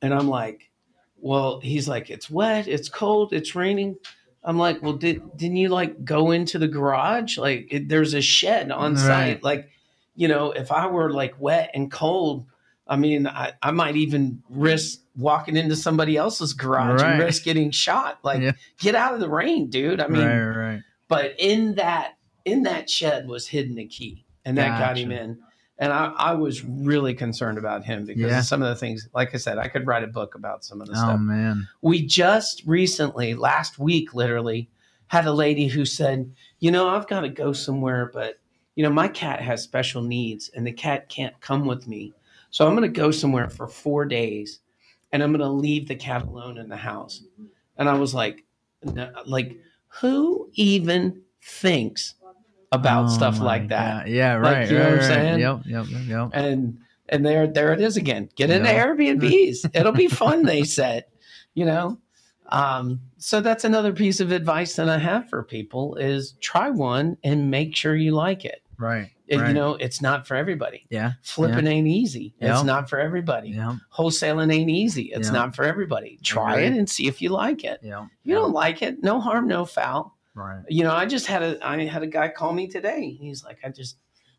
And 0.03 0.13
I'm 0.13 0.29
like, 0.29 0.71
well, 1.19 1.61
he's 1.61 1.89
like, 1.89 2.11
it's 2.11 2.29
wet, 2.31 2.69
it's 2.69 2.89
cold, 2.89 3.33
it's 3.33 3.55
raining. 3.55 3.97
I'm 4.45 4.59
like, 4.59 4.83
well, 4.83 4.93
did 4.95 5.37
didn't 5.37 5.57
you 5.57 5.69
like 5.71 6.05
go 6.05 6.33
into 6.33 6.59
the 6.59 6.69
garage? 6.69 7.39
Like, 7.39 7.69
it, 7.71 7.89
there's 7.89 8.13
a 8.13 8.21
shed 8.21 8.71
on 8.71 8.95
Right. 8.95 9.01
site. 9.01 9.43
Like, 9.45 9.71
you 10.17 10.29
know, 10.29 10.51
if 10.53 10.71
I 10.73 10.87
were 10.89 11.13
like 11.13 11.41
wet 11.41 11.71
and 11.75 11.91
cold, 11.91 12.45
I 12.87 12.97
mean, 12.97 13.27
I, 13.27 13.53
I 13.63 13.71
might 13.71 13.97
even 13.97 14.43
risk 14.51 14.99
walking 15.17 15.57
into 15.57 15.77
somebody 15.77 16.17
else's 16.17 16.53
garage 16.53 17.01
Right. 17.01 17.13
and 17.13 17.23
risk 17.23 17.45
getting 17.45 17.71
shot. 17.71 18.19
Like, 18.25 18.41
Yeah. 18.43 18.53
get 18.81 18.97
out 18.97 19.15
of 19.15 19.21
the 19.21 19.31
rain, 19.31 19.71
dude. 19.71 20.01
I 20.01 20.09
mean, 20.09 20.27
right, 20.27 20.45
right. 20.73 20.83
But 21.13 21.35
in 21.39 21.75
that 21.77 22.17
in 22.45 22.63
that 22.65 22.89
shed 22.91 23.29
was 23.29 23.47
hidden 23.47 23.79
a 23.79 23.87
key 23.87 24.25
and 24.45 24.57
that 24.59 24.79
got 24.79 24.97
him 24.97 25.13
in. 25.13 25.39
And 25.79 25.93
I, 25.93 26.13
I 26.17 26.35
was 26.35 26.65
really 26.65 27.15
concerned 27.15 27.59
about 27.59 27.85
him 27.85 28.05
because 28.05 28.31
Yeah. 28.31 28.41
some 28.41 28.63
of 28.63 28.69
the 28.69 28.77
things 28.77 29.09
like 29.15 29.35
i 29.35 29.39
said 29.39 29.59
i 29.59 29.69
could 29.69 29.87
write 29.87 30.05
a 30.05 30.09
book 30.09 30.35
about 30.35 30.65
some 30.65 30.81
of 30.81 30.87
the 30.89 30.95
Oh 30.95 30.97
stuff. 30.97 31.15
Oh 31.15 31.19
man. 31.19 31.69
we 31.83 32.05
just 32.07 32.63
recently 32.67 33.35
last 33.35 33.79
week 33.79 34.15
literally 34.15 34.69
had 35.09 35.27
a 35.27 35.33
lady 35.33 35.67
who 35.69 35.85
said 35.85 36.33
you 36.61 36.71
know 36.71 36.89
i've 36.89 37.07
got 37.09 37.21
to 37.21 37.29
go 37.29 37.53
somewhere 37.53 38.11
but 38.13 38.39
you 38.77 38.83
know 38.83 38.91
my 38.91 39.09
cat 39.09 39.41
has 39.41 39.63
special 39.63 40.03
needs 40.03 40.51
and 40.55 40.67
the 40.67 40.73
cat 40.73 41.09
can't 41.09 41.39
come 41.41 41.67
with 41.67 41.87
me. 41.87 42.13
So 42.51 42.67
i'm 42.67 42.75
going 42.77 42.91
to 42.93 43.01
go 43.01 43.11
somewhere 43.11 43.49
for 43.51 43.67
four 43.67 44.05
days 44.05 44.61
and 45.13 45.23
i'm 45.23 45.31
going 45.33 45.41
to 45.41 45.49
leave 45.67 45.87
the 45.89 45.97
cat 46.09 46.23
alone 46.23 46.59
in 46.59 46.69
the 46.69 46.77
house. 46.93 47.23
And 47.77 47.89
i 47.89 47.95
was 47.95 48.13
like 48.15 48.45
no, 48.85 49.11
like 49.27 49.57
who 50.01 50.51
even 50.55 51.23
thinks 51.43 52.15
about 52.71 53.05
Oh 53.05 53.09
stuff 53.15 53.41
like 53.41 53.69
that 53.69 54.05
God. 54.05 54.09
Yeah, 54.13 54.35
Like, 54.37 54.43
right. 54.43 54.71
you 54.71 54.79
know 54.79 54.85
right, 54.85 54.91
what 54.93 55.03
I'm 55.03 55.09
saying? 55.09 55.41
Yep, 55.41 55.61
yep, 55.67 55.87
yep, 55.91 56.03
yep. 56.09 56.31
and 56.33 56.79
and 57.09 57.27
there 57.27 57.47
there 57.47 57.73
it 57.73 57.81
is 57.81 57.97
again 57.97 58.29
get 58.37 58.49
into 58.51 58.69
Yeah. 58.71 58.87
airbnbs 58.87 59.69
it'll 59.75 59.93
be 59.93 60.09
fun 60.09 60.45
they 60.45 60.65
said 60.65 61.05
you 61.55 61.67
know 61.67 61.99
um 62.49 63.01
so 63.19 63.41
that's 63.41 63.65
another 63.65 63.93
piece 63.93 64.21
of 64.21 64.31
advice 64.33 64.77
that 64.77 64.89
i 64.89 64.97
have 64.99 65.29
for 65.29 65.43
people 65.43 65.97
is 65.97 66.33
try 66.41 66.71
one 66.71 67.17
and 67.25 67.51
make 67.51 67.75
sure 67.77 67.95
you 67.97 68.13
like 68.13 68.45
it 68.45 68.63
Right. 68.79 69.11
Right. 69.41 69.49
you 69.49 69.55
know 69.55 69.75
it's 69.77 70.01
not 70.03 70.27
for 70.27 70.37
everybody 70.37 70.87
Yeah. 70.91 71.13
flipping 71.23 71.67
ain't 71.67 71.87
easy 71.89 72.35
Yeah. 72.41 72.55
it's 72.55 72.65
not 72.65 72.89
for 72.91 72.99
everybody 72.99 73.51
Yeah. 73.51 73.77
wholesaling 73.95 74.53
ain't 74.53 74.71
easy 74.71 75.05
it's 75.13 75.29
Yeah. 75.29 75.33
not 75.35 75.57
for 75.57 75.65
everybody 75.65 76.19
try 76.23 76.61
it 76.61 76.73
and 76.73 76.89
see 76.89 77.07
if 77.09 77.23
you 77.23 77.31
like 77.31 77.65
it 77.65 77.81
Yeah. 77.83 78.07
you 78.25 78.35
don't 78.35 78.53
like 78.53 78.83
it 78.83 79.03
no 79.03 79.21
harm 79.21 79.47
no 79.49 79.65
foul 79.65 80.17
Right. 80.35 80.63
you 80.69 80.83
know 80.85 80.93
i 80.95 81.05
just 81.07 81.27
had 81.27 81.43
a 81.43 81.67
i 81.67 81.85
had 81.85 82.03
a 82.03 82.07
guy 82.07 82.29
call 82.29 82.53
me 82.53 82.67
today 82.67 83.11
he's 83.21 83.45
like 83.45 83.59
i 83.65 83.69
just 83.69 83.97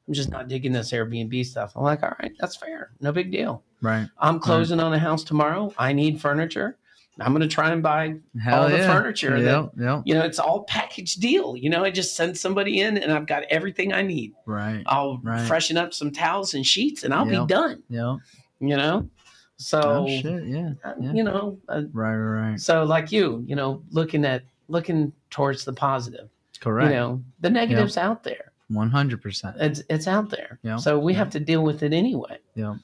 i'm 0.07 0.13
just 0.13 0.29
not 0.31 0.47
digging 0.47 0.71
this 0.71 0.91
airbnb 0.91 1.45
stuff 1.45 1.73
i'm 1.75 1.83
like 1.83 2.01
all 2.03 2.15
right 2.21 2.33
that's 2.39 2.55
fair 2.55 2.91
no 2.99 3.11
big 3.11 3.31
deal 3.31 3.63
Right. 3.81 4.07
i'm 4.19 4.39
closing 4.39 4.79
on 4.79 4.93
a 4.93 4.99
house 4.99 5.23
tomorrow 5.23 5.73
i 5.77 5.93
need 5.93 6.19
furniture 6.19 6.77
i'm 7.19 7.31
going 7.31 7.41
to 7.41 7.47
try 7.47 7.71
and 7.71 7.83
buy 7.83 8.15
Hell 8.41 8.63
all 8.63 8.69
the 8.69 8.77
yeah. 8.77 8.93
furniture 8.93 9.41
that- 9.41 9.63
Yep. 9.63 9.71
Yep. 9.77 10.01
you 10.05 10.13
know 10.15 10.21
it's 10.23 10.39
all 10.39 10.63
package 10.63 11.15
deal 11.15 11.55
you 11.55 11.69
know 11.69 11.83
i 11.83 11.91
just 11.91 12.15
send 12.15 12.37
somebody 12.37 12.79
in 12.81 12.97
and 12.97 13.11
i've 13.11 13.27
got 13.27 13.43
everything 13.49 13.93
i 13.93 14.01
need 14.01 14.33
Right. 14.45 14.83
i'll 14.87 15.19
Right. 15.23 15.45
freshen 15.47 15.77
up 15.77 15.93
some 15.93 16.11
towels 16.11 16.53
and 16.53 16.65
sheets 16.65 17.03
and 17.03 17.13
i'll 17.13 17.29
Yep. 17.29 17.47
be 17.47 17.53
done 17.53 17.83
Yep. 17.89 18.17
you 18.61 18.75
know 18.77 19.09
so 19.57 19.79
Oh 19.81 20.07
shit. 20.07 20.43
Yeah. 20.45 20.71
uh, 20.83 20.93
yeah. 20.99 21.13
you 21.13 21.23
know 21.23 21.59
uh, 21.69 21.83
Right. 21.93 22.15
Right. 22.15 22.49
Right. 22.49 22.59
so 22.59 22.83
like 22.83 23.11
you 23.11 23.43
you 23.47 23.55
know 23.55 23.83
looking 23.91 24.25
at 24.25 24.43
looking 24.67 25.13
towards 25.29 25.65
the 25.65 25.73
positive 25.73 26.29
Correct. 26.59 26.89
you 26.89 26.95
know 26.95 27.23
the 27.41 27.49
negatives 27.49 27.95
out 27.97 28.23
there 28.23 28.51
One 28.69 28.89
hundred 28.89 29.21
percent. 29.21 29.57
it's 29.59 29.83
it's 29.89 30.07
out 30.07 30.29
there. 30.31 30.57
Yeah. 30.63 30.77
So 30.77 30.97
we 30.97 31.11
Yeah. 31.13 31.19
have 31.19 31.29
to 31.31 31.39
deal 31.39 31.61
with 31.63 31.83
it 31.83 31.93
anyway. 31.93 32.39
Yeah. 32.55 32.75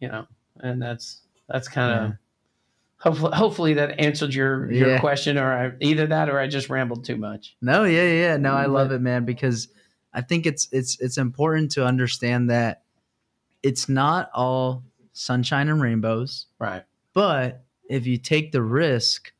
You 0.00 0.08
know, 0.08 0.26
and 0.60 0.82
that's 0.82 1.22
that's 1.48 1.68
kind 1.68 1.90
of 1.98 2.10
Yeah. 2.10 2.14
Hopefully 3.00 3.32
hopefully 3.34 3.74
that 3.74 3.98
answered 4.00 4.34
your 4.34 4.70
your 4.70 4.88
Yeah. 4.90 4.98
question 5.00 5.38
or 5.38 5.52
I, 5.52 5.72
either 5.80 6.06
that 6.08 6.28
or 6.28 6.38
I 6.38 6.46
just 6.46 6.68
rambled 6.68 7.04
too 7.04 7.16
much. 7.16 7.56
No, 7.62 7.84
yeah, 7.84 8.10
yeah. 8.12 8.36
No, 8.36 8.54
I 8.54 8.64
mm-hmm. 8.64 8.72
love 8.72 8.88
But- 8.88 8.96
it, 8.96 9.00
man, 9.02 9.24
because 9.24 9.68
I 10.12 10.20
think 10.22 10.46
it's 10.46 10.68
it's 10.72 10.98
it's 11.00 11.18
important 11.18 11.72
to 11.72 11.84
understand 11.86 12.50
that 12.50 12.82
it's 13.62 13.88
not 13.88 14.30
all 14.34 14.84
sunshine 15.12 15.68
and 15.68 15.80
rainbows, 15.80 16.46
Right. 16.58 16.84
but 17.12 17.64
if 17.88 18.06
you 18.06 18.16
take 18.18 18.52
the 18.52 18.62
risk, 18.62 19.32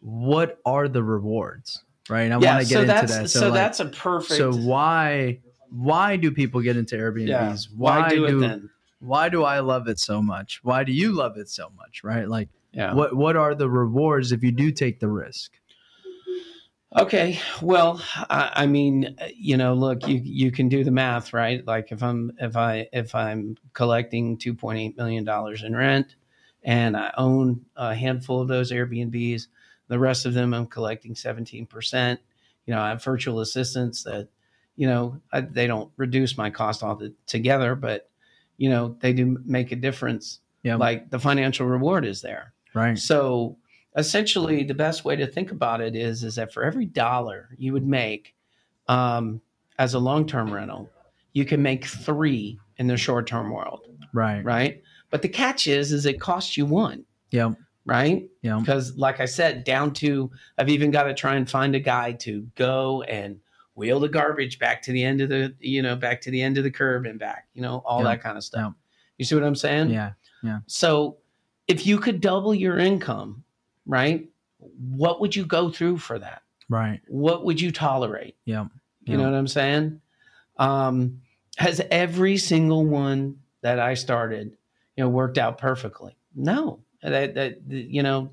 what 0.00 0.58
are 0.64 0.88
the 0.88 1.02
rewards? 1.02 1.82
Right. 2.08 2.30
I 2.30 2.38
yeah. 2.38 2.54
want 2.54 2.62
to 2.66 2.68
get 2.68 2.74
So 2.74 2.80
into 2.82 2.86
that's 2.86 3.12
that. 3.16 3.30
so, 3.30 3.40
So, 3.40 3.44
like, 3.48 3.54
that's 3.54 3.80
a 3.80 3.86
perfect. 3.86 4.38
so 4.38 4.52
why 4.52 5.40
why 5.70 6.16
do 6.16 6.30
people 6.30 6.60
get 6.60 6.76
into 6.76 6.94
Airbnbs? 6.96 7.26
yeah. 7.28 7.56
Why, 7.76 8.08
do 8.08 8.24
it 8.26 8.38
then? 8.38 8.70
Why 9.00 9.28
do 9.28 9.44
I 9.44 9.60
love 9.60 9.88
it 9.88 9.98
so 9.98 10.22
much? 10.22 10.60
Why 10.62 10.84
do 10.84 10.92
you 10.92 11.12
love 11.12 11.36
it 11.36 11.48
so 11.48 11.70
much? 11.76 12.02
Right? 12.02 12.28
Like 12.28 12.48
Yeah. 12.72 12.94
what 12.94 13.16
what 13.16 13.36
are 13.36 13.54
the 13.54 13.68
rewards 13.70 14.32
if 14.32 14.42
you 14.42 14.52
do 14.52 14.70
take 14.70 15.00
the 15.00 15.08
risk? 15.08 15.52
Okay. 16.96 17.38
Well, 17.60 18.00
I, 18.30 18.52
I 18.54 18.66
mean, 18.66 19.16
you 19.34 19.56
know, 19.56 19.74
look, 19.74 20.06
you 20.08 20.20
you 20.24 20.50
can 20.50 20.68
do 20.68 20.82
the 20.84 20.90
math, 20.90 21.32
right? 21.32 21.66
Like 21.66 21.92
if 21.92 22.02
I'm 22.02 22.32
if 22.38 22.56
I 22.56 22.88
if 22.92 23.14
I'm 23.14 23.56
collecting 23.74 24.38
two 24.38 24.54
point 24.54 24.78
eight 24.78 24.96
million 24.96 25.24
dollars 25.24 25.62
in 25.62 25.76
rent, 25.76 26.16
and 26.62 26.96
I 26.96 27.12
own 27.18 27.66
a 27.76 27.94
handful 27.94 28.40
of 28.40 28.48
those 28.48 28.72
Airbnbs, 28.72 29.48
the 29.88 29.98
rest 29.98 30.26
of 30.26 30.32
them 30.34 30.54
I'm 30.54 30.66
collecting 30.66 31.14
seventeen 31.14 31.66
percent. 31.66 32.20
You 32.64 32.74
know, 32.74 32.80
I 32.80 32.88
have 32.90 33.04
virtual 33.04 33.40
assistants 33.40 34.02
that, 34.04 34.28
you 34.74 34.86
know, 34.88 35.20
I, 35.32 35.42
they 35.42 35.66
don't 35.66 35.92
reduce 35.96 36.36
my 36.36 36.50
cost 36.50 36.82
all 36.82 36.96
the, 36.96 37.14
together, 37.26 37.76
but 37.76 38.10
you 38.56 38.70
know, 38.70 38.96
they 39.00 39.12
do 39.12 39.38
make 39.44 39.72
a 39.72 39.76
difference. 39.76 40.40
Yeah. 40.62 40.76
Like 40.76 41.10
the 41.10 41.18
financial 41.18 41.66
reward 41.66 42.04
is 42.04 42.22
there. 42.22 42.52
Right. 42.74 42.98
So 42.98 43.56
essentially, 43.96 44.64
the 44.64 44.74
best 44.74 45.04
way 45.04 45.16
to 45.16 45.26
think 45.26 45.50
about 45.52 45.80
it 45.80 45.94
is 45.94 46.24
is 46.24 46.34
that 46.36 46.52
for 46.52 46.64
every 46.64 46.86
dollar 46.86 47.48
you 47.56 47.72
would 47.72 47.86
make 47.86 48.34
um, 48.88 49.40
as 49.78 49.94
a 49.94 49.98
long 49.98 50.26
term 50.26 50.52
rental, 50.52 50.90
you 51.32 51.44
can 51.44 51.62
make 51.62 51.84
three 51.86 52.58
in 52.78 52.86
the 52.86 52.96
short 52.96 53.26
term 53.26 53.50
world, 53.50 53.86
Right. 54.12 54.44
right? 54.44 54.82
But 55.10 55.22
the 55.22 55.28
catch 55.28 55.66
is, 55.66 55.92
is 55.92 56.04
it 56.06 56.20
costs 56.20 56.56
you 56.56 56.66
one, 56.66 57.04
yeah 57.30 57.52
right? 57.86 58.28
Yep. 58.42 58.60
Because, 58.60 58.96
like 58.96 59.20
I 59.20 59.24
said, 59.24 59.64
down 59.64 59.92
to 59.94 60.30
I've 60.58 60.68
even 60.68 60.90
got 60.90 61.04
to 61.04 61.14
try 61.14 61.36
and 61.36 61.48
find 61.48 61.74
a 61.74 61.80
guy 61.80 62.12
to 62.12 62.42
go 62.56 63.02
and 63.02 63.38
wheel 63.76 64.00
the 64.00 64.08
garbage 64.08 64.58
back 64.58 64.82
to 64.82 64.92
the 64.92 65.04
end 65.04 65.20
of 65.20 65.28
the, 65.28 65.54
you 65.60 65.82
know, 65.82 65.94
back 65.94 66.20
to 66.22 66.30
the 66.30 66.42
end 66.42 66.58
of 66.58 66.64
the 66.64 66.70
curb 66.70 67.06
and 67.06 67.18
back, 67.18 67.46
you 67.54 67.62
know, 67.62 67.82
all 67.86 68.00
Yep. 68.02 68.06
that 68.06 68.22
kind 68.22 68.36
of 68.36 68.42
stuff. 68.42 68.62
Yep. 68.64 68.72
You 69.18 69.24
see 69.24 69.34
what 69.36 69.44
I'm 69.44 69.54
saying? 69.54 69.90
Yeah. 69.90 70.12
Yeah 70.42 70.58
so, 70.66 71.18
if 71.68 71.86
you 71.86 71.98
could 71.98 72.20
double 72.20 72.54
your 72.54 72.78
income, 72.78 73.42
right? 73.86 74.28
What 74.58 75.20
would 75.20 75.34
you 75.34 75.44
go 75.44 75.70
through 75.70 75.98
for 75.98 76.18
that? 76.18 76.42
Right. 76.68 77.00
What 77.08 77.44
would 77.44 77.60
you 77.60 77.70
tolerate? 77.72 78.36
Yeah. 78.44 78.66
You 79.04 79.16
know 79.16 79.24
what 79.24 79.34
I'm 79.34 79.46
saying? 79.46 80.00
Um, 80.58 81.20
has 81.58 81.80
every 81.90 82.36
single 82.38 82.84
one 82.84 83.38
that 83.62 83.78
I 83.78 83.94
started, 83.94 84.56
you 84.96 85.04
know, 85.04 85.08
worked 85.08 85.38
out 85.38 85.58
perfectly? 85.58 86.16
No. 86.34 86.80
That, 87.02 87.34
that 87.34 87.62
you 87.68 88.02
know, 88.02 88.30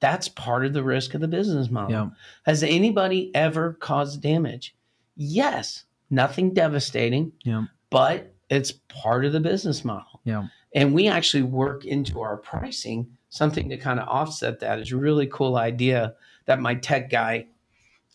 that's 0.00 0.28
part 0.28 0.64
of 0.66 0.72
the 0.72 0.82
risk 0.82 1.14
of 1.14 1.20
the 1.20 1.28
business 1.28 1.70
model. 1.70 1.90
Yep. 1.90 2.08
Has 2.44 2.62
anybody 2.62 3.30
ever 3.34 3.74
caused 3.74 4.20
damage? 4.22 4.74
Yes. 5.22 5.84
Nothing 6.08 6.54
devastating, 6.54 7.32
Yep. 7.44 7.64
but 7.90 8.32
it's 8.48 8.72
part 8.72 9.26
of 9.26 9.32
the 9.32 9.40
business 9.40 9.84
model. 9.84 10.20
Yep. 10.24 10.44
And 10.74 10.94
we 10.94 11.08
actually 11.08 11.42
work 11.42 11.84
into 11.84 12.20
our 12.20 12.38
pricing 12.38 13.06
something 13.28 13.68
to 13.68 13.76
kind 13.76 14.00
of 14.00 14.08
offset 14.08 14.60
that. 14.60 14.78
It's 14.78 14.92
a 14.92 14.96
really 14.96 15.26
cool 15.26 15.56
idea 15.56 16.14
that 16.46 16.60
my 16.60 16.74
tech 16.74 17.10
guy. 17.10 17.46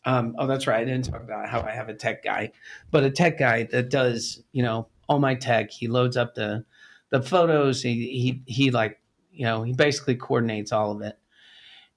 Um, 0.03 0.35
oh, 0.37 0.47
that's 0.47 0.67
right. 0.67 0.81
I 0.81 0.85
didn't 0.85 1.05
talk 1.05 1.21
about 1.21 1.47
how 1.47 1.61
I 1.61 1.71
have 1.71 1.89
a 1.89 1.93
tech 1.93 2.23
guy, 2.23 2.51
but 2.91 3.03
a 3.03 3.09
tech 3.11 3.37
guy 3.37 3.63
that 3.71 3.89
does, 3.89 4.43
you 4.51 4.61
know, 4.63 4.87
all 5.07 5.19
my 5.19 5.35
tech. 5.35 5.71
He 5.71 5.87
loads 5.87 6.17
up 6.17 6.33
the 6.35 6.65
the 7.11 7.21
photos. 7.21 7.81
He 7.83 7.93
he 8.09 8.41
he 8.45 8.71
like, 8.71 8.99
you 9.31 9.45
know, 9.45 9.61
he 9.63 9.73
basically 9.73 10.15
coordinates 10.15 10.71
all 10.71 10.91
of 10.91 11.01
it. 11.01 11.17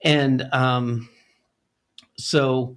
And 0.04 0.42
um, 0.52 1.08
so 2.18 2.76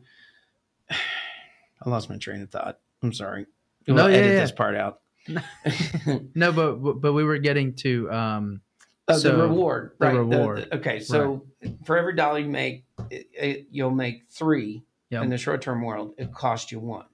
I 1.81 1.89
lost 1.89 2.09
my 2.09 2.17
train 2.17 2.41
of 2.41 2.49
thought. 2.49 2.79
I'm 3.03 3.13
sorry. 3.13 3.45
We'll 3.87 3.97
No, 3.97 4.07
yeah, 4.07 4.17
edit 4.17 4.31
yeah. 4.33 4.39
this 4.41 4.51
part 4.51 4.75
out. 4.75 4.99
No, 6.35 6.51
but 6.51 6.75
but 7.01 7.13
we 7.13 7.23
were 7.23 7.37
getting 7.37 7.73
to 7.75 8.11
um 8.11 8.61
Oh, 9.07 9.17
So, 9.17 9.35
the 9.35 9.43
reward, 9.43 9.91
the 9.99 10.05
right? 10.05 10.15
reward. 10.15 10.67
okay, 10.71 10.99
so 10.99 11.43
for 11.85 11.97
every 11.97 12.15
dollar 12.15 12.39
you 12.39 12.47
make, 12.47 12.85
it, 13.09 13.27
it, 13.33 13.67
you'll 13.71 13.91
make 13.91 14.23
three 14.29 14.83
Yep. 15.09 15.23
in 15.23 15.29
the 15.29 15.37
short-term 15.37 15.81
world. 15.83 16.13
It 16.17 16.31
costs 16.33 16.71
you 16.71 16.79
one. 16.79 17.05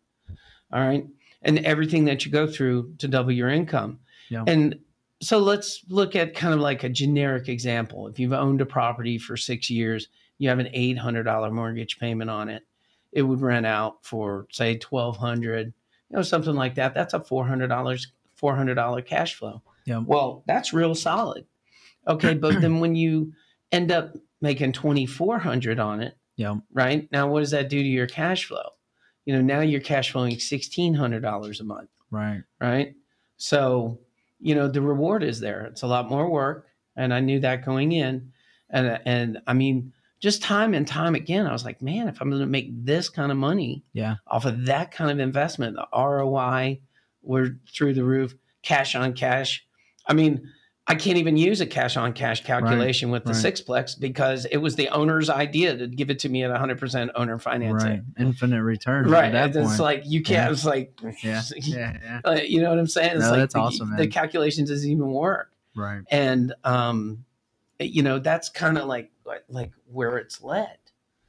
All 0.71 0.79
right, 0.81 1.07
and 1.41 1.59
everything 1.59 2.05
that 2.05 2.25
you 2.25 2.31
go 2.31 2.45
through 2.45 2.93
to 2.99 3.07
double 3.07 3.31
your 3.31 3.49
income. 3.49 3.99
Yeah. 4.29 4.43
And 4.45 4.77
so 5.21 5.39
let's 5.39 5.83
look 5.89 6.15
at 6.15 6.35
kind 6.35 6.53
of 6.53 6.59
like 6.59 6.83
a 6.83 6.89
generic 6.89 7.49
example. 7.49 8.05
If 8.07 8.19
you've 8.19 8.33
owned 8.33 8.61
a 8.61 8.65
property 8.67 9.17
for 9.17 9.35
six 9.37 9.69
years, 9.69 10.09
you 10.37 10.49
have 10.49 10.59
an 10.59 10.69
eight 10.73 10.97
hundred 10.99 11.23
dollar 11.23 11.49
mortgage 11.49 11.97
payment 11.99 12.29
on 12.29 12.49
it. 12.49 12.63
It 13.17 13.23
would 13.23 13.41
rent 13.41 13.65
out 13.65 14.05
for 14.05 14.45
say 14.51 14.77
twelve 14.77 15.17
hundred, 15.17 15.73
you 16.09 16.15
know, 16.15 16.21
something 16.21 16.53
like 16.53 16.75
that. 16.75 16.93
That's 16.93 17.15
a 17.15 17.19
four 17.19 17.47
hundred 17.47 17.69
dollars, 17.69 18.11
four 18.35 18.55
hundred 18.55 18.75
dollar 18.75 19.01
cash 19.01 19.33
flow. 19.33 19.63
Yeah. 19.85 20.03
Well, 20.05 20.43
that's 20.45 20.71
real 20.71 20.93
solid. 20.93 21.47
Okay, 22.07 22.35
but 22.35 22.61
then 22.61 22.79
when 22.79 22.93
you 22.93 23.33
end 23.71 23.91
up 23.91 24.13
making 24.39 24.73
twenty 24.73 25.07
four 25.07 25.39
hundred 25.39 25.79
on 25.79 25.99
it, 26.01 26.15
yeah 26.35 26.57
right 26.71 27.11
now, 27.11 27.27
what 27.27 27.39
does 27.39 27.49
that 27.49 27.69
do 27.69 27.81
to 27.81 27.89
your 27.89 28.05
cash 28.05 28.45
flow? 28.45 28.69
You 29.25 29.33
know, 29.33 29.41
now 29.41 29.61
you're 29.61 29.81
cash 29.81 30.11
flowing 30.11 30.39
sixteen 30.39 30.93
hundred 30.93 31.23
dollars 31.23 31.59
a 31.59 31.63
month, 31.63 31.89
right 32.11 32.43
right? 32.61 32.93
So, 33.37 33.99
you 34.39 34.53
know, 34.53 34.67
the 34.67 34.81
reward 34.81 35.23
is 35.23 35.39
there. 35.39 35.65
It's 35.65 35.81
a 35.81 35.87
lot 35.87 36.07
more 36.07 36.29
work, 36.29 36.67
and 36.95 37.11
I 37.11 37.19
knew 37.19 37.39
that 37.39 37.65
going 37.65 37.93
in, 37.93 38.31
and 38.69 38.99
and 39.05 39.39
I 39.47 39.53
mean, 39.53 39.93
just 40.19 40.41
time 40.41 40.73
and 40.73 40.87
time 40.87 41.13
again, 41.15 41.45
I 41.45 41.51
was 41.51 41.63
like, 41.65 41.81
man, 41.81 42.07
if 42.07 42.21
I'm 42.21 42.29
going 42.29 42.41
to 42.41 42.47
make 42.47 42.69
this 42.85 43.09
kind 43.09 43.31
of 43.31 43.37
money, 43.37 43.83
yeah 43.93 44.15
off 44.27 44.45
of 44.45 44.65
that 44.65 44.91
kind 44.91 45.11
of 45.11 45.19
investment. 45.19 45.75
The 45.75 45.87
ROI 45.95 46.79
were 47.21 47.57
through 47.73 47.93
the 47.93 48.03
roof, 48.03 48.33
cash 48.63 48.95
on 48.95 49.13
cash. 49.13 49.65
I 50.07 50.13
mean, 50.13 50.49
I 50.89 50.95
can't 50.95 51.17
even 51.17 51.35
use 51.35 51.59
a 51.59 51.65
cash 51.65 51.97
on 51.97 52.13
cash 52.13 52.45
calculation 52.45 53.11
with 53.11 53.25
the 53.25 53.33
right. 53.33 53.43
sixplex 53.43 53.99
because 53.99 54.45
it 54.45 54.57
was 54.57 54.75
the 54.77 54.87
owner's 54.87 55.29
idea 55.29 55.75
to 55.75 55.85
give 55.87 56.09
it 56.09 56.19
to 56.19 56.29
me 56.29 56.43
at 56.45 56.49
100% 56.51 57.09
owner 57.15 57.33
right 57.33 57.41
financing. 57.41 58.05
infinite 58.17 58.63
return 58.63 59.09
Right. 59.09 59.35
it's 59.35 59.57
point 59.57 59.79
like 59.81 60.03
you 60.05 60.23
can't, 60.23 60.47
Yeah. 60.47 60.51
it's 60.53 60.63
like, 60.65 60.97
yeah 61.21 61.41
yeah 61.57 62.19
yeah 62.25 62.35
you 62.43 62.61
know 62.61 62.69
what 62.69 62.79
I'm 62.79 62.87
saying? 62.87 63.17
It's 63.17 63.25
No, 63.25 63.31
like 63.31 63.39
that's 63.41 63.53
the, 63.53 63.59
awesome, 63.59 63.89
the 63.91 63.97
man. 64.03 64.11
calculation 64.11 64.65
doesn't 64.65 64.89
even 64.89 65.07
work. 65.11 65.51
right 65.75 66.03
And, 66.09 66.53
um, 66.63 67.25
you 67.81 68.01
know, 68.01 68.19
that's 68.19 68.47
kind 68.47 68.77
of 68.77 68.85
like, 68.85 69.11
like, 69.49 69.71
where 69.91 70.17
it's 70.17 70.41
led, 70.41 70.77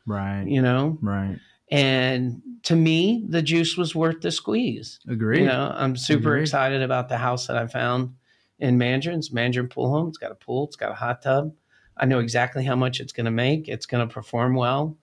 right 0.06 0.44
you 0.46 0.62
know? 0.62 0.98
right 1.02 1.38
And 1.70 2.40
to 2.64 2.74
me, 2.76 3.24
the 3.28 3.42
juice 3.42 3.76
was 3.76 3.94
worth 3.94 4.20
the 4.20 4.30
squeeze. 4.30 5.00
agreed 5.08 5.40
You 5.40 5.46
know, 5.46 5.72
I'm 5.76 5.96
super 5.96 6.30
Agreed. 6.30 6.42
excited 6.42 6.82
about 6.82 7.08
the 7.08 7.18
house 7.18 7.46
that 7.46 7.56
I 7.56 7.66
found 7.66 8.14
in 8.58 8.78
Mandarin. 8.78 9.18
It's 9.18 9.32
Mandarin 9.32 9.68
Pool 9.68 9.90
Home. 9.90 10.08
It's 10.08 10.18
got 10.18 10.32
a 10.32 10.36
pool. 10.36 10.66
It's 10.66 10.76
got 10.76 10.90
a 10.90 10.94
hot 10.94 11.22
tub. 11.22 11.52
I 11.96 12.06
know 12.06 12.20
exactly 12.20 12.64
how 12.64 12.76
much 12.76 13.00
it's 13.00 13.12
going 13.12 13.26
to 13.26 13.30
make. 13.30 13.68
It's 13.68 13.86
going 13.86 14.06
to 14.06 14.12
perform 14.12 14.54
well. 14.54 14.96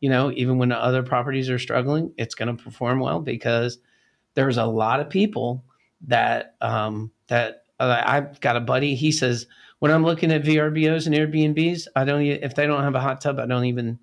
You 0.00 0.10
know, 0.10 0.30
even 0.32 0.58
when 0.58 0.70
the 0.70 0.76
other 0.82 1.02
properties 1.02 1.48
are 1.50 1.58
struggling, 1.58 2.12
it's 2.16 2.34
going 2.34 2.54
to 2.54 2.62
perform 2.62 3.00
well 3.00 3.20
because 3.20 3.78
there's 4.34 4.56
a 4.56 4.64
lot 4.66 5.00
of 5.00 5.10
people 5.10 5.64
that 6.06 6.56
um, 6.60 7.10
that 7.28 7.64
uh, 7.78 8.02
I've 8.04 8.40
got 8.40 8.56
a 8.56 8.60
buddy. 8.60 8.94
He 8.94 9.12
says 9.12 9.46
when 9.80 9.90
I'm 9.90 10.04
looking 10.04 10.30
at 10.30 10.42
VRBOs 10.42 11.06
and 11.06 11.14
Airbnbs, 11.14 11.88
I 11.96 12.04
don't 12.04 12.22
if 12.22 12.54
they 12.54 12.66
don't 12.66 12.82
have 12.84 12.94
a 12.94 13.00
hot 13.00 13.20
tub, 13.20 13.38
I 13.40 13.46
don't 13.46 13.64
even 13.64 13.98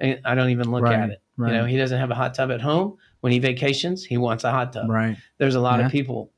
I 0.00 0.34
don't 0.34 0.50
even 0.50 0.70
look 0.70 0.82
Right, 0.84 0.94
at 0.98 1.10
it. 1.10 1.22
right 1.36 1.52
You 1.52 1.58
know, 1.58 1.64
he 1.64 1.76
doesn't 1.76 1.98
have 1.98 2.10
a 2.10 2.14
hot 2.14 2.34
tub 2.34 2.50
at 2.50 2.60
home. 2.60 2.96
When 3.20 3.32
he 3.32 3.38
vacations, 3.38 4.04
he 4.04 4.16
wants 4.16 4.44
a 4.44 4.50
hot 4.50 4.72
tub. 4.72 4.90
right 4.90 5.16
There's 5.38 5.54
a 5.54 5.60
lot 5.60 5.78
Yeah. 5.80 5.86
of 5.86 5.92
people 5.92 6.32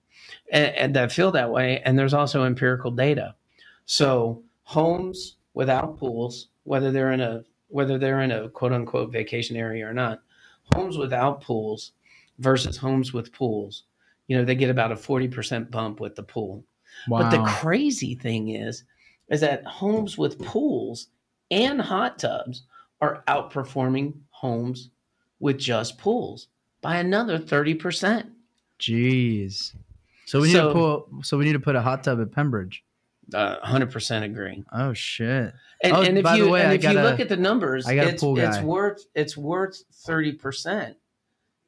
and, 0.53 0.74
and 0.76 0.97
that 0.97 1.12
feel 1.12 1.30
that 1.32 1.51
way, 1.51 1.80
and 1.84 1.99
there's 1.99 2.14
also 2.14 2.45
empirical 2.45 2.91
data. 2.91 3.34
So 3.86 4.43
homes 4.62 5.36
without 5.55 5.99
pools, 5.99 6.49
whether 6.64 6.91
they're 6.93 7.12
in 7.12 7.20
a 7.20 7.43
whether 7.68 7.99
they're 7.99 8.20
in 8.22 8.32
a 8.32 8.49
quote 8.49 8.72
unquote 8.72 9.12
vacation 9.12 9.57
area 9.57 9.86
or 9.88 9.95
not, 9.95 10.22
homes 10.74 10.97
without 10.99 11.41
pools 11.43 11.93
versus 12.38 12.76
homes 12.76 13.12
with 13.12 13.32
pools, 13.32 13.84
you 14.26 14.36
know, 14.36 14.45
they 14.45 14.55
get 14.57 14.70
about 14.70 14.91
a 14.91 14.97
40% 14.97 15.70
bump 15.70 16.01
with 16.01 16.16
the 16.16 16.22
pool. 16.22 16.64
Wow 17.09 17.20
But 17.22 17.30
the 17.30 17.45
crazy 17.45 18.14
thing 18.14 18.49
is, 18.51 18.84
is 19.28 19.41
that 19.41 19.64
homes 19.64 20.18
with 20.18 20.38
pools 20.38 21.09
and 21.51 21.80
hot 21.80 22.18
tubs 22.18 22.62
are 23.01 23.22
outperforming 23.28 24.14
homes 24.30 24.91
with 25.38 25.59
just 25.59 25.99
pools 25.99 26.49
by 26.82 26.97
another 26.97 27.38
30%. 27.38 28.26
jeez. 28.78 29.74
So 30.26 30.41
we 30.41 30.49
need 30.49 30.53
So- 30.55 30.68
to 30.68 30.74
pull 30.74 31.09
so 31.22 31.36
we 31.38 31.45
need 31.45 31.53
to 31.55 31.61
put 31.61 31.76
a 31.76 31.80
hot 31.82 32.05
tub 32.05 32.20
at 32.20 32.30
Pembridge. 32.30 32.82
Uh, 33.32 33.57
100% 33.64 34.24
agree. 34.24 34.64
oh 34.72 34.93
shit. 34.93 35.53
And, 35.82 35.93
Oh, 35.95 36.03
and 36.03 36.18
if 36.18 36.24
by 36.24 36.36
the 36.38 36.45
you 36.45 36.51
way, 36.51 36.62
and 36.62 36.70
I 36.72 36.74
if 36.74 36.82
got 36.82 36.95
you 36.95 37.01
look 37.01 37.20
at 37.20 37.28
the 37.28 37.36
numbers, 37.36 37.86
I 37.86 37.95
got 37.95 38.07
a 38.07 38.09
it's, 38.11 38.22
it's 38.22 38.61
worth 38.61 39.05
it's 39.14 39.36
worth 39.36 39.82
30% 40.07 40.97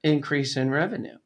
increase 0.02 0.56
in 0.56 0.70
revenue, 0.70 1.16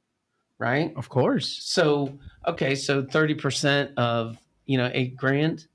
right? 0.58 0.92
of 0.96 1.08
course 1.08 1.60
So, 1.62 2.18
okay, 2.46 2.74
so 2.74 3.02
30% 3.02 3.92
of, 3.96 4.38
you 4.64 4.78
know, 4.78 4.90
8 4.92 5.16
grand, 5.16 5.66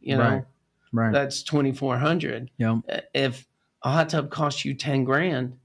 you 0.00 0.16
know, 0.16 0.22
Right. 0.22 0.44
right 0.92 1.12
that's 1.12 1.42
2400. 1.42 2.50
Yep. 2.58 2.76
Uh, 2.88 3.00
if 3.14 3.46
a 3.82 3.90
hot 3.90 4.08
tub 4.08 4.30
costs 4.30 4.64
you 4.64 4.74
10 4.74 5.04
grand, 5.04 5.56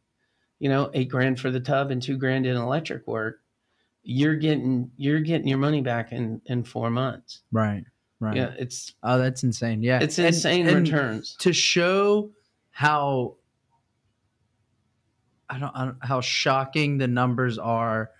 you 0.59 0.69
know, 0.69 0.89
8 0.93 1.09
grand 1.09 1.39
for 1.39 1.51
the 1.51 1.59
tub 1.59 1.91
and 1.91 2.01
2 2.01 2.17
grand 2.17 2.45
in 2.45 2.55
electric 2.55 3.05
work, 3.07 3.41
you're 4.03 4.35
getting 4.35 4.91
you're 4.97 5.19
getting 5.19 5.47
your 5.47 5.57
money 5.57 5.81
back 5.81 6.11
in 6.11 6.41
in 6.45 6.63
4 6.63 6.89
months. 6.89 7.41
right 7.51 7.83
right 8.21 8.35
Yeah, 8.35 8.53
it's 8.57 8.93
oh 9.03 9.17
that's 9.17 9.43
insane 9.43 9.83
yeah 9.83 9.99
it's 10.01 10.17
insane 10.19 10.67
and 10.67 10.87
returns. 10.87 11.35
to 11.39 11.53
show 11.53 12.31
how 12.71 13.35
I 15.49 15.57
don't, 15.59 15.71
I 15.75 15.85
don't 15.85 15.97
how 16.05 16.21
shocking 16.21 16.97
the 16.97 17.07
numbers 17.07 17.57
are 17.57 18.11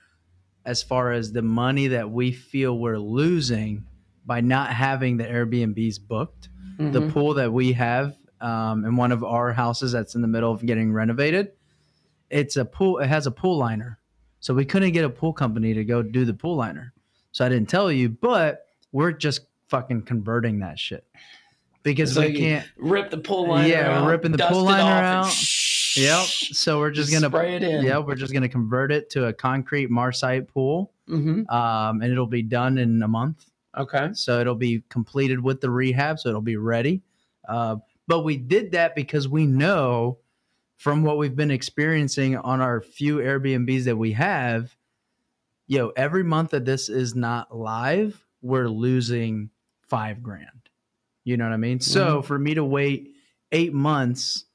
as 0.65 0.83
far 0.83 1.11
as 1.11 1.31
the 1.31 1.41
money 1.41 1.87
that 1.87 2.09
we 2.09 2.31
feel 2.31 2.77
we're 2.77 2.97
losing 2.99 3.85
by 4.25 4.41
not 4.41 4.69
having 4.69 5.17
the 5.17 5.23
Airbnbs 5.23 5.99
booked. 6.07 6.49
The 6.77 7.01
Mhm. 7.01 7.11
pool 7.11 7.33
that 7.35 7.51
we 7.51 7.73
have 7.73 8.15
um, 8.41 8.85
in 8.85 8.95
one 8.95 9.11
of 9.11 9.21
our 9.23 9.51
houses 9.51 9.91
that's 9.91 10.15
in 10.15 10.21
the 10.21 10.27
middle 10.27 10.49
of 10.51 10.65
getting 10.65 10.93
renovated, 10.93 11.51
it's 12.29 12.55
a 12.55 12.63
pool. 12.63 12.99
It 12.99 13.07
has 13.07 13.27
a 13.27 13.31
pool 13.31 13.57
liner, 13.57 13.99
so 14.39 14.53
we 14.53 14.63
couldn't 14.63 14.93
get 14.93 15.03
a 15.03 15.09
pool 15.09 15.33
company 15.33 15.73
to 15.73 15.83
go 15.83 16.01
do 16.01 16.23
the 16.23 16.33
pool 16.33 16.55
liner. 16.55 16.93
So 17.33 17.45
I 17.45 17.49
didn't 17.49 17.67
tell 17.69 17.91
you, 17.91 18.07
but 18.09 18.65
we're 18.93 19.11
just 19.11 19.41
fucking 19.67 20.03
converting 20.03 20.59
that 20.59 20.79
shit 20.79 21.03
because 21.83 22.13
So 22.13 22.21
we 22.21 22.33
can't. 22.33 22.65
rip 22.77 23.09
the 23.11 23.17
pool 23.17 23.49
liner 23.49 23.63
out. 23.63 23.69
Yeah, 23.69 23.99
out, 24.01 24.07
ripping 24.07 24.31
the 24.31 24.37
it 24.47 24.51
liner 24.53 24.83
off, 24.83 24.97
and 24.99 25.05
out. 25.05 25.25
Yep. 25.99 26.25
So 26.25 26.79
we're 26.79 26.91
just, 26.91 27.09
Just 27.11 27.21
gonna 27.21 27.31
spray 27.31 27.55
it 27.55 27.63
in. 27.63 27.83
Yeah, 27.83 27.99
we're 27.99 28.15
just 28.15 28.33
gonna 28.33 28.49
convert 28.49 28.91
it 28.91 29.09
to 29.11 29.25
a 29.25 29.33
concrete 29.33 29.89
Marcite 29.89 30.47
pool, 30.47 30.91
Mm-hmm. 31.09 31.49
um, 31.49 32.01
and 32.01 32.11
it'll 32.11 32.27
be 32.27 32.43
done 32.43 32.77
in 32.77 33.01
a 33.01 33.07
month. 33.07 33.45
Okay. 33.77 34.09
So 34.13 34.39
it'll 34.39 34.55
be 34.55 34.83
completed 34.89 35.41
with 35.41 35.61
the 35.61 35.69
rehab, 35.69 36.19
so 36.19 36.29
it'll 36.29 36.41
be 36.41 36.57
ready. 36.57 37.01
Uh, 37.47 37.77
but 38.07 38.21
we 38.21 38.37
did 38.37 38.71
that 38.73 38.95
because 38.95 39.27
we 39.27 39.45
know 39.45 40.17
from 40.77 41.03
what 41.03 41.17
we've 41.17 41.35
been 41.35 41.51
experiencing 41.51 42.37
on 42.37 42.61
our 42.61 42.81
few 42.81 43.17
Airbnbs 43.17 43.83
that 43.85 43.95
we 43.97 44.11
have, 44.13 44.75
yo, 45.67 45.89
every 45.95 46.23
month 46.23 46.51
that 46.51 46.65
this 46.65 46.89
is 46.89 47.15
not 47.15 47.55
live, 47.55 48.23
we're 48.41 48.67
losing 48.69 49.49
five 49.87 50.21
grand. 50.23 50.69
You 51.23 51.37
know 51.37 51.43
what 51.45 51.53
I 51.53 51.57
mean? 51.57 51.79
So 51.79 52.21
for 52.21 52.39
me 52.39 52.53
to 52.55 52.63
wait 52.63 53.13
eight 53.51 53.73
months 53.73 54.45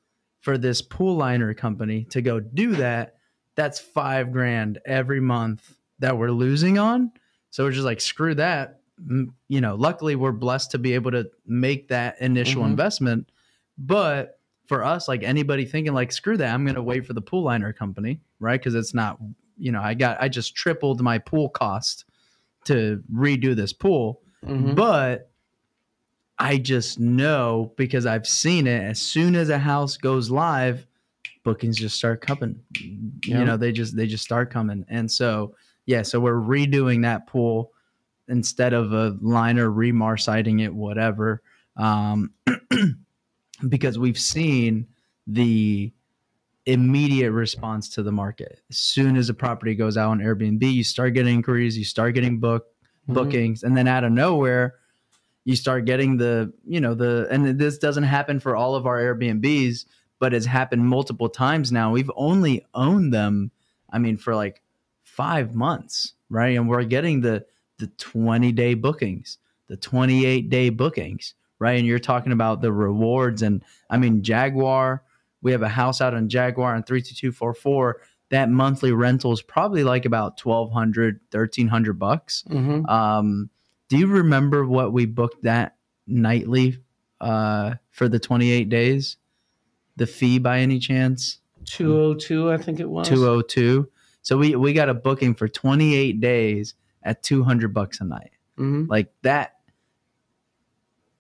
for 0.45 0.59
this 0.59 0.83
pool 0.83 1.17
liner 1.17 1.55
company 1.55 2.05
to 2.11 2.21
go 2.21 2.39
do 2.39 2.77
that, 2.77 3.17
that's 3.57 3.81
five 3.81 4.31
grand 4.31 4.79
every 4.85 5.19
month 5.21 5.79
that 6.01 6.19
we're 6.19 6.31
losing 6.31 6.77
on. 6.79 7.11
So 7.49 7.65
we're 7.65 7.71
just 7.71 7.87
like, 7.87 8.01
screw 8.03 8.35
that. 8.35 8.81
You 9.49 9.61
know, 9.63 9.75
luckily 9.75 10.17
we're 10.17 10.33
blessed 10.33 10.73
to 10.73 10.79
be 10.79 10.93
able 10.93 11.13
to 11.13 11.31
make 11.47 11.89
that 11.89 12.21
initial 12.21 12.63
Mhm. 12.63 12.71
investment. 12.71 13.31
But 13.79 14.39
for 14.67 14.85
us, 14.85 15.09
like 15.09 15.23
anybody 15.23 15.65
thinking 15.65 15.95
like, 15.95 16.13
screw 16.13 16.37
that, 16.37 16.53
I'm 16.55 16.65
going 16.65 16.75
to 16.75 16.83
wait 16.83 17.07
for 17.07 17.15
the 17.15 17.23
pool 17.23 17.43
liner 17.45 17.73
company, 17.73 18.21
right? 18.39 18.61
Because 18.61 18.75
it's 18.75 18.93
not, 18.93 19.19
you 19.57 19.73
know, 19.73 19.81
I 19.81 19.95
got, 19.95 20.19
I 20.21 20.29
just 20.29 20.55
tripled 20.55 21.01
my 21.01 21.17
pool 21.19 21.49
cost 21.49 22.05
to 22.67 23.03
redo 23.11 23.57
this 23.57 23.73
pool. 23.73 24.21
Mhm. 24.45 24.75
But 24.75 25.31
I 26.39 26.59
just 26.59 26.99
know 26.99 27.73
because 27.77 28.07
I've 28.07 28.27
seen 28.27 28.67
it. 28.67 28.83
As 28.83 29.01
soon 29.01 29.37
as 29.37 29.49
a 29.51 29.59
house 29.59 29.97
goes 29.97 30.31
live, 30.31 30.87
bookings 31.45 31.77
just 31.77 31.97
start 31.97 32.21
coming. 32.21 32.61
Yeah. 33.25 33.39
You 33.39 33.45
know, 33.45 33.57
they 33.57 33.71
just 33.73 33.97
they 33.97 34.07
just 34.07 34.25
start 34.25 34.51
coming. 34.51 34.85
And 34.89 35.11
so 35.11 35.55
yeah, 35.87 36.03
so 36.03 36.19
we're 36.19 36.35
redoing 36.41 37.03
that 37.03 37.27
pool 37.27 37.73
instead 38.29 38.73
of 38.73 38.93
a 38.93 39.17
liner 39.21 39.71
remar 39.71 39.93
remarsiting 39.93 40.63
it, 40.63 40.75
whatever. 40.75 41.43
Um, 41.77 42.33
because 43.69 43.99
we've 43.99 44.19
seen 44.19 44.87
the 45.27 45.93
immediate 46.67 47.33
response 47.33 47.89
to 47.91 48.03
the 48.03 48.13
market. 48.13 48.61
As 48.71 48.79
soon 48.79 49.17
as 49.17 49.29
a 49.29 49.35
property 49.35 49.75
goes 49.75 49.97
out 49.97 50.11
on 50.11 50.21
Airbnb, 50.21 50.63
you 50.63 50.83
start 50.83 51.15
getting 51.15 51.35
inquiries, 51.35 51.77
you 51.77 51.85
start 51.85 52.15
getting 52.15 52.41
book 52.41 52.67
Mhm. 53.09 53.15
bookings, 53.15 53.63
and 53.63 53.77
then 53.77 53.87
out 53.87 54.03
of 54.05 54.13
nowhere, 54.13 54.77
you 55.45 55.57
start 55.57 55.85
getting 55.85 56.17
the 56.17 56.53
you 56.67 56.81
know 56.81 56.95
the 56.95 57.29
and 57.31 57.59
this 57.59 57.79
doesn't 57.79 58.05
happen 58.05 58.41
for 58.41 58.57
all 58.57 58.75
of 58.75 58.87
our 58.87 58.99
Airbnbs, 58.99 59.85
but 60.19 60.33
it's 60.35 60.47
happened 60.47 60.87
multiple 60.87 61.29
times 61.29 61.71
now. 61.71 61.91
We've 61.93 62.11
only 62.17 62.65
owned 62.75 63.13
them, 63.13 63.51
I 63.91 63.99
mean, 63.99 64.17
for 64.17 64.35
like 64.35 64.63
five 65.03 65.55
months, 65.55 66.15
right? 66.29 66.57
And 66.57 66.69
we're 66.69 66.85
getting 66.85 67.21
the 67.21 67.45
the 67.79 67.89
20 67.89 68.53
day 68.53 68.75
bookings, 68.75 69.39
the 69.69 69.77
28 69.77 70.49
day 70.49 70.71
bookings, 70.71 71.35
right? 71.59 71.79
And 71.79 71.87
you're 71.87 71.99
talking 71.99 72.33
about 72.33 72.61
the 72.63 72.73
rewards. 72.73 73.43
And 73.43 73.63
I 73.91 73.99
mean, 73.99 74.23
Jaguar, 74.23 75.03
we 75.43 75.53
have 75.53 75.63
a 75.63 75.69
house 75.69 76.01
out 76.01 76.15
on 76.15 76.29
Jaguar 76.29 76.75
on 76.75 76.83
32244. 76.85 78.01
That 78.31 78.51
monthly 78.51 78.93
rental 78.93 79.33
is 79.33 79.43
probably 79.43 79.85
like 79.85 80.07
about 80.07 80.41
1200, 80.43 81.21
1300 81.31 81.99
bucks. 81.99 82.45
Mhm. 82.49 82.89
Um, 82.89 83.51
do 83.89 83.99
you 83.99 84.07
remember 84.07 84.65
what 84.67 84.93
we 84.93 85.07
booked 85.07 85.43
that 85.43 85.77
nightly 86.07 86.79
uh, 87.21 87.75
for 87.91 88.09
the 88.09 88.19
28 88.19 88.69
days? 88.69 89.17
The 89.97 90.07
fee 90.07 90.39
by 90.39 90.59
any 90.61 90.79
chance? 90.79 91.39
202, 91.67 92.51
I 92.51 92.57
think 92.59 92.81
it 92.81 92.89
was. 92.89 93.09
202. 93.09 93.89
So 94.23 94.39
we 94.39 94.57
we 94.57 94.73
got 94.73 94.89
a 94.89 94.95
booking 94.95 95.35
for 95.35 95.49
28 95.49 96.21
days 96.21 96.75
at 97.03 97.23
200 97.23 97.73
bucks 97.75 98.01
a 98.01 98.05
night. 98.05 98.31
Mhm. 98.59 98.89
Like 98.89 99.13
that 99.23 99.57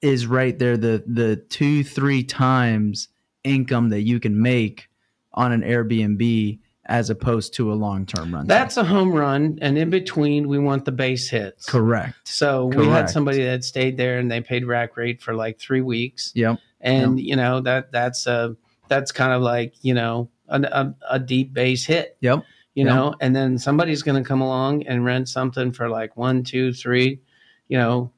is 0.00 0.26
right 0.26 0.58
there 0.58 0.76
the 0.76 1.02
the 1.06 1.36
2 1.36 1.84
3 1.84 2.22
times 2.24 3.08
income 3.42 3.90
that 3.90 4.02
you 4.02 4.20
can 4.20 4.40
make 4.40 4.88
on 5.32 5.52
an 5.52 5.62
Airbnb 5.62 6.58
as 6.86 7.08
opposed 7.10 7.54
to 7.54 7.72
a 7.72 7.74
long-term 7.74 8.34
run. 8.34 8.46
That's 8.46 8.76
a 8.76 8.84
home 8.84 9.12
run, 9.12 9.58
and 9.62 9.78
in 9.78 9.90
between, 9.90 10.48
we 10.48 10.58
want 10.58 10.84
the 10.84 10.92
base 10.92 11.28
hits. 11.30 11.64
correct. 11.66 12.16
So 12.28 12.66
we 12.66 12.86
had 12.86 13.08
somebody 13.08 13.42
that 13.44 13.64
stayed 13.64 13.96
there, 13.96 14.18
and 14.18 14.30
they 14.30 14.40
paid 14.40 14.66
rack 14.66 14.96
rate 14.96 15.22
for 15.22 15.34
like 15.34 15.58
three 15.58 15.80
weeks, 15.80 16.32
Yep. 16.34 16.58
and 16.80 17.18
you 17.20 17.36
know 17.36 17.60
that 17.60 17.90
that's 17.92 18.26
a, 18.26 18.56
that's 18.88 19.12
kind 19.12 19.32
of 19.32 19.40
like 19.42 19.74
you 19.82 19.94
know 19.94 20.28
a, 20.48 20.60
a, 20.60 20.94
a 21.12 21.18
deep 21.18 21.52
base 21.54 21.86
hit. 21.86 22.16
Yep. 22.20 22.44
You 22.74 22.84
Yep. 22.86 22.94
know, 22.94 23.14
and 23.20 23.34
then 23.36 23.56
somebody's 23.56 24.02
going 24.02 24.22
to 24.22 24.26
come 24.28 24.40
along 24.40 24.82
and 24.88 25.04
rent 25.04 25.28
something 25.28 25.70
for 25.72 25.88
like 25.88 26.16
one, 26.16 26.42
two, 26.42 26.72
three, 26.72 27.20
you 27.68 27.78
know, 27.78 28.10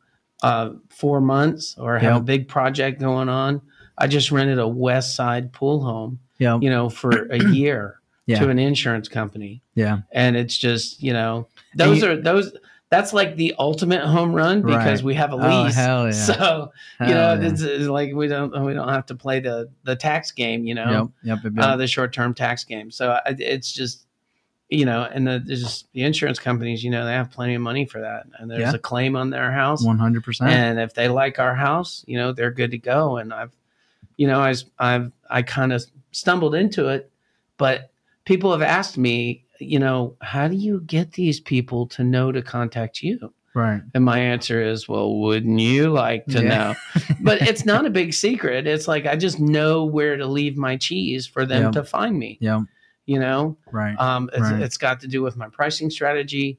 uh, 0.42 0.70
four 0.88 1.20
months, 1.20 1.76
or 1.78 1.98
have 1.98 2.16
a 2.16 2.20
big 2.24 2.48
project 2.48 2.98
going 2.98 3.28
on. 3.28 3.60
I 3.98 4.06
just 4.06 4.30
rented 4.32 4.58
a 4.58 4.66
West 4.66 5.14
Side 5.14 5.52
pool 5.52 5.84
home, 5.84 6.18
Yep. 6.38 6.62
you 6.62 6.70
know, 6.70 6.88
for 6.88 7.26
a 7.30 7.38
year 7.52 8.00
Yeah. 8.26 8.40
to 8.40 8.48
an 8.50 8.58
insurance 8.58 9.08
company 9.08 9.62
Yeah. 9.74 9.98
and 10.12 10.36
it's 10.36 10.56
just 10.58 11.02
you 11.02 11.12
know 11.12 11.46
those 11.76 12.02
you- 12.02 12.10
are 12.10 12.16
those 12.16 12.52
that's 12.88 13.12
like 13.12 13.34
the 13.36 13.54
ultimate 13.58 14.02
home 14.04 14.32
run 14.32 14.62
because 14.62 15.00
Right. 15.00 15.02
we 15.02 15.14
have 15.14 15.32
a 15.32 15.36
Oh, 15.36 15.62
lease 15.64 15.74
hell 15.74 16.04
yeah. 16.06 16.10
so 16.12 16.72
you 17.00 17.06
Hell 17.06 17.36
know 17.36 17.42
yeah. 17.42 17.48
it's, 17.50 17.60
it's 17.62 17.86
like 17.86 18.12
we 18.14 18.26
don't 18.28 18.64
we 18.64 18.74
don't 18.74 18.88
have 18.88 19.06
to 19.06 19.14
play 19.14 19.40
the 19.40 19.70
the 19.84 19.94
tax 19.96 20.30
game 20.32 20.64
you 20.64 20.74
know 20.74 21.10
Yep. 21.24 21.42
Yep. 21.44 21.52
yep, 21.56 21.64
uh, 21.64 21.76
the 21.76 21.86
short-term 21.86 22.34
tax 22.34 22.64
game 22.64 22.90
so 22.90 23.12
I- 23.12 23.34
it's 23.38 23.72
just 23.72 24.06
you 24.70 24.84
know 24.84 25.02
and 25.12 25.24
the 25.26 25.40
there's 25.44 25.62
just 25.62 25.92
the 25.92 26.02
insurance 26.02 26.40
companies 26.40 26.82
you 26.82 26.90
know 26.90 27.04
they 27.04 27.12
have 27.12 27.30
plenty 27.30 27.54
of 27.54 27.62
money 27.62 27.84
for 27.86 28.00
that 28.00 28.26
and 28.38 28.50
there's 28.50 28.60
Yeah. 28.62 28.72
a 28.74 28.78
claim 28.78 29.14
on 29.14 29.30
their 29.30 29.52
house 29.52 29.84
One 29.84 29.98
hundred 29.98 30.24
percent. 30.24 30.50
and 30.50 30.80
if 30.80 30.94
they 30.94 31.06
like 31.08 31.38
our 31.38 31.54
house 31.54 32.02
you 32.08 32.18
know 32.18 32.32
they're 32.32 32.50
good 32.50 32.72
to 32.72 32.78
go 32.78 33.18
and 33.18 33.32
i've 33.32 33.52
you 34.16 34.26
know 34.26 34.40
i've 34.40 34.62
i've 34.80 35.12
i 35.30 35.42
kind 35.42 35.72
of 35.72 35.84
stumbled 36.10 36.56
into 36.56 36.88
it 36.88 37.10
but 37.58 37.90
people 38.26 38.52
have 38.52 38.62
asked 38.62 38.98
me 38.98 39.44
you 39.58 39.78
know 39.78 40.14
how 40.20 40.46
do 40.48 40.54
you 40.56 40.80
get 40.82 41.12
these 41.12 41.40
people 41.40 41.86
to 41.86 42.04
know 42.04 42.30
to 42.32 42.42
contact 42.42 43.02
you 43.02 43.32
Right. 43.54 43.80
and 43.94 44.04
my 44.04 44.18
answer 44.18 44.62
is 44.62 44.86
well 44.86 45.16
wouldn't 45.18 45.58
you 45.60 45.88
like 45.90 46.26
to 46.26 46.42
Yeah. 46.42 46.48
know 46.48 46.74
but 47.20 47.40
it's 47.40 47.64
not 47.64 47.86
a 47.86 47.90
big 47.90 48.12
secret 48.12 48.66
it's 48.66 48.86
like 48.86 49.06
i 49.06 49.16
just 49.16 49.40
know 49.40 49.84
where 49.86 50.16
to 50.18 50.26
leave 50.26 50.58
my 50.58 50.76
cheese 50.76 51.26
for 51.26 51.46
them 51.46 51.62
Yeah. 51.62 51.70
to 51.70 51.84
find 51.84 52.18
me 52.18 52.36
Yep. 52.42 52.60
you 53.06 53.18
know 53.18 53.56
Right. 53.72 53.98
um, 53.98 54.28
it's, 54.34 54.40
Right. 54.42 54.60
it's 54.60 54.76
got 54.76 55.00
to 55.00 55.08
do 55.08 55.22
with 55.22 55.36
my 55.38 55.48
pricing 55.48 55.88
strategy 55.88 56.58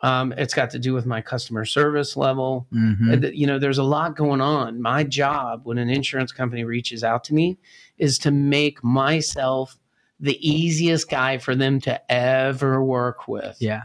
um, 0.00 0.32
it's 0.38 0.54
got 0.54 0.70
to 0.70 0.78
do 0.78 0.94
with 0.94 1.06
my 1.06 1.20
customer 1.20 1.64
service 1.66 2.16
level 2.16 2.66
Mhm. 2.72 3.24
uh, 3.24 3.28
you 3.34 3.46
know 3.46 3.58
there's 3.58 3.78
a 3.78 3.82
lot 3.96 4.16
going 4.16 4.40
on 4.40 4.80
my 4.80 5.04
job 5.04 5.62
when 5.64 5.76
an 5.76 5.90
insurance 5.90 6.32
company 6.32 6.64
reaches 6.64 7.04
out 7.04 7.24
to 7.24 7.34
me 7.34 7.58
is 7.98 8.16
to 8.20 8.30
make 8.30 8.82
myself 8.82 9.76
the 10.20 10.36
easiest 10.48 11.08
guy 11.08 11.38
for 11.38 11.54
them 11.54 11.80
to 11.80 12.12
ever 12.12 12.82
work 12.82 13.28
with 13.28 13.56
Yeah. 13.60 13.82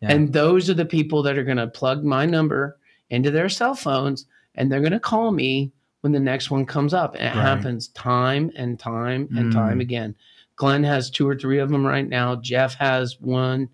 Yeah. 0.00 0.12
and 0.12 0.32
those 0.32 0.68
are 0.70 0.74
the 0.74 0.84
people 0.84 1.22
that 1.24 1.36
are 1.38 1.44
going 1.44 1.56
to 1.56 1.66
plug 1.66 2.04
my 2.04 2.24
number 2.26 2.78
into 3.10 3.30
their 3.30 3.48
cell 3.48 3.74
phones 3.74 4.26
and 4.54 4.70
they're 4.70 4.80
going 4.80 4.92
to 4.92 5.00
call 5.00 5.30
me 5.32 5.72
when 6.02 6.12
the 6.12 6.20
next 6.20 6.50
one 6.50 6.66
comes 6.66 6.92
up 6.94 7.14
and 7.14 7.22
it 7.24 7.38
Right. 7.38 7.46
happens 7.46 7.88
time 7.88 8.50
and 8.56 8.78
time 8.78 9.28
and 9.36 9.50
Mm. 9.50 9.54
time 9.54 9.80
again 9.80 10.14
glenn 10.56 10.84
has 10.84 11.10
two 11.10 11.28
or 11.28 11.34
three 11.36 11.58
of 11.58 11.70
them 11.70 11.84
right 11.86 12.08
now 12.08 12.36
jeff 12.36 12.74
has 12.74 13.20
one 13.20 13.68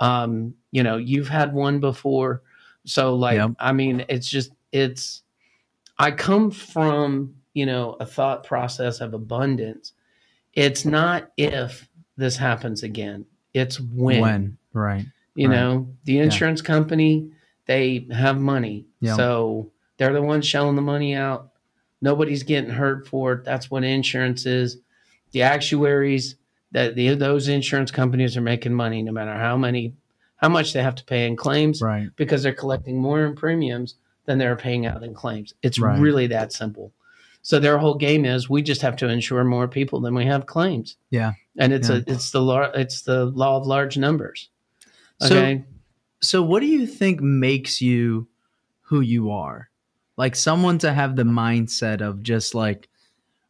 um, 0.00 0.54
you 0.72 0.82
know 0.82 0.96
you've 0.96 1.28
had 1.28 1.52
one 1.54 1.78
before 1.80 2.42
so 2.84 3.14
like 3.14 3.36
Yep. 3.36 3.50
i 3.60 3.72
mean 3.72 4.04
it's 4.08 4.28
just 4.28 4.50
it's 4.72 5.22
i 5.98 6.10
come 6.10 6.50
from 6.50 7.34
you 7.54 7.64
know 7.66 7.96
a 8.00 8.06
thought 8.06 8.44
process 8.44 9.00
of 9.00 9.14
abundance 9.14 9.92
it's 10.56 10.84
not 10.84 11.30
if 11.36 11.88
this 12.16 12.36
happens 12.36 12.82
again 12.82 13.24
it's 13.54 13.80
when, 13.80 14.20
when. 14.20 14.58
Right. 14.72 15.04
you 15.34 15.48
right. 15.48 15.54
know 15.56 15.88
the 16.04 16.18
insurance 16.18 16.62
company 16.62 17.30
they 17.66 18.06
have 18.12 18.38
money 18.38 18.86
Yep. 19.00 19.16
so 19.16 19.70
they're 19.96 20.12
the 20.12 20.22
ones 20.22 20.46
shelling 20.46 20.76
the 20.76 20.82
money 20.82 21.14
out 21.14 21.50
nobody's 22.00 22.42
getting 22.42 22.70
hurt 22.70 23.06
for 23.06 23.32
it 23.34 23.44
that's 23.44 23.70
what 23.70 23.84
insurance 23.84 24.46
is 24.46 24.78
the 25.32 25.42
actuaries 25.42 26.36
that 26.72 26.94
the, 26.96 27.14
those 27.14 27.48
insurance 27.48 27.90
companies 27.90 28.36
are 28.36 28.40
making 28.40 28.74
money 28.74 29.02
no 29.02 29.12
matter 29.12 29.34
how 29.34 29.56
many 29.56 29.94
how 30.36 30.48
much 30.48 30.72
they 30.72 30.82
have 30.82 30.94
to 30.96 31.04
pay 31.04 31.26
in 31.26 31.36
claims 31.36 31.80
Right. 31.80 32.08
because 32.16 32.42
they're 32.42 32.52
collecting 32.52 32.98
more 32.98 33.24
in 33.24 33.34
premiums 33.34 33.94
than 34.26 34.38
they're 34.38 34.56
paying 34.56 34.86
out 34.86 35.02
in 35.02 35.14
claims 35.14 35.54
it's 35.62 35.78
Right. 35.78 35.98
really 35.98 36.26
that 36.28 36.52
simple 36.52 36.92
so 37.46 37.60
their 37.60 37.78
whole 37.78 37.94
game 37.94 38.24
is 38.24 38.48
we 38.50 38.62
just 38.62 38.80
have 38.82 38.96
to 38.96 39.08
insure 39.08 39.44
more 39.44 39.68
people 39.68 40.00
than 40.00 40.14
we 40.14 40.24
have 40.24 40.46
claims 40.46 40.96
Yeah. 41.10 41.34
and 41.58 41.72
it's 41.72 41.88
Yeah. 41.88 41.96
a 41.96 42.02
it's 42.06 42.30
the 42.32 42.40
law 42.42 42.62
it's 42.74 43.02
the 43.02 43.26
law 43.26 43.56
of 43.58 43.66
large 43.66 43.96
numbers 43.96 44.48
So- 45.20 45.26
okay 45.36 45.64
So, 46.20 46.42
what 46.42 46.60
do 46.60 46.66
you 46.66 46.86
think 46.86 47.20
makes 47.20 47.82
you 47.82 48.26
who 48.88 49.00
you 49.02 49.30
are? 49.30 49.68
Like 50.16 50.34
someone 50.34 50.78
to 50.78 50.90
have 50.92 51.16
the 51.16 51.24
mindset 51.24 52.00
of 52.00 52.22
just 52.22 52.54
like, 52.54 52.88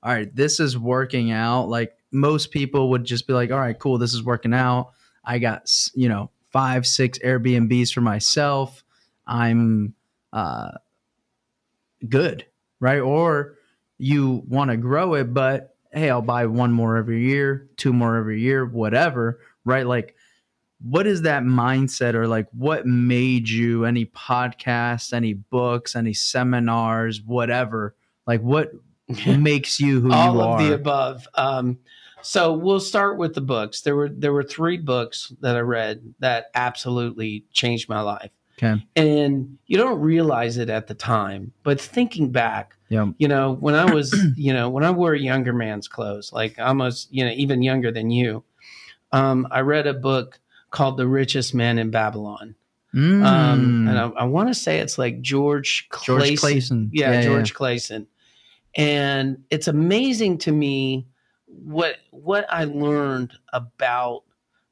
all 0.03 0.13
right, 0.13 0.35
this 0.35 0.59
is 0.59 0.77
working 0.77 1.31
out. 1.31 1.69
Like 1.69 1.97
most 2.11 2.51
people 2.51 2.91
would 2.91 3.05
just 3.05 3.29
be 3.29 3.33
like, 3.33 3.53
all 3.53 3.61
right, 3.61 3.79
cool, 3.79 3.99
this 3.99 4.13
is 4.13 4.25
working 4.25 4.53
out. 4.55 4.91
I 5.25 5.39
got, 5.39 5.71
you 5.95 6.09
know, 6.09 6.31
five, 6.51 6.85
six 6.85 7.19
Airbnbs 7.21 7.93
for 7.93 8.01
myself. 8.01 8.83
I'm 9.25 9.95
uh, 10.33 10.73
good, 12.09 12.45
right? 12.81 13.01
Or 13.01 13.55
you 14.05 14.43
want 14.47 14.71
to 14.71 14.77
grow 14.77 15.15
it, 15.15 15.33
but 15.33 15.77
hey, 15.91 16.11
I'll 16.11 16.21
buy 16.21 16.45
one 16.45 16.73
more 16.73 16.99
every 16.99 17.25
year, 17.25 17.71
two 17.79 17.91
more 17.91 18.17
every 18.17 18.39
year, 18.39 18.67
whatever, 18.67 19.41
right? 19.65 19.87
Like, 19.87 20.15
what 20.83 21.07
is 21.07 21.23
that 21.23 21.43
mindset 21.43 22.13
or 22.13 22.29
like 22.29 22.47
what 22.53 22.85
made 22.85 23.49
you 23.49 23.87
any 23.87 24.05
podcasts, 24.05 25.15
any 25.15 25.33
books, 25.33 25.97
any 25.97 26.13
seminars, 26.13 27.23
whatever? 27.23 27.95
Like, 28.27 28.43
what 28.43 28.73
makes 29.27 29.81
you 29.81 30.03
who 30.03 30.09
you 30.09 30.15
are? 30.15 30.29
all 30.29 30.43
of 30.43 30.59
the 30.59 30.75
above. 30.75 31.27
Um, 31.35 31.79
so 32.21 32.53
we'll 32.53 32.81
start 32.81 33.17
with 33.17 33.35
the 33.35 33.41
books. 33.41 33.81
There 33.81 33.97
were 33.97 34.11
there 34.11 34.35
were 34.35 34.45
three 34.45 34.77
books 34.77 35.33
that 35.41 35.57
I 35.57 35.61
read 35.61 36.15
that 36.19 36.51
absolutely 36.55 37.47
changed 37.53 37.89
my 37.89 38.03
life. 38.03 38.33
Okay. 38.59 38.85
And 38.97 39.59
you 39.67 39.79
don't 39.79 40.01
realize 40.01 40.59
it 40.59 40.69
at 40.69 40.89
the 40.89 40.95
time, 40.95 41.53
but 41.63 41.81
thinking 41.81 42.31
back, 42.31 42.77
Yeah. 42.91 43.07
you 43.19 43.29
know, 43.29 43.55
when 43.55 43.75
I 43.75 43.93
was, 43.93 44.15
you 44.37 44.53
know, 44.53 44.69
when 44.69 44.85
I 44.85 44.91
wore 44.91 45.15
a 45.15 45.19
younger 45.19 45.53
man's 45.53 45.89
clothes, 45.89 46.33
like 46.33 46.59
almost, 46.59 47.13
you 47.13 47.25
know, 47.25 47.31
even 47.33 47.63
younger 47.63 47.91
than 47.91 48.11
you, 48.11 48.45
um, 49.13 49.47
I 49.51 49.61
read 49.61 49.87
a 49.87 49.95
book 49.95 50.39
called 50.71 50.97
The 50.97 51.07
Richest 51.09 51.55
Man 51.55 51.79
in 51.79 51.91
Babylon. 51.91 52.55
Um, 52.95 53.01
Mm. 53.03 53.89
and 53.91 53.99
I, 53.99 54.05
I 54.21 54.25
want 54.25 54.49
to 54.51 54.55
say 54.55 54.79
it's 54.79 54.99
like 54.99 55.21
George 55.21 55.89
Clason. 55.91 56.07
George 56.27 56.39
Clason. 56.41 56.91
Yeah, 56.93 57.23
George 57.23 57.53
Clason. 57.55 58.07
And 58.77 59.43
it's 59.51 59.67
amazing 59.69 60.39
to 60.39 60.53
me 60.53 61.07
what 61.47 61.97
what 62.11 62.47
I 62.53 62.65
learned 62.65 63.33
about 63.53 64.23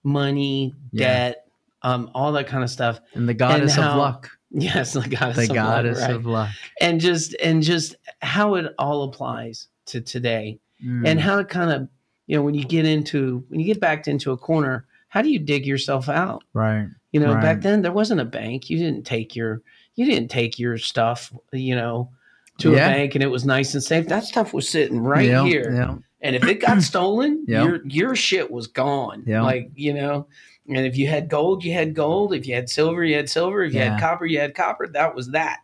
money, 0.04 0.74
Yeah. 0.92 1.06
debt, 1.30 1.46
um, 1.82 2.10
all 2.14 2.32
that 2.32 2.46
kind 2.46 2.62
of 2.64 2.70
stuff. 2.70 3.00
And 3.14 3.28
the 3.28 3.34
goddess 3.34 3.74
how- 3.74 3.90
of 3.92 3.96
luck. 3.98 4.30
Yes, 4.54 4.92
the 4.92 5.00
goddess, 5.08 5.36
The 5.36 5.42
of, 5.44 5.54
goddess 5.54 6.00
right? 6.00 6.10
of 6.10 6.26
luck. 6.26 6.50
and 6.80 7.00
just 7.00 7.34
and 7.42 7.62
just 7.62 7.96
how 8.20 8.54
it 8.56 8.74
all 8.78 9.04
applies 9.04 9.68
to 9.86 10.00
today, 10.00 10.58
Mm. 10.84 11.06
and 11.06 11.20
how 11.20 11.38
it 11.38 11.48
kind 11.48 11.70
of 11.70 11.88
you 12.26 12.36
know 12.36 12.42
when 12.42 12.54
you 12.54 12.64
get 12.64 12.84
into 12.84 13.44
when 13.48 13.60
you 13.60 13.66
get 13.66 13.80
backed 13.80 14.08
into 14.08 14.32
a 14.32 14.36
corner, 14.36 14.84
how 15.08 15.22
do 15.22 15.30
you 15.30 15.38
dig 15.38 15.64
yourself 15.66 16.08
out? 16.08 16.42
right. 16.52 16.88
You 17.12 17.20
know, 17.20 17.34
Right. 17.34 17.42
back 17.42 17.60
then 17.60 17.82
there 17.82 17.92
wasn't 17.92 18.20
a 18.20 18.24
bank. 18.24 18.68
You 18.70 18.78
didn't 18.78 19.04
take 19.06 19.36
your 19.36 19.62
you 19.94 20.04
didn't 20.06 20.30
take 20.30 20.58
your 20.58 20.78
stuff, 20.78 21.32
you 21.52 21.74
know, 21.76 22.10
to 22.58 22.72
Yeah. 22.72 22.88
a 22.88 22.90
bank 22.92 23.14
and 23.14 23.22
it 23.22 23.28
was 23.30 23.44
nice 23.44 23.74
and 23.74 23.82
safe. 23.82 24.08
That 24.08 24.24
stuff 24.24 24.52
was 24.54 24.68
sitting 24.68 24.98
right 25.00 25.28
Yeah, 25.28 25.44
here. 25.44 25.72
Yeah. 25.74 25.96
And 26.20 26.36
if 26.36 26.44
it 26.44 26.60
got 26.60 26.82
stolen, 26.82 27.44
your 27.48 27.80
your 27.86 28.14
shit 28.16 28.50
was 28.50 28.66
gone. 28.66 29.24
Yeah. 29.26 29.42
Like, 29.42 29.70
you 29.74 29.92
know, 29.94 30.26
and 30.68 30.86
if 30.86 30.96
you 30.96 31.08
had 31.08 31.28
gold, 31.28 31.64
you 31.64 31.72
had 31.72 31.94
gold. 31.94 32.34
If 32.34 32.46
you 32.46 32.54
had 32.54 32.70
silver, 32.70 33.04
you 33.04 33.16
had 33.16 33.28
silver. 33.28 33.62
If 33.62 33.72
you 33.72 33.80
Yeah. 33.80 33.90
had 33.90 34.00
copper, 34.00 34.26
you 34.26 34.38
had 34.38 34.54
copper. 34.54 34.86
That 34.86 35.14
was 35.14 35.30
that. 35.30 35.60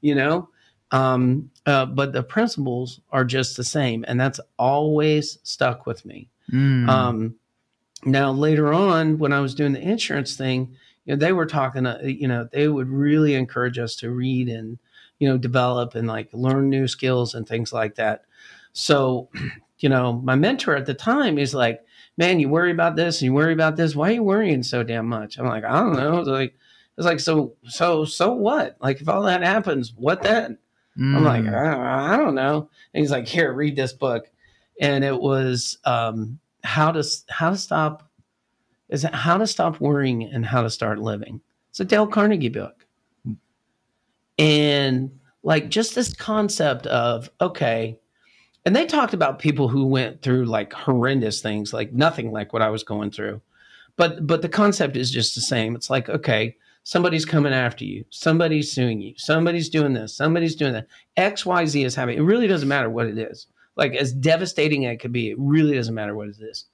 You 0.00 0.14
know? 0.14 0.48
Um, 0.90 1.50
uh, 1.66 1.86
but 1.86 2.12
the 2.12 2.22
principles 2.22 3.00
are 3.10 3.24
just 3.24 3.56
the 3.56 3.64
same. 3.64 4.04
And 4.06 4.20
that's 4.20 4.40
always 4.58 5.38
stuck 5.42 5.86
with 5.86 6.04
me. 6.04 6.28
Mm. 6.52 6.88
Um, 6.88 7.34
now 8.04 8.30
later 8.32 8.72
on, 8.72 9.18
when 9.18 9.32
I 9.32 9.40
was 9.40 9.54
doing 9.54 9.72
the 9.72 9.80
insurance 9.80 10.36
thing, 10.36 10.76
you 11.04 11.14
know, 11.14 11.18
they 11.18 11.32
were 11.32 11.46
talking. 11.46 11.86
Uh, 11.86 12.00
you 12.04 12.28
know, 12.28 12.48
they 12.52 12.68
would 12.68 12.88
really 12.88 13.34
encourage 13.34 13.78
us 13.78 13.96
to 13.96 14.10
read 14.10 14.48
and 14.48 14.78
you 15.18 15.28
know 15.28 15.38
develop 15.38 15.94
and 15.94 16.06
like 16.08 16.28
learn 16.32 16.68
new 16.68 16.86
skills 16.88 17.34
and 17.34 17.46
things 17.46 17.72
like 17.72 17.94
that. 17.96 18.24
So, 18.72 19.28
you 19.78 19.88
know, 19.88 20.14
my 20.14 20.34
mentor 20.34 20.76
at 20.76 20.86
the 20.86 20.94
time 20.94 21.38
is 21.38 21.54
like, 21.54 21.84
"Man, 22.16 22.40
you 22.40 22.48
worry 22.48 22.70
about 22.70 22.96
this 22.96 23.20
and 23.20 23.26
you 23.26 23.34
worry 23.34 23.52
about 23.52 23.76
this. 23.76 23.94
Why 23.96 24.10
are 24.10 24.14
you 24.14 24.22
worrying 24.22 24.62
so 24.62 24.82
damn 24.82 25.06
much?" 25.06 25.38
I'm 25.38 25.46
like, 25.46 25.64
"I 25.64 25.80
don't 25.80 25.96
know." 25.96 26.18
It's 26.18 26.28
like, 26.28 26.54
it's 26.96 27.06
like, 27.06 27.20
so, 27.20 27.54
so, 27.66 28.04
so 28.04 28.32
what? 28.34 28.76
Like, 28.80 29.00
if 29.00 29.08
all 29.08 29.22
that 29.22 29.42
happens, 29.42 29.92
what 29.96 30.22
then? 30.22 30.58
I'm 30.96 31.24
like, 31.24 31.42
Mm. 31.42 31.52
I, 31.52 32.14
I 32.14 32.16
don't 32.16 32.36
know. 32.36 32.68
And 32.92 33.00
he's 33.00 33.10
like, 33.10 33.26
here, 33.26 33.52
read 33.52 33.74
this 33.74 33.92
book. 33.92 34.30
And 34.80 35.02
it 35.02 35.20
was 35.20 35.78
um, 35.84 36.38
how 36.62 36.92
to 36.92 37.04
how 37.28 37.50
to 37.50 37.56
stop 37.56 38.08
is 38.88 39.04
it 39.04 39.14
how 39.14 39.38
to 39.38 39.46
stop 39.46 39.80
worrying 39.80 40.22
and 40.22 40.46
how 40.46 40.62
to 40.62 40.70
start 40.70 41.00
living. 41.00 41.40
It's 41.70 41.80
a 41.80 41.84
Dale 41.84 42.06
Carnegie 42.06 42.48
book. 42.48 42.86
And 44.38 45.18
like 45.42 45.68
just 45.68 45.94
this 45.94 46.12
concept 46.14 46.86
of 46.86 47.30
okay, 47.40 47.98
and 48.64 48.74
they 48.74 48.86
talked 48.86 49.14
about 49.14 49.38
people 49.38 49.68
who 49.68 49.84
went 49.86 50.22
through 50.22 50.46
like 50.46 50.72
horrendous 50.72 51.40
things, 51.40 51.72
like 51.72 51.92
nothing 51.92 52.32
like 52.32 52.52
what 52.52 52.62
I 52.62 52.70
was 52.70 52.82
going 52.82 53.10
through. 53.10 53.40
But 53.96 54.26
but 54.26 54.42
the 54.42 54.48
concept 54.48 54.96
is 54.96 55.10
just 55.10 55.34
the 55.34 55.40
same. 55.40 55.74
It's 55.74 55.90
like, 55.90 56.08
okay, 56.08 56.56
somebody's 56.82 57.24
coming 57.24 57.52
after 57.52 57.84
you, 57.84 58.04
somebody's 58.10 58.72
suing 58.72 59.00
you, 59.00 59.14
somebody's 59.16 59.68
doing 59.68 59.92
this, 59.92 60.14
somebody's 60.14 60.56
doing 60.56 60.72
that. 60.72 60.86
XYZ 61.16 61.84
is 61.84 61.94
happening. 61.94 62.18
It 62.18 62.22
really 62.22 62.46
doesn't 62.46 62.68
matter 62.68 62.90
what 62.90 63.06
it 63.06 63.18
is. 63.18 63.46
Like 63.76 63.94
as 63.94 64.12
devastating 64.12 64.86
as 64.86 64.94
it 64.94 65.00
could 65.00 65.12
be, 65.12 65.30
it 65.30 65.38
really 65.38 65.74
doesn't 65.74 65.94
matter 65.94 66.14
what 66.14 66.28
it 66.28 66.40
is. 66.40 66.66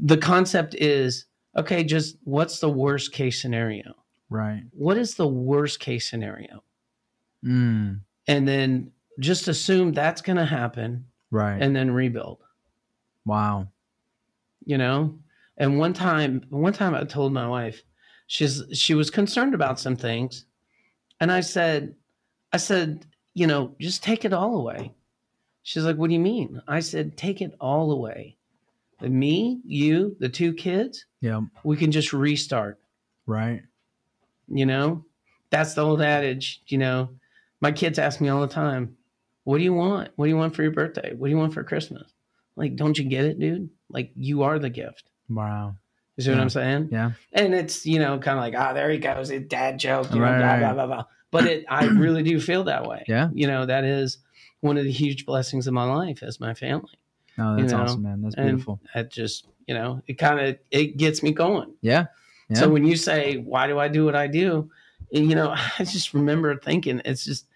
The 0.00 0.18
concept 0.18 0.74
is 0.76 1.26
okay, 1.56 1.84
just 1.84 2.16
what's 2.24 2.60
the 2.60 2.70
worst 2.70 3.12
case 3.12 3.40
scenario? 3.40 3.94
Right. 4.30 4.64
What 4.72 4.96
is 4.96 5.14
the 5.14 5.28
worst 5.28 5.80
case 5.80 6.08
scenario? 6.08 6.62
Mm. 7.44 8.00
And 8.26 8.48
then 8.48 8.90
just 9.20 9.48
assume 9.48 9.92
that's 9.92 10.22
going 10.22 10.36
to 10.36 10.44
happen 10.44 11.06
Right. 11.30 11.60
and 11.60 11.74
then 11.74 11.90
rebuild, 11.90 12.38
wow. 13.24 13.68
you 14.64 14.78
know? 14.78 15.18
And 15.56 15.78
one 15.78 15.92
time, 15.92 16.44
one 16.50 16.72
time 16.72 16.94
I 16.94 17.04
told 17.04 17.32
my 17.32 17.46
wife, 17.46 17.82
she's 18.26 18.62
she 18.72 18.94
was 18.94 19.10
concerned 19.10 19.54
about 19.54 19.78
some 19.80 19.96
things. 19.96 20.46
And 21.20 21.30
I 21.30 21.40
said, 21.40 21.94
I 22.52 22.56
said, 22.56 23.06
you 23.34 23.46
know, 23.46 23.74
just 23.80 24.02
take 24.02 24.24
it 24.24 24.32
all 24.32 24.56
away. 24.58 24.92
She's 25.62 25.84
like, 25.84 25.96
what 25.96 26.08
do 26.08 26.14
you 26.14 26.20
mean? 26.20 26.60
I 26.68 26.80
said, 26.80 27.16
take 27.16 27.40
it 27.40 27.54
all 27.60 27.92
away. 27.92 28.36
Me, 29.00 29.60
you, 29.64 30.16
the 30.20 30.28
two 30.28 30.52
kids, 30.54 31.04
Yeah. 31.20 31.40
we 31.62 31.76
can 31.76 31.90
just 31.92 32.12
restart. 32.12 32.78
Right. 33.26 33.62
You 34.48 34.66
know, 34.66 35.04
that's 35.50 35.74
the 35.74 35.82
old 35.84 36.00
adage. 36.02 36.62
You 36.68 36.78
know, 36.78 37.10
my 37.60 37.72
kids 37.72 37.98
ask 37.98 38.20
me 38.20 38.28
all 38.28 38.40
the 38.40 38.46
time, 38.48 38.96
"What 39.44 39.58
do 39.58 39.64
you 39.64 39.72
want? 39.74 40.10
What 40.16 40.26
do 40.26 40.30
you 40.30 40.36
want 40.36 40.54
for 40.54 40.62
your 40.62 40.72
birthday? 40.72 41.14
What 41.14 41.28
do 41.28 41.30
you 41.30 41.38
want 41.38 41.54
for 41.54 41.62
Christmas?" 41.64 42.10
Like, 42.56 42.76
don't 42.76 42.96
you 42.98 43.04
get 43.04 43.24
it, 43.24 43.38
dude? 43.38 43.70
Like, 43.90 44.12
you 44.14 44.42
are 44.44 44.58
the 44.58 44.70
gift. 44.70 45.04
Wow. 45.28 45.76
You 46.16 46.22
see 46.22 46.30
what 46.30 46.38
I'm 46.38 46.50
saying? 46.50 46.90
Yeah. 46.92 47.12
And 47.32 47.54
it's 47.54 47.84
you 47.86 47.98
know 47.98 48.18
kind 48.18 48.38
of 48.38 48.44
like, 48.44 48.54
ah, 48.56 48.72
there 48.72 48.90
he 48.90 48.98
goes, 48.98 49.30
a 49.30 49.40
dad 49.40 49.78
joke, 49.78 50.10
you 50.12 50.20
know, 50.20 50.24
Right, 50.26 50.38
blah 50.38 50.46
right. 50.46 50.60
blah 50.60 50.72
blah 50.74 50.86
blah. 50.86 51.04
But 51.30 51.46
it, 51.46 51.64
I 51.68 51.84
really 51.86 52.22
do 52.22 52.40
feel 52.40 52.64
that 52.64 52.86
way. 52.86 53.04
Yeah. 53.08 53.30
You 53.34 53.46
know, 53.48 53.66
that 53.66 53.84
is 53.84 54.18
one 54.60 54.76
of 54.78 54.84
the 54.84 54.92
huge 54.92 55.26
blessings 55.26 55.66
of 55.66 55.74
my 55.74 55.84
life 55.84 56.22
is 56.22 56.38
my 56.40 56.54
family. 56.54 56.92
Oh, 57.36 57.56
You 57.56 57.62
that's 57.62 57.72
know, 57.72 57.80
awesome, 57.82 58.02
man. 58.04 58.22
That's 58.22 58.36
and 58.36 58.46
beautiful. 58.46 58.80
It 58.94 59.10
just, 59.10 59.46
you 59.66 59.74
know, 59.74 60.00
it 60.06 60.14
kind 60.14 60.38
of 60.38 60.56
it 60.70 60.96
gets 60.96 61.22
me 61.22 61.32
going. 61.32 61.72
Yeah. 61.80 62.06
Yeah. 62.48 62.58
So 62.58 62.68
when 62.68 62.84
you 62.84 62.94
say, 62.96 63.38
"Why 63.38 63.66
do 63.66 63.78
I 63.80 63.88
do 63.88 64.04
what 64.04 64.14
I 64.14 64.28
do?" 64.28 64.70
and, 65.12 65.28
you 65.28 65.34
know, 65.34 65.50
I 65.78 65.84
just 65.84 66.14
remember 66.14 66.56
thinking, 66.56 67.02
it's 67.04 67.24
just, 67.24 67.46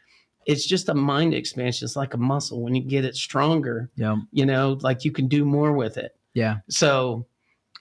it's 0.47 0.67
just 0.67 0.89
a 0.89 0.95
mind 0.95 1.35
expansion. 1.35 1.85
It's 1.85 1.97
like 1.97 2.15
a 2.15 2.19
muscle. 2.19 2.63
When 2.63 2.75
you 2.75 2.83
get 2.83 3.05
it 3.05 3.17
stronger, 3.17 3.91
yeah. 3.97 4.17
you 4.33 4.47
know, 4.47 4.79
like 4.81 5.05
you 5.05 5.13
can 5.13 5.29
do 5.29 5.45
more 5.45 5.73
with 5.73 5.97
it. 5.99 6.17
Yeah. 6.35 6.57
So, 6.71 7.27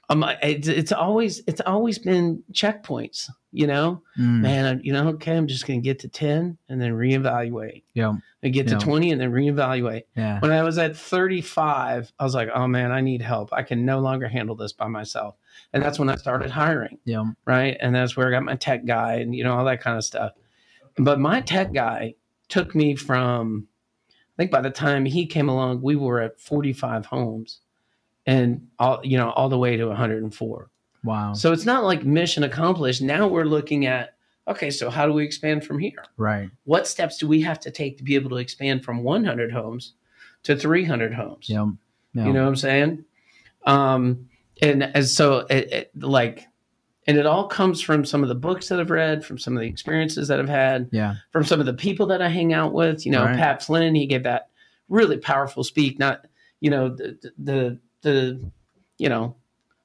um, 0.10 0.24
it's, 0.42 0.68
it's 0.70 0.92
always, 0.94 1.42
it's 1.48 1.62
always 1.62 2.00
been 2.00 2.44
checkpoints. 2.54 3.30
You 3.52 3.66
know, 3.68 4.04
Mm. 4.20 4.42
man, 4.42 4.66
I- 4.78 4.82
you 4.84 4.94
know, 4.94 5.08
okay, 5.10 5.36
I'm 5.36 5.48
just 5.48 5.66
going 5.66 5.82
to 5.82 5.84
get 5.84 6.00
to 6.00 6.08
ten 6.10 6.58
and 6.70 6.80
then 6.82 6.92
reevaluate. 6.94 7.84
Yeah. 7.94 8.14
And 8.44 8.54
get 8.54 8.68
to 8.68 8.78
twenty 8.78 9.12
and 9.12 9.20
then 9.20 9.32
reevaluate. 9.32 10.04
Yeah. 10.16 10.40
When 10.40 10.52
I 10.52 10.62
was 10.64 10.78
at 10.78 10.96
35, 10.96 12.12
I 12.20 12.24
was 12.24 12.36
like, 12.36 12.50
oh 12.54 12.68
man, 12.68 12.92
I 12.92 13.02
need 13.02 13.22
help. 13.22 13.52
I 13.52 13.64
can 13.64 13.84
no 13.86 14.00
longer 14.00 14.28
handle 14.28 14.56
this 14.56 14.74
by 14.74 14.88
myself. 14.88 15.36
And 15.74 15.82
that's 15.82 15.98
when 16.00 16.10
I 16.10 16.16
started 16.16 16.52
hiring 16.52 17.00
Yeah. 17.04 17.24
right? 17.46 17.76
And 17.80 17.96
that's 17.96 18.16
where 18.16 18.28
I 18.28 18.32
got 18.32 18.44
my 18.44 18.56
tech 18.56 18.86
guy 18.86 19.16
and 19.16 19.34
you 19.36 19.44
know 19.44 19.58
all 19.58 19.66
that 19.66 19.82
kind 19.82 19.98
of 19.98 20.04
stuff. 20.04 20.34
But 20.98 21.20
my 21.20 21.42
tech 21.42 21.74
guy 21.74 22.14
took 22.50 22.76
me 22.76 22.96
from 22.96 23.68
I 24.38 24.44
think 24.44 24.52
by 24.52 24.62
the 24.62 24.70
time 24.70 25.06
he 25.06 25.26
came 25.26 25.50
along, 25.50 25.82
we 25.82 25.96
were 25.96 26.22
at 26.22 26.40
45 26.40 27.08
homes 27.08 27.62
and 28.28 28.68
all 28.78 29.02
you 29.04 29.18
know 29.18 29.32
all 29.32 29.50
the 29.50 29.58
way 29.58 29.78
to 29.78 29.88
104. 29.88 30.70
Wow. 31.04 31.34
So 31.34 31.52
it's 31.52 31.66
not 31.66 31.84
like 31.84 32.04
mission 32.04 32.44
accomplished. 32.44 33.02
Now 33.02 33.28
we're 33.28 33.46
looking 33.46 33.86
at 33.86 34.16
okay, 34.48 34.70
so 34.70 34.90
how 34.90 35.06
do 35.06 35.14
we 35.14 35.24
expand 35.24 35.66
from 35.66 35.80
here? 35.80 36.04
right. 36.18 36.50
What 36.64 36.88
steps 36.88 37.18
do 37.18 37.28
we 37.28 37.42
have 37.42 37.60
to 37.62 37.72
take 37.72 37.98
to 37.98 38.04
be 38.04 38.16
able 38.16 38.30
to 38.30 38.38
expand 38.38 38.84
from 38.84 39.04
100 39.04 39.52
homes 39.52 39.94
to 40.44 40.56
300 40.56 41.14
homes? 41.14 41.50
Yeah. 41.50 41.70
Yeah. 42.14 42.28
You 42.28 42.34
know 42.34 42.44
what 42.44 42.50
I'm 42.50 42.56
saying? 42.56 43.06
Um, 43.66 44.30
and 44.62 44.84
as 44.84 45.14
so 45.14 45.46
it, 45.50 45.72
it 45.72 45.92
like, 46.00 46.48
and 47.08 47.18
it 47.18 47.26
all 47.26 47.48
comes 47.48 47.82
from 47.82 48.04
some 48.06 48.22
of 48.24 48.30
the 48.30 48.36
books 48.36 48.68
that 48.70 48.80
I've 48.80 48.92
read, 48.92 49.24
from 49.26 49.38
some 49.38 49.56
of 49.56 49.62
the 49.62 49.68
experiences 49.68 50.28
that 50.28 50.40
I've 50.40 50.50
had, 50.50 50.90
Yeah. 50.92 51.16
from 51.32 51.44
some 51.46 51.60
of 51.60 51.66
the 51.66 51.74
people 51.74 52.08
that 52.08 52.22
I 52.22 52.28
hang 52.30 52.54
out 52.54 52.74
with. 52.74 53.06
You 53.06 53.14
know, 53.14 53.24
Right. 53.26 53.38
Pat 53.38 53.64
Flynn, 53.64 53.96
he 53.96 54.06
gave 54.08 54.24
that 54.24 54.50
really 54.90 55.18
powerful 55.18 55.64
speak. 55.64 55.98
Not, 56.00 56.26
you 56.60 56.70
know, 56.70 56.90
the 56.90 57.18
the 57.38 57.80
the, 58.02 58.52
you 58.98 59.10
know, 59.10 59.36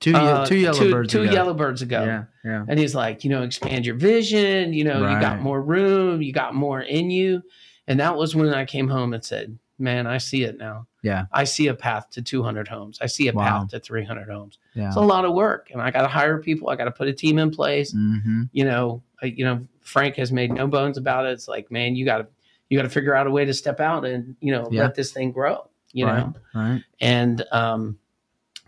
Two, 0.01 0.15
uh, 0.17 0.45
two 0.47 0.57
yellow 0.57 0.79
two, 0.79 0.91
birds. 0.91 1.13
two 1.13 1.23
ago. 1.23 1.31
yellow 1.33 1.55
birds 1.55 1.81
ago. 1.81 2.03
Yeah, 2.05 2.25
yeah. 2.45 2.65
And 2.69 2.77
he's 2.79 2.93
like, 2.95 3.23
you 3.23 3.31
know, 3.31 3.43
expand 3.45 3.87
your 3.87 3.95
vision. 3.95 4.73
You 4.73 4.83
know, 4.85 4.99
you 5.09 5.21
got 5.21 5.41
more 5.41 5.63
room. 5.63 6.23
You 6.23 6.33
got 6.33 6.55
more 6.57 6.81
in 6.81 7.11
you. 7.11 7.43
And 7.87 8.01
that 8.01 8.17
was 8.17 8.35
when 8.35 8.49
I 8.53 8.65
came 8.65 8.89
home 8.89 9.13
and 9.15 9.25
said, 9.25 9.59
man, 9.79 10.07
I 10.07 10.19
see 10.19 10.45
it 10.45 10.59
now. 10.59 10.87
Yeah. 11.03 11.27
I 11.33 11.45
see 11.45 11.67
a 11.69 11.75
path 11.75 12.11
to 12.11 12.23
200 12.23 12.69
homes. 12.69 12.99
I 13.01 13.07
see 13.07 13.29
a 13.29 13.33
Wow. 13.33 13.45
path 13.61 13.69
to 13.71 13.81
300 13.81 14.29
homes. 14.29 14.59
Yeah. 14.75 14.89
It's 14.89 14.97
a 14.97 15.01
lot 15.01 15.25
of 15.25 15.35
work, 15.35 15.71
and 15.73 15.83
I 15.83 15.91
got 15.91 16.03
to 16.03 16.09
hire 16.09 16.39
people. 16.39 16.71
I 16.71 16.77
got 16.77 16.85
to 16.85 16.91
put 16.93 17.09
a 17.09 17.13
team 17.13 17.39
in 17.39 17.51
place. 17.51 17.93
hmm 17.93 18.43
You 18.53 18.65
know, 18.65 19.03
I, 19.23 19.27
you 19.27 19.45
know, 19.45 19.67
Frank 19.81 20.17
has 20.17 20.31
made 20.33 20.53
no 20.53 20.67
bones 20.67 20.97
about 20.99 21.27
it. 21.27 21.31
It's 21.33 21.49
like, 21.49 21.71
man, 21.71 21.97
you 21.97 22.05
got 22.05 22.19
to 22.19 22.27
you 22.69 22.79
got 22.79 22.85
to 22.85 22.89
figure 22.89 23.15
out 23.15 23.27
a 23.27 23.31
way 23.31 23.45
to 23.45 23.53
step 23.53 23.81
out 23.81 24.05
and 24.07 24.35
you 24.41 24.51
know 24.53 24.69
Yeah. 24.71 24.83
let 24.83 24.95
this 24.95 25.13
thing 25.13 25.33
grow. 25.33 25.69
You 25.93 26.07
right. 26.07 26.19
know, 26.21 26.35
Right. 26.55 26.83
and 27.01 27.45
um, 27.53 27.99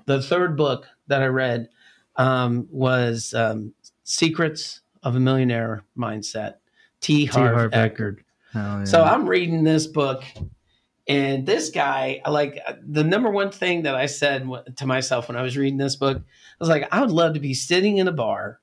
the 0.07 0.21
third 0.21 0.57
book 0.57 0.87
that 1.07 1.23
I 1.23 1.27
read 1.27 1.69
um, 2.17 2.67
was 2.71 3.33
um, 3.33 3.73
Secrets 4.03 4.81
of 5.03 5.17
a 5.17 5.21
Millionaire 5.21 5.85
Mindset. 5.97 6.57
T. 7.01 7.27
T. 7.27 7.33
Harv 7.33 7.55
Harv 7.55 7.73
Eker. 7.73 7.95
Eker. 7.95 8.17
Yeah. 8.55 8.85
So 8.85 9.03
I'm 9.05 9.27
reading 9.29 9.65
this 9.65 9.87
book, 9.87 10.23
and 11.07 11.47
this 11.47 11.71
guy, 11.71 12.21
like 12.29 12.59
the 12.87 13.05
number 13.05 13.31
one 13.31 13.51
thing 13.51 13.83
that 13.83 13.95
I 13.95 14.07
said 14.07 14.49
to 14.77 14.87
myself 14.87 15.29
when 15.29 15.37
I 15.37 15.43
was 15.43 15.57
reading 15.57 15.77
this 15.77 15.97
book, 15.97 16.17
I 16.19 16.23
was 16.59 16.69
like, 16.69 16.89
I 16.91 17.01
would 17.01 17.11
love 17.11 17.35
to 17.35 17.41
be 17.41 17.55
sitting 17.55 17.99
in 17.99 18.09
a 18.09 18.13
bar 18.13 18.61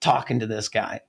talking 0.00 0.40
to 0.40 0.46
this 0.46 0.68
guy 0.68 1.00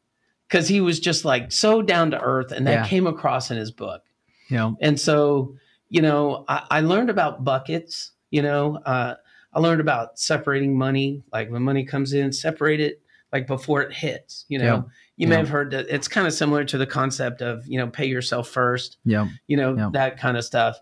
because 0.47 0.67
he 0.67 0.81
was 0.81 0.99
just 0.99 1.25
like 1.25 1.51
so 1.51 1.81
down 1.81 2.11
to 2.11 2.19
earth, 2.21 2.51
and 2.51 2.65
that 2.67 2.71
Yeah. 2.71 2.87
came 2.87 3.07
across 3.07 3.51
in 3.51 3.57
his 3.57 3.71
book. 3.71 4.03
know, 4.49 4.77
And 4.81 4.99
so, 4.99 5.55
you 5.89 6.01
know, 6.01 6.45
I, 6.47 6.65
I 6.69 6.81
learned 6.81 7.09
about 7.09 7.43
buckets. 7.43 8.11
You 8.29 8.41
know, 8.41 8.77
uh, 8.85 9.15
I 9.53 9.59
learned 9.59 9.81
about 9.81 10.17
separating 10.19 10.75
money, 10.77 11.23
like 11.31 11.51
when 11.51 11.61
money 11.61 11.85
comes 11.85 12.13
in, 12.13 12.31
separate 12.31 12.79
it 12.79 13.01
like 13.31 13.45
before 13.47 13.81
it 13.81 13.93
hits. 13.93 14.45
You 14.47 14.59
know, 14.59 14.65
Yeah. 14.65 14.81
You 15.17 15.27
may 15.27 15.35
have 15.35 15.49
heard 15.49 15.71
that 15.71 15.85
it's 15.89 16.07
kind 16.07 16.25
of 16.27 16.33
similar 16.33 16.63
to 16.65 16.77
the 16.77 16.87
concept 16.87 17.41
of 17.41 17.65
you 17.67 17.77
know 17.77 17.87
pay 17.87 18.05
yourself 18.05 18.47
first. 18.49 18.97
yeah, 19.05 19.27
You 19.47 19.57
know 19.57 19.75
Yeah. 19.75 19.89
that 19.93 20.17
kind 20.17 20.37
of 20.37 20.43
stuff. 20.43 20.77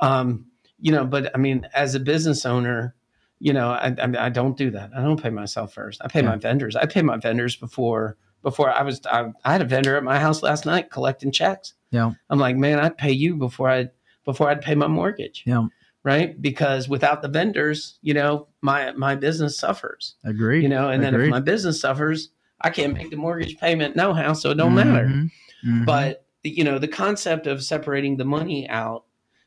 Um, 0.00 0.46
you 0.78 0.92
know, 0.92 1.04
but 1.04 1.30
I 1.34 1.38
mean, 1.38 1.66
as 1.74 1.94
a 1.94 2.00
business 2.00 2.44
owner, 2.44 2.94
you 3.38 3.52
know, 3.52 3.68
I, 3.70 3.94
I, 4.18 4.28
don't 4.28 4.56
do 4.56 4.70
that. 4.72 4.90
I 4.96 5.02
don't 5.02 5.22
pay 5.22 5.30
myself 5.30 5.72
first. 5.72 6.00
I 6.04 6.08
pay 6.08 6.20
Yeah. 6.22 6.30
my 6.30 6.36
vendors. 6.36 6.76
I 6.76 6.86
pay 6.86 7.02
my 7.02 7.16
vendors 7.16 7.56
before 7.56 8.16
before 8.42 8.70
I 8.70 8.82
was. 8.82 9.00
I, 9.06 9.32
I 9.44 9.52
had 9.52 9.62
a 9.62 9.66
vendor 9.66 9.96
at 9.96 10.02
my 10.04 10.18
house 10.18 10.42
last 10.42 10.66
night 10.66 10.90
collecting 10.90 11.30
checks. 11.32 11.74
Yeah. 11.90 12.12
I'm 12.28 12.38
like, 12.38 12.56
man, 12.56 12.78
I'd 12.80 12.98
pay 12.98 13.12
you 13.12 13.36
before 13.36 13.70
I 13.70 13.88
before 14.24 14.48
I'd 14.50 14.62
pay 14.62 14.74
my 14.74 14.86
mortgage. 14.88 15.42
Yeah. 15.46 15.66
Right. 16.02 16.40
Because 16.40 16.88
without 16.88 17.22
the 17.22 17.28
vendors, 17.28 17.98
you 18.02 18.14
know, 18.14 18.48
my 18.60 18.92
my 18.92 19.14
business 19.14 19.56
suffers. 19.58 20.16
agreed. 20.24 20.62
You 20.62 20.68
know, 20.68 20.88
and 20.90 21.02
then 21.02 21.14
if 21.14 21.30
my 21.30 21.40
business 21.40 21.80
suffers, 21.80 22.30
I 22.60 22.70
can't 22.70 22.94
make 22.94 23.10
the 23.10 23.16
mortgage 23.16 23.58
payment 23.58 23.96
no 23.96 24.12
how, 24.14 24.32
so 24.32 24.50
it 24.50 24.54
don't 24.56 24.74
matter. 24.74 25.06
Mhm. 25.06 25.30
Mhm. 25.66 25.86
But 25.86 26.24
you 26.42 26.62
know, 26.64 26.78
the 26.78 26.88
concept 26.88 27.46
of 27.46 27.62
separating 27.64 28.16
the 28.16 28.24
money 28.24 28.68
out, 28.68 29.04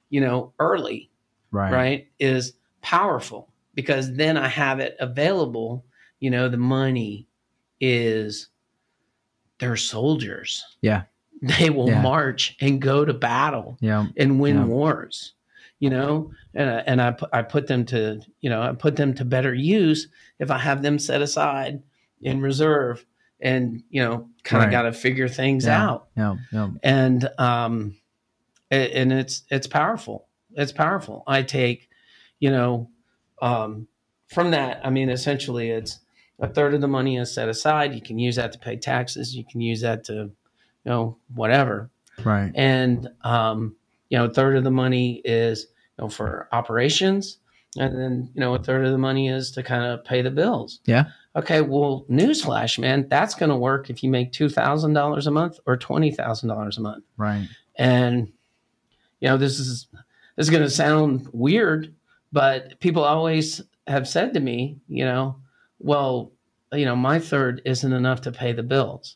you 0.09 0.19
know, 0.21 0.53
early, 0.59 1.11
right, 1.51 1.71
right, 1.71 2.07
is 2.19 2.53
powerful 2.81 3.49
because 3.75 4.13
then 4.15 4.35
I 4.37 4.47
have 4.47 4.79
it 4.79 4.95
available. 4.99 5.85
You 6.19 6.31
know, 6.31 6.49
the 6.49 6.57
money 6.57 7.27
is 7.79 8.49
they're 9.59 9.75
soldiers. 9.75 10.63
Yeah. 10.81 11.03
They 11.41 11.69
will 11.69 11.87
Yeah. 11.89 12.01
march 12.01 12.55
and 12.61 12.81
go 12.81 13.05
to 13.05 13.13
battle 13.13 13.77
Yeah, 13.79 14.07
and 14.17 14.39
win 14.39 14.55
Yeah. 14.57 14.65
wars 14.65 15.33
you 15.79 15.91
know 15.91 16.31
and, 16.55 16.67
I- 16.67 16.79
and 16.87 16.99
I, 16.99 17.15
I 17.31 17.43
put 17.43 17.67
them 17.67 17.85
to 17.85 18.19
you 18.41 18.49
know 18.49 18.63
i 18.63 18.71
put 18.73 18.95
them 18.95 19.13
to 19.13 19.23
better 19.23 19.53
use 19.53 20.07
if 20.39 20.49
i 20.49 20.57
have 20.57 20.81
them 20.81 20.97
set 20.97 21.21
aside 21.21 21.83
in 22.21 22.41
reserve 22.41 23.05
and 23.39 23.83
you 23.89 24.01
know 24.01 24.27
kind 24.43 24.63
of 24.63 24.67
Right. 24.67 24.71
got 24.71 24.81
to 24.83 24.93
figure 24.93 25.27
things 25.27 25.65
Yeah. 25.65 25.83
out 25.89 26.07
yeah, 26.17 26.35
yeah. 26.51 26.69
and 26.83 27.29
um 27.37 27.95
a- 28.71 28.91
and 28.97 29.13
it's 29.13 29.43
it's 29.51 29.67
powerful 29.67 30.27
it's 30.53 30.71
powerful 30.71 31.23
i 31.27 31.41
take 31.43 31.89
you 32.39 32.49
know 32.49 32.89
um 33.41 33.87
from 34.27 34.51
that 34.51 34.81
i 34.83 34.89
mean 34.89 35.09
essentially 35.09 35.69
it's 35.69 35.99
a 36.39 36.47
third 36.47 36.73
of 36.73 36.81
the 36.81 36.87
money 36.87 37.17
is 37.17 37.31
set 37.33 37.47
aside 37.49 37.93
you 37.93 38.01
can 38.01 38.17
use 38.17 38.35
that 38.37 38.51
to 38.53 38.59
pay 38.59 38.75
taxes 38.75 39.35
you 39.35 39.43
can 39.45 39.61
use 39.61 39.81
that 39.81 40.03
to 40.05 40.13
you 40.13 40.31
know 40.85 41.17
whatever 41.35 41.89
Right. 42.25 42.51
and 42.55 43.07
um, 43.23 43.75
you 44.09 44.17
know 44.17 44.25
a 44.25 44.33
third 44.33 44.55
of 44.57 44.63
the 44.63 44.71
money 44.71 45.21
is 45.23 45.67
you 45.99 46.03
know 46.05 46.09
for 46.09 46.47
operations 46.51 47.37
and 47.77 47.95
then 47.95 48.31
you 48.33 48.39
know 48.41 48.55
a 48.55 48.59
third 48.59 48.85
of 48.85 48.91
the 48.91 48.97
money 48.97 49.29
is 49.29 49.51
to 49.51 49.61
kind 49.61 49.83
of 49.85 50.03
pay 50.03 50.23
the 50.23 50.31
bills 50.31 50.79
Yeah. 50.85 51.05
Okay 51.37 51.61
well 51.61 52.05
newsflash 52.09 52.77
man 52.79 53.07
that's 53.09 53.35
going 53.35 53.49
to 53.49 53.55
work 53.55 53.89
if 53.89 54.03
you 54.03 54.09
make 54.09 54.31
$2000 54.33 55.27
a 55.27 55.31
month 55.31 55.59
or 55.65 55.77
$20000 55.77 56.77
a 56.77 56.81
month 56.81 57.03
Right. 57.15 57.47
and 57.75 58.27
you 59.21 59.27
know 59.29 59.37
this 59.37 59.59
is 59.59 59.87
this 60.35 60.47
is 60.47 60.49
going 60.49 60.63
to 60.63 60.69
sound 60.69 61.27
weird 61.31 61.93
but 62.31 62.79
people 62.79 63.03
always 63.03 63.61
have 63.87 64.07
said 64.07 64.33
to 64.33 64.39
me 64.39 64.77
you 64.87 65.05
know 65.05 65.35
well 65.79 66.31
you 66.73 66.85
know 66.85 66.95
my 66.95 67.19
third 67.19 67.61
isn't 67.65 67.93
enough 67.93 68.21
to 68.21 68.31
pay 68.31 68.51
the 68.51 68.63
bills 68.63 69.15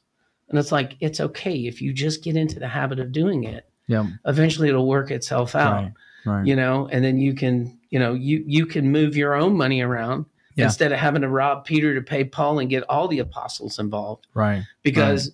and 0.50 0.58
it's 0.60 0.72
like 0.72 0.96
it's 1.00 1.20
okay 1.20 1.56
if 1.66 1.82
you 1.82 1.92
just 1.94 2.24
get 2.24 2.36
into 2.36 2.60
the 2.60 2.68
habit 2.68 3.00
of 3.00 3.12
doing 3.12 3.44
it 3.46 3.68
Yeah. 3.88 4.06
eventually 4.26 4.70
it'll 4.70 4.88
work 4.88 5.12
itself 5.12 5.56
out 5.56 5.84
Right. 5.84 5.94
Right. 6.26 6.46
you 6.46 6.56
know 6.56 6.88
and 6.92 7.04
then 7.04 7.18
you 7.18 7.34
can 7.34 7.80
you 7.90 7.98
know 8.00 8.14
you 8.14 8.44
you 8.46 8.66
can 8.68 8.92
move 8.92 9.18
your 9.18 9.34
own 9.34 9.58
money 9.58 9.82
around 9.82 10.26
Yeah. 10.56 10.66
instead 10.66 10.92
of 10.92 10.98
having 11.00 11.22
to 11.22 11.30
rob 11.30 11.66
peter 11.66 11.94
to 11.96 12.02
pay 12.02 12.24
paul 12.24 12.60
and 12.60 12.70
get 12.70 12.84
all 12.90 13.08
the 13.08 13.20
apostles 13.20 13.80
involved 13.80 14.28
Right. 14.34 14.64
because 14.84 15.32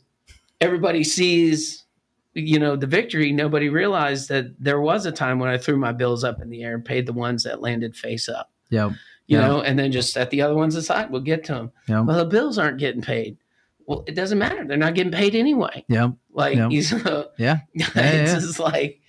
everybody 0.61 1.03
sees 1.03 1.85
you 2.33 2.59
know 2.59 2.75
the 2.75 2.87
victory 2.87 3.31
nobody 3.31 3.69
realized 3.69 4.29
that 4.29 4.45
there 4.59 4.79
was 4.81 5.05
a 5.05 5.11
time 5.11 5.39
when 5.39 5.49
i 5.49 5.57
threw 5.57 5.77
my 5.77 5.91
bills 5.91 6.23
up 6.23 6.41
in 6.41 6.49
the 6.49 6.63
air 6.63 6.75
and 6.75 6.85
paid 6.85 7.05
the 7.05 7.13
ones 7.13 7.43
that 7.43 7.61
landed 7.61 7.95
face 7.95 8.29
up 8.29 8.51
Yeah. 8.69 8.89
you 9.25 9.37
Yeah. 9.39 9.47
know 9.47 9.61
and 9.61 9.77
then 9.79 9.91
just 9.91 10.13
set 10.13 10.29
the 10.29 10.41
other 10.41 10.55
ones 10.55 10.75
aside 10.75 11.09
we'll 11.09 11.21
get 11.21 11.43
to 11.45 11.53
them 11.53 11.71
Yeah. 11.87 12.01
well 12.01 12.17
the 12.17 12.25
bills 12.25 12.57
aren't 12.57 12.77
getting 12.77 13.01
paid 13.01 13.37
well 13.87 14.03
it 14.07 14.13
doesn't 14.15 14.37
matter 14.37 14.65
they're 14.65 14.77
not 14.77 14.93
getting 14.95 15.11
paid 15.11 15.33
anyway 15.35 15.83
Yeah. 15.89 16.09
like 16.31 16.55
Yeah. 16.57 16.67
Yeah. 16.69 17.57
it's 17.73 17.95
yeah. 17.95 18.23
just 18.39 18.59
like 18.59 19.01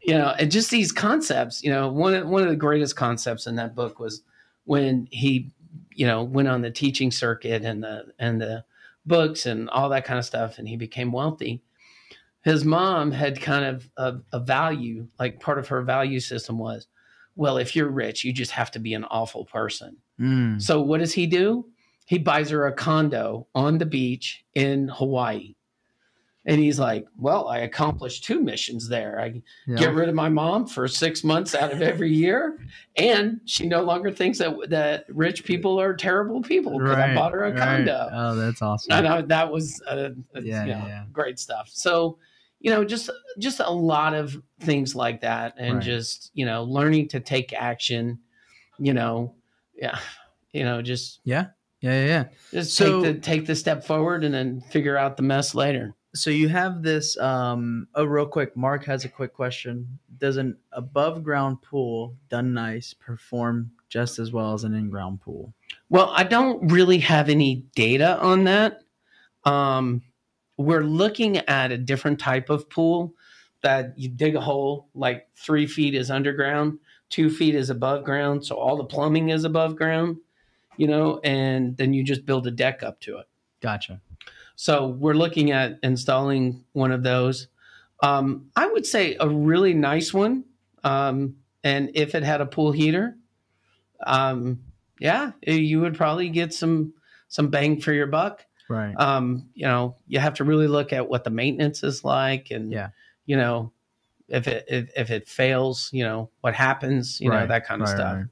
you 0.00 0.14
know 0.14 0.32
and 0.38 0.50
just 0.50 0.70
these 0.70 0.92
concepts 0.92 1.62
you 1.64 1.70
know 1.70 1.88
one 1.90 2.28
one 2.30 2.42
of 2.44 2.48
the 2.48 2.56
greatest 2.56 2.94
concepts 2.94 3.46
in 3.48 3.56
that 3.56 3.74
book 3.74 3.98
was 3.98 4.22
when 4.68 5.08
he 5.10 5.50
you 5.92 6.06
know 6.06 6.22
went 6.22 6.48
on 6.48 6.62
the 6.62 6.70
teaching 6.70 7.10
circuit 7.10 7.62
and 7.64 7.82
the 7.82 8.04
and 8.18 8.40
the 8.40 8.64
books 9.06 9.46
and 9.46 9.68
all 9.70 9.88
that 9.88 10.04
kind 10.04 10.18
of 10.18 10.24
stuff 10.24 10.58
and 10.58 10.68
he 10.68 10.76
became 10.76 11.10
wealthy 11.10 11.62
his 12.42 12.64
mom 12.64 13.10
had 13.10 13.40
kind 13.40 13.64
of 13.64 13.88
a, 13.96 14.16
a 14.32 14.40
value 14.40 15.08
like 15.18 15.40
part 15.40 15.58
of 15.58 15.68
her 15.68 15.82
value 15.82 16.20
system 16.20 16.58
was 16.58 16.86
well 17.34 17.56
if 17.56 17.74
you're 17.74 17.88
rich 17.90 18.24
you 18.24 18.32
just 18.32 18.52
have 18.52 18.70
to 18.70 18.78
be 18.78 18.94
an 18.94 19.04
awful 19.04 19.44
person 19.44 19.96
Mm. 20.20 20.60
so 20.60 20.82
what 20.82 20.98
does 20.98 21.12
he 21.12 21.28
do? 21.28 21.66
He 22.06 22.18
buys 22.18 22.50
her 22.50 22.66
a 22.66 22.72
condo 22.72 23.46
on 23.54 23.78
the 23.78 23.86
beach 23.86 24.44
in 24.52 24.88
Hawaii. 24.88 25.54
And 26.48 26.58
he's 26.58 26.80
like, 26.80 27.06
Well, 27.18 27.46
I 27.46 27.58
accomplished 27.58 28.24
two 28.24 28.40
missions 28.40 28.88
there. 28.88 29.20
I 29.20 29.42
Yeah. 29.66 29.76
get 29.76 29.94
rid 29.94 30.08
of 30.08 30.14
my 30.14 30.30
mom 30.30 30.66
for 30.66 30.88
six 30.88 31.22
months 31.22 31.54
out 31.54 31.70
of 31.72 31.82
every 31.82 32.10
year. 32.12 32.58
And 32.96 33.40
she 33.44 33.66
no 33.68 33.82
longer 33.82 34.10
thinks 34.10 34.38
that 34.38 34.56
that 34.70 35.04
rich 35.10 35.44
people 35.44 35.78
are 35.78 35.94
terrible 35.94 36.40
people 36.42 36.78
because 36.78 36.96
I 36.96 37.14
bought 37.14 37.32
her 37.32 37.44
a 37.44 37.50
right. 37.50 37.58
condo. 37.58 38.08
Oh, 38.10 38.34
that's 38.34 38.62
awesome. 38.62 38.92
I 38.92 39.20
that 39.22 39.52
was 39.52 39.80
uh, 39.86 40.08
uh, 40.34 40.40
Yeah, 40.40 40.64
you 40.64 40.70
know, 40.72 40.84
yeah. 40.86 41.04
great 41.12 41.38
stuff. 41.38 41.68
So, 41.70 42.18
you 42.60 42.70
know, 42.70 42.82
just 42.82 43.10
just 43.38 43.60
a 43.60 43.70
lot 43.70 44.14
of 44.14 44.34
things 44.60 44.94
like 44.96 45.20
that, 45.20 45.54
and 45.58 45.74
Right. 45.76 45.84
just 45.84 46.30
you 46.32 46.46
know, 46.46 46.64
learning 46.64 47.08
to 47.08 47.20
take 47.20 47.52
action. 47.52 48.18
You 48.78 48.94
know, 48.94 49.34
yeah, 49.76 49.98
you 50.52 50.64
know, 50.64 50.80
just 50.80 51.20
Yeah. 51.24 51.48
Yeah. 51.82 52.06
Yeah. 52.06 52.24
just 52.52 52.74
So- 52.74 53.02
take 53.02 53.14
the 53.14 53.20
take 53.20 53.46
the 53.46 53.54
step 53.54 53.84
forward 53.84 54.24
and 54.24 54.32
then 54.34 54.62
figure 54.62 54.96
out 54.96 55.16
the 55.18 55.22
mess 55.22 55.54
later. 55.54 55.94
So 56.18 56.30
you 56.30 56.48
have 56.48 56.82
this. 56.82 57.16
Um. 57.18 57.88
Oh, 57.94 58.04
real 58.04 58.26
quick. 58.26 58.56
Mark 58.56 58.84
has 58.84 59.04
a 59.04 59.08
quick 59.08 59.32
question. 59.32 59.98
Does 60.18 60.36
an 60.36 60.56
above 60.72 61.22
ground 61.22 61.62
pool 61.62 62.16
done 62.28 62.52
nice 62.52 62.92
perform 62.92 63.70
just 63.88 64.18
as 64.18 64.32
well 64.32 64.52
as 64.52 64.64
an 64.64 64.74
in 64.74 64.90
ground 64.90 65.20
pool? 65.20 65.54
Well, 65.88 66.10
I 66.14 66.24
don't 66.24 66.70
really 66.72 66.98
have 66.98 67.28
any 67.28 67.66
data 67.74 68.18
on 68.20 68.44
that. 68.44 68.82
Um, 69.44 70.02
we're 70.56 70.82
looking 70.82 71.38
at 71.38 71.72
a 71.72 71.78
different 71.78 72.18
type 72.18 72.50
of 72.50 72.68
pool 72.68 73.14
that 73.62 73.96
you 73.96 74.08
dig 74.08 74.34
a 74.34 74.40
hole 74.40 74.88
like 74.94 75.28
three 75.36 75.66
feet 75.66 75.94
is 75.94 76.10
underground, 76.10 76.78
two 77.08 77.30
feet 77.30 77.54
is 77.54 77.70
above 77.70 78.04
ground, 78.04 78.44
so 78.44 78.56
all 78.56 78.76
the 78.76 78.84
plumbing 78.84 79.30
is 79.30 79.44
above 79.44 79.76
ground, 79.76 80.18
you 80.76 80.86
know, 80.86 81.20
and 81.24 81.76
then 81.76 81.94
you 81.94 82.02
just 82.02 82.26
build 82.26 82.46
a 82.46 82.50
deck 82.50 82.82
up 82.82 83.00
to 83.00 83.18
it. 83.18 83.26
Gotcha. 83.60 84.00
So 84.60 84.88
we're 84.88 85.14
looking 85.14 85.52
at 85.52 85.78
installing 85.84 86.64
one 86.72 86.90
of 86.90 87.04
those. 87.04 87.46
Um, 88.02 88.50
I 88.56 88.66
would 88.66 88.84
say 88.84 89.16
a 89.20 89.28
really 89.28 89.72
nice 89.72 90.12
one, 90.12 90.44
um, 90.82 91.36
and 91.62 91.92
if 91.94 92.16
it 92.16 92.24
had 92.24 92.40
a 92.40 92.46
pool 92.46 92.72
heater, 92.72 93.16
um, 94.04 94.58
yeah, 94.98 95.30
you 95.46 95.80
would 95.80 95.94
probably 95.96 96.28
get 96.28 96.52
some 96.52 96.92
some 97.28 97.50
bang 97.50 97.80
for 97.80 97.92
your 97.92 98.08
buck. 98.08 98.44
Right. 98.68 98.94
Um, 98.98 99.48
you 99.54 99.64
know, 99.64 99.94
you 100.08 100.18
have 100.18 100.34
to 100.34 100.44
really 100.44 100.66
look 100.66 100.92
at 100.92 101.08
what 101.08 101.22
the 101.22 101.30
maintenance 101.30 101.84
is 101.84 102.02
like, 102.02 102.50
and 102.50 102.72
Yeah. 102.72 102.88
you 103.26 103.36
know, 103.36 103.70
if 104.28 104.48
it 104.48 104.64
if, 104.66 104.90
if 104.96 105.10
it 105.12 105.28
fails, 105.28 105.88
you 105.92 106.02
know, 106.02 106.30
what 106.40 106.54
happens, 106.54 107.20
you 107.20 107.30
know, 107.30 107.46
that 107.46 107.64
kind 107.64 107.80
of 107.80 107.86
right, 107.88 107.96
stuff. 107.96 108.16
right. 108.16 108.26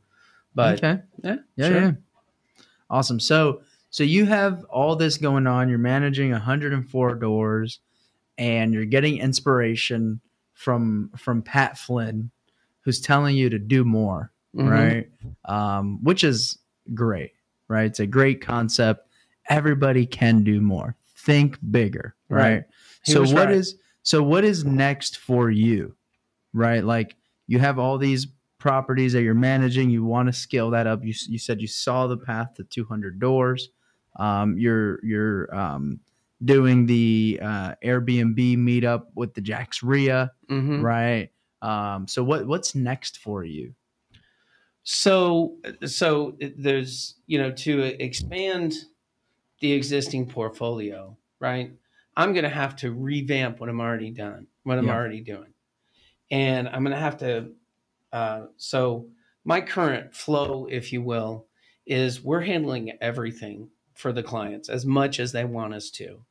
But 0.57 0.79
okay. 0.83 1.03
yeah, 1.23 1.37
Yeah, 1.55 1.69
sure. 1.69 1.81
yeah. 1.83 1.93
Awesome. 2.91 3.21
So 3.21 3.63
so 3.91 4.05
you 4.05 4.27
have 4.27 4.65
all 4.65 4.97
this 4.97 5.17
going 5.17 5.47
on. 5.47 5.69
You're 5.69 5.79
managing 5.79 6.31
104 6.33 7.15
doors, 7.15 7.81
and 8.39 8.75
you're 8.75 8.85
getting 8.85 9.19
inspiration 9.19 10.21
from 10.55 11.11
from 11.17 11.43
Pat 11.43 11.79
Flynn, 11.79 12.31
who's 12.81 13.01
telling 13.01 13.37
you 13.37 13.51
to 13.51 13.59
do 13.59 13.85
more, 13.85 14.33
Mhm. 14.55 14.71
right? 14.71 15.11
Um, 15.45 16.03
which 16.03 16.25
is 16.25 16.59
great, 16.95 17.33
right? 17.69 17.87
It's 17.87 18.01
a 18.01 18.07
great 18.07 18.41
concept. 18.41 19.09
Everybody 19.49 20.07
can 20.07 20.43
do 20.43 20.61
more. 20.61 20.97
Think 21.17 21.59
bigger, 21.71 22.15
right? 22.29 22.43
Right. 22.55 22.65
So 23.05 23.21
what 23.23 23.47
right. 23.47 23.51
is 23.53 23.77
so 24.03 24.23
what 24.23 24.45
is 24.45 24.65
next 24.65 25.19
for 25.19 25.51
you, 25.51 25.97
right? 26.53 26.85
Like 26.85 27.17
you 27.47 27.59
have 27.59 27.79
all 27.79 27.99
these 27.99 28.27
properties 28.59 29.13
that 29.13 29.23
you're 29.23 29.35
managing. 29.35 29.91
You 29.91 30.05
want 30.05 30.27
to 30.29 30.33
scale 30.33 30.71
that 30.71 30.87
up. 30.87 31.05
You 31.05 31.15
you 31.29 31.39
said 31.39 31.61
you 31.61 31.67
saw 31.67 32.07
the 32.07 32.17
path 32.17 32.55
to 32.55 32.65
200 32.65 33.19
doors. 33.19 33.69
Um, 34.19 34.59
you're 34.59 35.05
you're 35.05 35.55
um, 35.55 36.01
doing 36.45 36.87
the 36.87 37.39
uh, 37.43 37.75
Airbnb 37.85 38.57
meetup 38.59 39.07
with 39.15 39.35
the 39.35 39.41
JAX 39.41 39.83
REIA, 39.83 40.33
Mhm. 40.51 40.83
right? 40.83 41.31
Um, 41.63 42.07
so 42.09 42.23
what 42.23 42.47
what's 42.47 42.75
next 42.75 43.19
for 43.19 43.45
you? 43.45 43.75
So, 44.83 45.59
so 45.85 46.37
there's, 46.41 47.17
you 47.27 47.39
know, 47.39 47.51
to 47.51 47.83
expand 48.03 48.75
the 49.61 49.73
existing 49.73 50.29
portfolio, 50.29 51.19
right? 51.41 51.73
I'm 52.17 52.33
going 52.33 52.45
to 52.45 52.49
have 52.51 52.77
to 52.77 52.93
revamp 52.93 53.61
what 53.61 53.69
I'm 53.69 53.81
already 53.81 54.11
done, 54.11 54.47
what 54.63 54.79
I'm 54.79 54.87
Yeah. 54.87 54.95
already 54.95 55.21
doing. 55.21 55.55
And 56.31 56.69
I'm 56.69 56.83
going 56.83 56.95
to 56.95 57.01
have 57.01 57.19
to, 57.19 57.53
uh, 58.13 58.47
so 58.57 59.11
my 59.45 59.61
current 59.61 60.15
flow, 60.15 60.67
if 60.67 60.93
you 60.93 61.03
will, 61.03 61.49
is 61.87 62.23
we're 62.23 62.43
handling 62.43 62.93
everything 63.01 63.71
for 63.97 64.13
the 64.13 64.23
clients 64.23 64.69
as 64.69 64.85
much 64.87 65.19
as 65.21 65.33
they 65.33 65.45
want 65.45 65.75
us 65.75 65.91
to. 65.91 66.05
You 66.05 66.23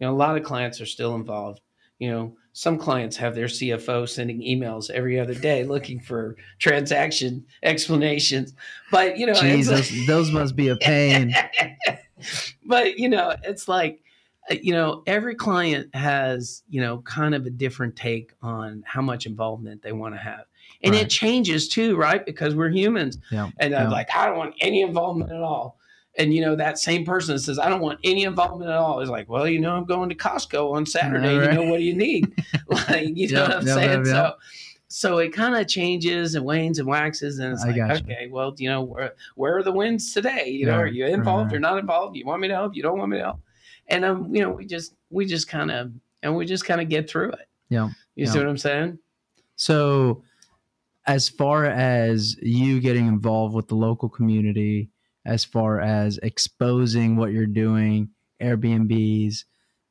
know, 0.00 0.12
a 0.12 0.16
lot 0.16 0.36
of 0.36 0.42
clients 0.44 0.80
are 0.80 0.86
still 0.86 1.14
involved. 1.14 1.60
You 1.98 2.10
know, 2.10 2.36
some 2.52 2.76
clients 2.78 3.16
have 3.18 3.34
their 3.34 3.46
CFO 3.46 4.08
sending 4.08 4.40
emails 4.40 4.90
every 4.90 5.18
other 5.18 5.34
day 5.34 5.64
looking 5.64 6.00
for 6.00 6.36
transaction 6.58 7.44
explanations. 7.62 8.54
But, 8.90 9.16
you 9.16 9.26
know, 9.26 9.34
Jesus, 9.34 9.90
like- 9.96 10.06
those 10.06 10.30
must 10.32 10.54
be 10.56 10.68
a 10.68 10.76
pain. 10.76 11.34
but 12.64 12.98
you 12.98 13.08
know 13.08 13.34
it's 13.42 13.68
like 13.68 14.02
you 14.50 14.72
know 14.72 15.02
every 15.06 15.34
client 15.34 15.94
has 15.94 16.62
you 16.68 16.80
know 16.80 16.98
kind 17.02 17.34
of 17.34 17.44
a 17.46 17.50
different 17.50 17.96
take 17.96 18.32
on 18.42 18.82
how 18.86 19.02
much 19.02 19.26
involvement 19.26 19.82
they 19.82 19.92
want 19.92 20.14
to 20.14 20.18
have 20.20 20.44
and 20.82 20.94
Right. 20.94 21.02
it 21.02 21.10
changes 21.10 21.68
too 21.68 21.96
right 21.96 22.24
because 22.24 22.54
we're 22.54 22.70
humans 22.70 23.18
Yeah, 23.30 23.50
and 23.58 23.74
i'm 23.74 23.84
yeah. 23.88 23.90
like 23.90 24.08
i 24.14 24.26
don't 24.26 24.38
want 24.38 24.54
any 24.60 24.80
involvement 24.82 25.32
at 25.32 25.40
all 25.42 25.78
and 26.16 26.34
you 26.34 26.40
know 26.40 26.54
that 26.54 26.78
same 26.78 27.04
person 27.04 27.34
that 27.34 27.40
says 27.40 27.58
i 27.58 27.68
don't 27.68 27.80
want 27.80 27.98
any 28.04 28.24
involvement 28.24 28.70
at 28.70 28.76
all 28.76 29.00
is 29.00 29.08
like 29.08 29.28
well 29.28 29.48
you 29.48 29.60
know 29.60 29.76
i'm 29.76 29.84
going 29.84 30.08
to 30.08 30.14
costco 30.14 30.72
on 30.72 30.86
saturday. 30.86 31.36
Right. 31.36 31.52
you 31.52 31.58
know 31.58 31.70
what 31.70 31.78
do 31.78 31.84
you 31.84 31.94
need. 31.94 32.32
Like 32.68 33.16
you 33.16 33.30
know 33.30 33.42
what 33.42 33.56
i'm 33.56 33.66
yep, 33.66 33.74
saying? 33.74 33.90
yep, 33.90 34.06
yep. 34.06 34.14
so 34.14 34.34
so 34.88 35.18
it 35.18 35.32
kind 35.32 35.54
of 35.56 35.66
changes 35.66 36.34
and 36.34 36.44
wanes 36.44 36.78
and 36.78 36.88
waxes 36.88 37.38
and 37.38 37.52
it's 37.52 37.64
I 37.64 37.70
like 37.70 38.02
okay 38.02 38.28
well 38.30 38.54
you 38.58 38.68
know 38.68 38.82
where 38.82 39.14
where 39.34 39.56
are 39.56 39.62
the 39.62 39.72
winds 39.72 40.12
today? 40.12 40.48
You 40.48 40.66
know 40.66 40.78
are 40.78 40.86
you 40.86 41.06
involved 41.06 41.52
right. 41.52 41.56
or 41.56 41.60
not 41.60 41.78
involved? 41.78 42.16
You 42.16 42.26
want 42.26 42.40
me 42.40 42.48
to 42.48 42.54
help? 42.54 42.74
You 42.74 42.82
don't 42.82 42.98
want 42.98 43.10
me 43.10 43.18
to 43.18 43.24
help? 43.24 43.40
And 43.88 44.04
um 44.04 44.34
you 44.34 44.42
know 44.42 44.50
we 44.50 44.66
just 44.66 44.94
we 45.10 45.26
just 45.26 45.48
kind 45.48 45.70
of 45.70 45.92
and 46.22 46.34
we 46.34 46.46
just 46.46 46.64
kind 46.64 46.80
of 46.80 46.88
get 46.88 47.08
through 47.08 47.30
it. 47.32 47.48
Yeah, 47.68 47.90
you 48.14 48.26
see 48.26 48.38
what 48.38 48.48
i'm 48.48 48.58
saying? 48.58 48.98
So, 49.56 50.22
as 51.06 51.28
far 51.28 51.66
as 51.66 52.36
you 52.40 52.80
getting 52.80 53.06
involved 53.06 53.54
with 53.54 53.68
the 53.68 53.76
local 53.76 54.08
community, 54.08 54.90
as 55.24 55.44
far 55.44 55.80
as 55.80 56.18
exposing 56.22 57.16
what 57.16 57.32
you're 57.32 57.46
doing, 57.46 58.10
Airbnbs, 58.40 59.44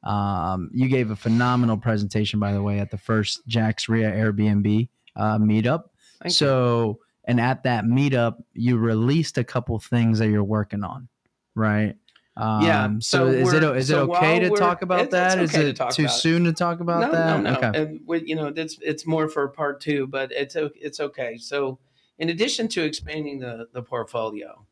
um, 0.04 0.70
you 0.74 0.88
gave 0.90 1.12
a 1.12 1.16
phenomenal 1.16 1.78
presentation, 1.78 2.40
by 2.40 2.52
the 2.54 2.62
way, 2.62 2.80
at 2.80 2.92
the 2.92 2.98
first 2.98 3.46
JAX 3.48 3.88
REIA 3.88 4.12
Airbnb 4.12 4.90
uh, 5.16 5.38
meetup. 5.38 5.86
Thank 6.22 6.26
you. 6.26 6.30
so, 6.32 7.00
and 7.26 7.40
at 7.40 7.64
that 7.64 7.86
meetup, 7.86 8.44
you 8.54 8.78
released 8.78 9.38
a 9.38 9.44
couple 9.44 9.80
things 9.80 10.20
that 10.20 10.30
you're 10.30 10.44
working 10.44 10.84
on, 10.84 11.08
right? 11.56 11.96
Um, 12.36 12.64
Yeah, 12.64 12.90
So, 13.00 13.20
so 13.20 13.28
is 13.28 13.54
it 13.54 13.62
so 13.88 14.04
it 14.04 14.10
okay 14.18 14.40
to 14.40 14.50
talk 14.50 14.82
about 14.82 15.02
it's- 15.02 15.12
that? 15.36 15.40
it's 15.42 15.52
Is 15.54 15.56
okay 15.58 15.64
to 15.66 15.70
it 15.70 15.76
talk 15.76 15.92
too 15.94 16.04
about 16.04 16.16
it. 16.16 16.20
soon 16.20 16.44
to 16.46 16.54
talk 16.54 16.80
about 16.80 17.02
no, 17.02 17.12
that? 17.12 17.42
No, 17.42 17.52
no, 17.52 17.58
Okay. 17.58 17.82
And 17.82 18.02
we, 18.06 18.24
you 18.26 18.36
know, 18.36 18.48
it's 18.48 18.78
it's 18.82 19.06
more 19.08 19.30
for 19.30 19.48
part 19.48 19.80
two, 19.80 20.08
but 20.08 20.32
it's 20.32 20.56
it's 20.58 21.00
okay. 21.00 21.38
So, 21.38 21.80
in 22.20 22.30
addition 22.30 22.68
to 22.70 22.84
expanding 22.84 23.40
the 23.40 23.68
the 23.72 23.84
portfolio, 23.84 24.66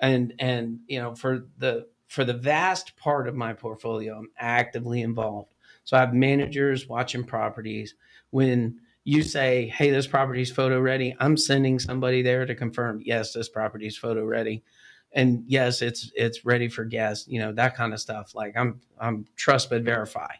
and 0.00 0.34
and 0.38 0.80
you 0.86 1.00
know, 1.00 1.14
for 1.14 1.46
the 1.58 1.86
for 2.08 2.24
the 2.24 2.34
vast 2.34 2.96
part 2.96 3.28
of 3.28 3.34
my 3.34 3.52
portfolio, 3.52 4.18
I'm 4.18 4.30
actively 4.38 5.02
involved. 5.02 5.54
So 5.84 5.96
I 5.96 6.00
have 6.00 6.14
managers 6.14 6.88
watching 6.88 7.24
properties. 7.24 7.94
When 8.30 8.80
you 9.04 9.22
say, 9.22 9.68
"Hey, 9.68 9.90
this 9.90 10.06
property's 10.06 10.50
photo 10.50 10.80
ready," 10.80 11.14
I'm 11.20 11.36
sending 11.36 11.78
somebody 11.78 12.22
there 12.22 12.46
to 12.46 12.54
confirm, 12.54 13.00
"Yes, 13.04 13.32
this 13.32 13.48
property's 13.48 13.96
photo 13.96 14.24
ready." 14.24 14.64
And 15.12 15.44
yes, 15.46 15.82
it's 15.82 16.10
it's 16.14 16.44
ready 16.44 16.68
for 16.68 16.84
guests, 16.84 17.28
you 17.28 17.38
know 17.38 17.52
that 17.52 17.76
kind 17.76 17.92
of 17.92 18.00
stuff. 18.00 18.34
Like 18.34 18.56
I'm 18.56 18.80
I'm 18.98 19.26
trust 19.36 19.70
but 19.70 19.82
verify 19.82 20.34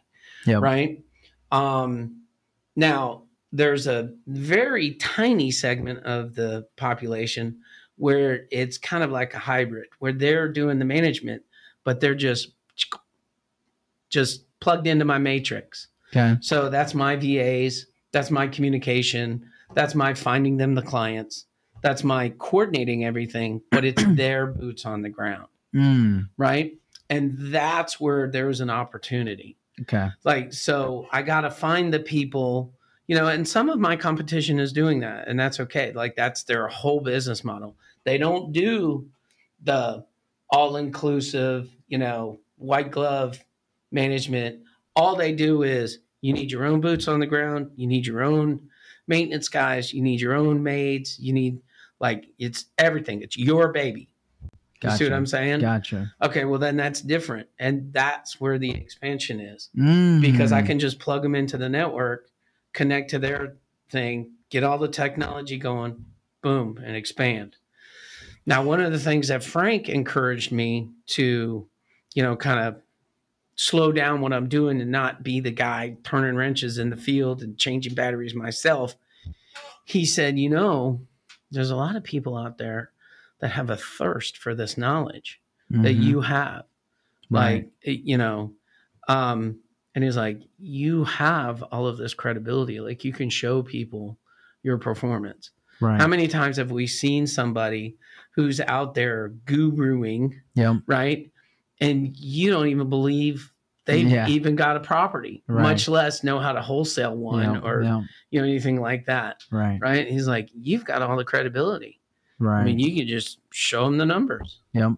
Yep. 0.45 0.61
right? 0.61 1.03
Um, 1.51 2.23
now, 2.75 3.23
there's 3.51 3.87
a 3.87 4.13
very 4.27 4.95
tiny 4.95 5.51
segment 5.51 5.99
of 6.05 6.35
the 6.35 6.67
population 6.75 7.59
where 7.97 8.45
it's 8.51 8.77
kind 8.77 9.03
of 9.03 9.11
like 9.11 9.33
a 9.33 9.39
hybrid, 9.39 9.87
where 9.99 10.13
they're 10.13 10.49
doing 10.49 10.79
the 10.79 10.85
management, 10.85 11.43
but 11.83 11.99
they're 11.99 12.15
just 12.15 12.49
just 14.09 14.45
plugged 14.59 14.87
into 14.87 15.05
my 15.05 15.17
matrix. 15.17 15.87
Okay. 16.15 16.37
So 16.41 16.69
that's 16.69 16.93
my 16.93 17.15
VAs, 17.15 17.85
that's 18.11 18.31
my 18.31 18.47
communication, 18.47 19.49
that's 19.73 19.93
my 19.93 20.13
finding 20.13 20.57
them 20.57 20.75
the 20.75 20.81
clients, 20.81 21.45
that's 21.81 22.03
my 22.03 22.29
coordinating 22.37 23.03
everything, 23.03 23.61
but 23.71 23.83
it's 23.83 24.03
their 24.15 24.47
boots 24.47 24.85
on 24.85 25.01
the 25.01 25.09
ground, 25.09 25.47
Mm, 25.75 26.29
right? 26.37 26.73
And 27.09 27.35
that's 27.37 27.99
where 27.99 28.29
there's 28.29 28.61
an 28.61 28.69
opportunity 28.69 29.57
okay. 29.81 30.09
like 30.23 30.53
so 30.53 31.07
i 31.11 31.21
gotta 31.21 31.49
find 31.49 31.93
the 31.93 31.99
people 31.99 32.73
you 33.07 33.15
know 33.15 33.27
and 33.27 33.47
some 33.47 33.69
of 33.69 33.79
my 33.79 33.95
competition 33.95 34.59
is 34.59 34.73
doing 34.73 34.99
that 34.99 35.27
and 35.27 35.39
that's 35.39 35.59
okay 35.59 35.91
like 35.93 36.15
that's 36.15 36.43
their 36.43 36.67
whole 36.67 36.99
business 36.99 37.43
model 37.43 37.75
they 38.07 38.17
don't 38.17 38.53
do 38.53 39.07
the 39.63 40.05
all-inclusive 40.49 41.69
you 41.87 41.97
know 41.97 42.39
white 42.57 42.91
glove 42.91 43.39
management. 43.91 44.61
All 44.95 45.15
they 45.15 45.33
do 45.33 45.63
is 45.63 45.99
you 46.21 46.33
need 46.33 46.51
your 46.51 46.65
own 46.65 46.81
boots 46.81 47.07
on 47.07 47.19
the 47.19 47.25
ground 47.25 47.71
you 47.75 47.85
need 47.85 48.05
your 48.05 48.23
own 48.23 48.69
maintenance 49.07 49.49
guys 49.49 49.93
you 49.93 50.01
need 50.01 50.19
your 50.19 50.33
own 50.33 50.63
maids 50.63 51.19
you 51.19 51.31
need 51.33 51.61
like 51.99 52.27
it's 52.37 52.65
everything. 52.77 53.21
It's 53.21 53.37
your 53.37 53.71
baby. 53.71 54.09
You 54.83 54.91
see 54.91 55.05
what 55.05 55.13
i'm 55.13 55.25
saying? 55.25 55.61
Gotcha. 55.61 56.13
okay 56.21 56.45
well 56.45 56.59
then 56.59 56.77
that's 56.77 57.01
different. 57.01 57.47
And 57.59 57.91
that's 57.91 58.39
where 58.39 58.59
the 58.59 58.71
expansion 58.71 59.39
is. 59.39 59.69
Mm. 59.75 60.21
because 60.21 60.51
I 60.51 60.61
can 60.61 60.79
just 60.79 60.99
plug 60.99 61.23
them 61.23 61.35
into 61.35 61.57
the 61.57 61.69
network, 61.69 62.29
connect 62.73 63.09
to 63.11 63.19
their 63.19 63.57
thing, 63.89 64.31
get 64.49 64.63
all 64.63 64.77
the 64.77 64.87
technology 64.87 65.57
going, 65.57 66.05
boom, 66.41 66.79
and 66.83 66.95
expand. 66.95 67.57
Now, 68.47 68.63
one 68.63 68.81
of 68.81 68.91
the 68.91 68.97
things 68.99 69.27
that 69.27 69.43
Frank 69.43 69.89
encouraged 69.89 70.51
me 70.51 70.89
to, 71.07 71.67
you 72.15 72.23
know, 72.23 72.35
kind 72.35 72.59
of 72.61 72.81
slow 73.55 73.91
down 73.91 74.21
what 74.21 74.31
I'm 74.33 74.47
doing 74.47 74.79
and 74.81 74.89
not 74.91 75.21
be 75.21 75.39
the 75.41 75.51
guy 75.51 75.97
turning 76.03 76.35
wrenches 76.35 76.77
in 76.77 76.89
the 76.89 76.95
field 76.95 77.43
and 77.43 77.57
changing 77.57 77.93
batteries 77.93 78.33
myself. 78.33 78.95
He 79.83 80.05
said, 80.05 80.39
you 80.39 80.49
know, 80.49 81.01
there's 81.51 81.71
a 81.71 81.75
lot 81.75 81.95
of 81.95 82.03
people 82.03 82.37
out 82.37 82.57
there 82.57 82.91
that 83.39 83.49
have 83.51 83.69
a 83.69 83.77
thirst 83.77 84.37
for 84.37 84.55
this 84.55 84.77
knowledge 84.77 85.39
that 85.69 85.95
Mhm. 85.97 86.03
you 86.03 86.21
have 86.21 86.63
right. 87.29 87.69
like 87.85 87.99
you 88.05 88.17
know 88.17 88.53
um 89.09 89.59
and 89.93 90.03
he's 90.03 90.15
like 90.15 90.39
you 90.57 91.03
have 91.03 91.61
all 91.63 91.85
of 91.87 91.97
this 91.97 92.13
credibility 92.13 92.79
like 92.79 93.03
you 93.03 93.11
can 93.11 93.29
show 93.29 93.61
people 93.61 94.17
your 94.63 94.77
performance 94.77 95.51
right. 95.81 95.99
how 95.99 96.07
many 96.07 96.29
times 96.29 96.55
have 96.55 96.71
we 96.71 96.87
seen 96.87 97.27
somebody 97.27 97.97
who's 98.37 98.61
out 98.61 98.93
there 98.93 99.33
guruing 99.45 100.31
Yep. 100.55 100.77
right 100.85 101.29
and 101.81 102.15
you 102.15 102.49
don't 102.51 102.67
even 102.67 102.87
believe 102.87 103.51
they've 103.85 104.07
Yeah. 104.09 104.27
even 104.27 104.55
got 104.55 104.77
a 104.77 104.79
property 104.79 105.43
Right. 105.47 105.63
much 105.63 105.89
less 105.89 106.23
know 106.23 106.39
how 106.39 106.53
to 106.53 106.61
wholesale 106.61 107.15
one 107.17 107.55
Yep, 107.55 107.63
or 107.65 107.81
yep, 107.83 108.01
you 108.31 108.39
know 108.39 108.47
anything 108.47 108.79
like 108.79 109.05
that 109.07 109.43
right. 109.51 109.79
right 109.81 110.07
he's 110.07 110.27
like 110.27 110.49
you've 110.53 110.85
got 110.85 111.01
all 111.01 111.17
the 111.17 111.25
credibility 111.25 111.99
Right. 112.39 112.61
I 112.61 112.65
mean, 112.65 112.77
you 112.77 112.95
can 112.95 113.07
just 113.07 113.39
show 113.51 113.85
them 113.85 113.97
the 113.97 114.05
numbers. 114.05 114.59
Yep. 114.73 114.91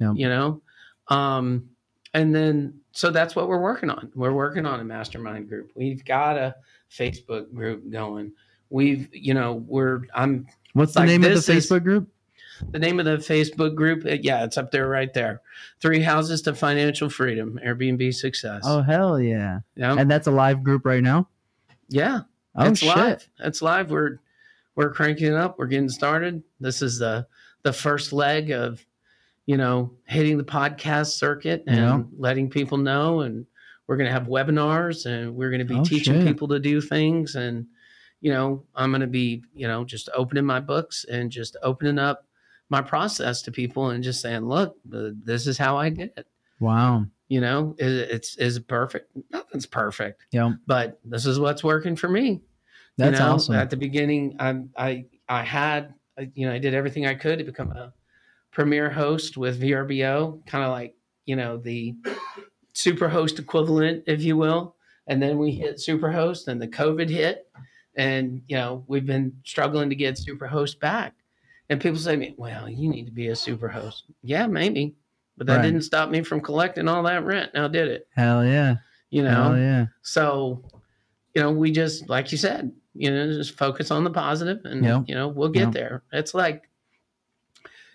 Yep. 0.00 0.14
You 0.16 0.28
know, 0.28 0.62
um, 1.06 1.68
and 2.12 2.34
then 2.34 2.74
so 2.90 3.10
that's 3.12 3.36
what 3.36 3.46
we're 3.46 3.60
working 3.62 3.88
on. 3.88 4.10
We're 4.16 4.32
working 4.32 4.66
on 4.66 4.80
a 4.80 4.84
mastermind 4.84 5.48
group. 5.48 5.70
We've 5.76 6.04
got 6.04 6.36
a 6.36 6.56
Facebook 6.90 7.54
group 7.54 7.88
going. 7.88 8.32
We've, 8.68 9.08
you 9.12 9.32
know, 9.32 9.62
we're 9.68 10.00
I'm 10.12 10.48
What's 10.72 10.94
the 10.94 11.00
like 11.00 11.06
name 11.06 11.22
of 11.22 11.28
the 11.28 11.34
this 11.36 11.48
is- 11.48 11.70
Facebook 11.70 11.84
group? 11.84 12.08
The 12.70 12.78
name 12.78 12.98
of 13.00 13.06
the 13.06 13.16
Facebook 13.16 13.74
group. 13.74 14.04
Yeah, 14.22 14.44
it's 14.44 14.56
up 14.56 14.70
there 14.70 14.88
right 14.88 15.12
there. 15.12 15.40
Three 15.80 16.00
houses 16.00 16.42
to 16.42 16.54
financial 16.54 17.08
freedom. 17.10 17.58
Airbnb 17.64 18.14
success. 18.14 18.62
Oh 18.64 18.82
hell 18.82 19.20
yeah! 19.20 19.60
yeah, 19.76 19.96
And 19.98 20.10
that's 20.10 20.26
a 20.26 20.30
live 20.30 20.62
group 20.62 20.86
right 20.86 21.02
now. 21.02 21.28
yeah. 21.88 22.20
Oh 22.54 22.66
it's 22.68 22.80
shit! 22.80 22.94
live. 22.96 23.28
It's 23.40 23.62
live. 23.62 23.90
We're 23.90 24.18
we're 24.74 24.92
cranking 24.92 25.28
it 25.28 25.34
up. 25.34 25.58
We're 25.58 25.66
getting 25.66 25.88
started. 25.88 26.42
This 26.60 26.82
is 26.82 26.98
the 26.98 27.26
the 27.62 27.72
first 27.72 28.12
leg 28.12 28.50
of 28.50 28.84
you 29.46 29.56
know 29.56 29.92
hitting 30.04 30.36
the 30.38 30.44
podcast 30.44 31.12
circuit 31.12 31.64
and 31.66 31.76
Yeah. 31.76 32.02
letting 32.18 32.50
people 32.50 32.76
know. 32.78 33.20
And 33.20 33.46
we're 33.86 33.96
gonna 33.96 34.10
have 34.12 34.26
webinars 34.26 35.06
and 35.06 35.34
we're 35.34 35.50
gonna 35.50 35.64
be 35.64 35.76
Oh, 35.76 35.84
teaching 35.84 36.14
shit. 36.14 36.26
people 36.26 36.48
to 36.48 36.58
do 36.60 36.80
things. 36.80 37.34
And 37.36 37.66
you 38.20 38.30
know 38.32 38.64
I'm 38.74 38.92
gonna 38.92 39.06
be 39.06 39.42
you 39.54 39.66
know 39.66 39.84
just 39.84 40.08
opening 40.14 40.44
my 40.44 40.60
books 40.60 41.04
and 41.10 41.30
just 41.30 41.56
opening 41.62 41.98
up 41.98 42.26
my 42.72 42.82
process 42.82 43.42
to 43.42 43.52
people 43.52 43.90
and 43.90 44.02
just 44.02 44.20
saying, 44.20 44.46
look, 44.46 44.76
this 44.84 45.46
is 45.46 45.58
how 45.58 45.76
I 45.76 45.90
did 45.90 46.10
it. 46.16 46.26
Wow. 46.58 47.04
You 47.28 47.40
know, 47.40 47.76
is 47.78 48.10
it's 48.10 48.36
is 48.36 48.58
perfect? 48.58 49.10
Nothing's 49.30 49.66
perfect, 49.66 50.22
Yep. 50.32 50.52
but 50.66 50.98
this 51.04 51.24
is 51.26 51.38
what's 51.38 51.62
working 51.62 51.94
for 51.96 52.08
me 52.08 52.40
That's 52.98 53.18
you 53.18 53.24
know, 53.24 53.32
awesome. 53.34 53.54
At 53.54 53.70
the 53.70 53.76
beginning, 53.76 54.36
I 54.40 54.64
I 54.76 55.04
I 55.28 55.42
had 55.42 55.94
I- 56.18 56.30
you 56.34 56.46
know 56.46 56.52
I 56.54 56.58
did 56.58 56.74
everything 56.74 57.06
I 57.06 57.14
could 57.14 57.38
to 57.38 57.44
become 57.44 57.70
a 57.72 57.92
premier 58.50 58.90
host 58.90 59.36
with 59.36 59.60
VRBO, 59.62 60.44
kind 60.46 60.64
of 60.64 60.70
like 60.70 60.94
you 61.26 61.36
know 61.36 61.56
the 61.56 61.94
super 62.74 63.08
host 63.08 63.38
equivalent, 63.38 64.04
if 64.06 64.22
you 64.22 64.36
will. 64.36 64.76
And 65.06 65.20
then 65.22 65.38
we 65.38 65.52
hit 65.52 65.80
super 65.80 66.10
host, 66.12 66.48
and 66.48 66.60
the 66.60 66.68
COVID 66.68 67.08
hit, 67.08 67.48
and 67.96 68.42
you 68.46 68.56
know 68.56 68.84
we've 68.88 69.06
been 69.06 69.32
struggling 69.44 69.88
to 69.90 69.96
get 69.96 70.18
super 70.18 70.46
host 70.46 70.80
back. 70.80 71.14
And 71.72 71.80
people 71.80 71.98
say 71.98 72.12
to 72.12 72.18
me, 72.18 72.34
"Well, 72.36 72.68
you 72.68 72.88
need 72.90 73.06
to 73.06 73.10
be 73.12 73.28
a 73.28 73.36
super 73.36 73.66
host." 73.68 74.04
Yeah, 74.22 74.46
maybe, 74.46 74.94
but 75.38 75.46
that 75.46 75.56
Right. 75.56 75.62
didn't 75.62 75.82
stop 75.82 76.10
me 76.10 76.22
from 76.22 76.42
collecting 76.42 76.86
all 76.86 77.02
that 77.04 77.24
rent. 77.24 77.54
Now 77.54 77.66
did 77.66 77.88
it? 77.88 78.06
hell 78.14 78.44
yeah! 78.44 78.76
You 79.08 79.22
know, 79.22 79.30
Hell 79.30 79.56
yeah! 79.58 79.86
so, 80.02 80.62
you 81.34 81.40
know, 81.40 81.50
we 81.50 81.70
just 81.72 82.10
like 82.10 82.30
you 82.30 82.36
said, 82.36 82.72
you 82.94 83.10
know, 83.10 83.26
just 83.32 83.56
focus 83.56 83.90
on 83.90 84.04
the 84.04 84.10
positive, 84.10 84.60
and 84.66 84.84
Yeah. 84.84 85.02
you 85.06 85.14
know, 85.14 85.28
we'll 85.28 85.48
get 85.48 85.68
Yeah. 85.68 85.70
there. 85.70 86.02
It's 86.12 86.34
like, 86.34 86.68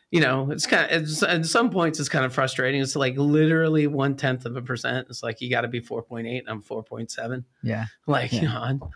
you 0.10 0.22
know, 0.22 0.50
it's 0.50 0.66
kind 0.66 0.90
of 0.92 1.04
it's, 1.04 1.22
at 1.22 1.46
some 1.46 1.70
points 1.70 2.00
it's 2.00 2.10
kind 2.10 2.26
of 2.26 2.34
frustrating. 2.34 2.82
It's 2.82 2.96
like 2.96 3.16
literally 3.16 3.86
one 3.86 4.16
tenth 4.16 4.46
of 4.48 4.56
a 4.56 4.62
percent. 4.64 5.06
It's 5.12 5.22
like 5.22 5.40
you 5.40 5.52
got 5.52 5.62
to 5.62 5.68
be 5.68 5.82
four 5.82 6.02
point 6.02 6.26
eight, 6.26 6.40
and 6.40 6.50
I'm 6.50 6.62
four 6.64 6.82
point 6.84 7.12
seven. 7.12 7.46
Yeah. 7.62 7.86
Like, 8.08 8.32
Yeah. 8.34 8.42
you 8.42 8.48
know, 8.48 8.90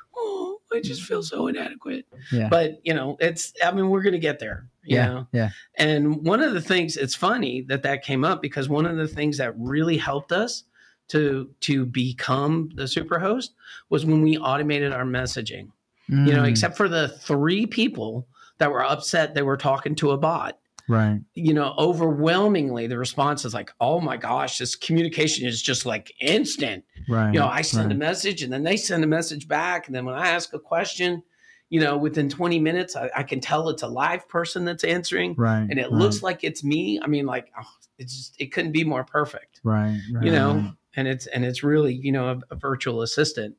I 0.73 0.79
just 0.81 1.03
feel 1.03 1.21
so 1.23 1.47
inadequate. 1.47 2.05
Yeah. 2.31 2.47
But 2.49 2.79
you 2.83 2.93
know, 2.93 3.17
it's. 3.19 3.53
I 3.63 3.71
mean, 3.71 3.89
we're 3.89 4.01
gonna 4.01 4.19
get 4.19 4.39
there. 4.39 4.67
You 4.83 4.97
Yeah. 4.97 5.05
know? 5.07 5.27
Yeah. 5.31 5.49
And 5.75 6.25
one 6.25 6.41
of 6.41 6.53
the 6.53 6.61
things, 6.61 6.97
it's 6.97 7.15
funny 7.15 7.61
that 7.63 7.83
that 7.83 8.03
came 8.03 8.23
up 8.23 8.41
because 8.41 8.69
one 8.69 8.85
of 8.85 8.97
the 8.97 9.07
things 9.07 9.37
that 9.37 9.53
really 9.57 9.97
helped 9.97 10.31
us 10.31 10.63
to 11.09 11.49
to 11.61 11.85
become 11.85 12.69
the 12.75 12.83
superhost 12.83 13.49
was 13.89 14.05
when 14.05 14.21
we 14.21 14.37
automated 14.37 14.93
our 14.93 15.03
messaging. 15.05 15.69
You 16.07 16.33
know, 16.33 16.43
Mm, 16.43 16.49
except 16.49 16.75
for 16.75 16.89
the 16.89 17.07
three 17.07 17.65
people 17.65 18.27
that 18.57 18.69
were 18.69 18.83
upset 18.83 19.33
they 19.33 19.43
were 19.43 19.55
talking 19.57 19.95
to 19.95 20.11
a 20.11 20.17
bot. 20.17 20.57
Right. 20.87 21.19
You 21.33 21.53
know, 21.53 21.73
overwhelmingly 21.77 22.87
the 22.87 22.97
response 22.97 23.45
is 23.45 23.53
like, 23.53 23.71
"Oh 23.79 23.99
my 23.99 24.17
gosh, 24.17 24.57
this 24.57 24.75
communication 24.75 25.47
is 25.47 25.61
just 25.61 25.85
like 25.85 26.13
instant." 26.19 26.83
Right. 27.09 27.33
You 27.33 27.39
know, 27.39 27.47
I 27.47 27.61
send 27.61 27.87
right. 27.87 27.95
a 27.95 27.99
message 27.99 28.43
and 28.43 28.51
then 28.51 28.63
they 28.63 28.77
send 28.77 29.03
a 29.03 29.07
message 29.07 29.47
back, 29.47 29.87
and 29.87 29.95
then 29.95 30.05
when 30.05 30.15
I 30.15 30.29
ask 30.29 30.53
a 30.53 30.59
question, 30.59 31.23
you 31.71 31.79
know, 31.79 31.97
within 31.97 32.27
20 32.27 32.59
minutes, 32.59 32.97
I, 32.97 33.09
I 33.15 33.23
can 33.23 33.39
tell 33.39 33.69
it's 33.69 33.81
a 33.81 33.87
live 33.87 34.27
person 34.27 34.65
that's 34.65 34.83
answering 34.83 35.35
right. 35.37 35.65
and 35.69 35.79
it 35.79 35.83
right, 35.83 35.91
looks 35.91 36.21
like 36.21 36.43
it's 36.43 36.65
me. 36.65 36.99
I 37.01 37.07
mean, 37.07 37.25
like 37.25 37.49
oh, 37.57 37.65
it's 37.97 38.15
just 38.15 38.41
it 38.41 38.51
couldn't 38.51 38.73
be 38.73 38.83
more 38.83 39.05
perfect, 39.05 39.61
right. 39.63 39.97
right 40.13 40.25
you 40.25 40.31
know. 40.31 40.55
right. 40.55 40.71
And 40.97 41.07
it's 41.07 41.27
and 41.27 41.45
it's 41.45 41.63
really 41.63 41.93
you 41.93 42.11
know 42.11 42.29
a, 42.29 42.53
a 42.53 42.55
virtual 42.55 43.01
assistant, 43.01 43.55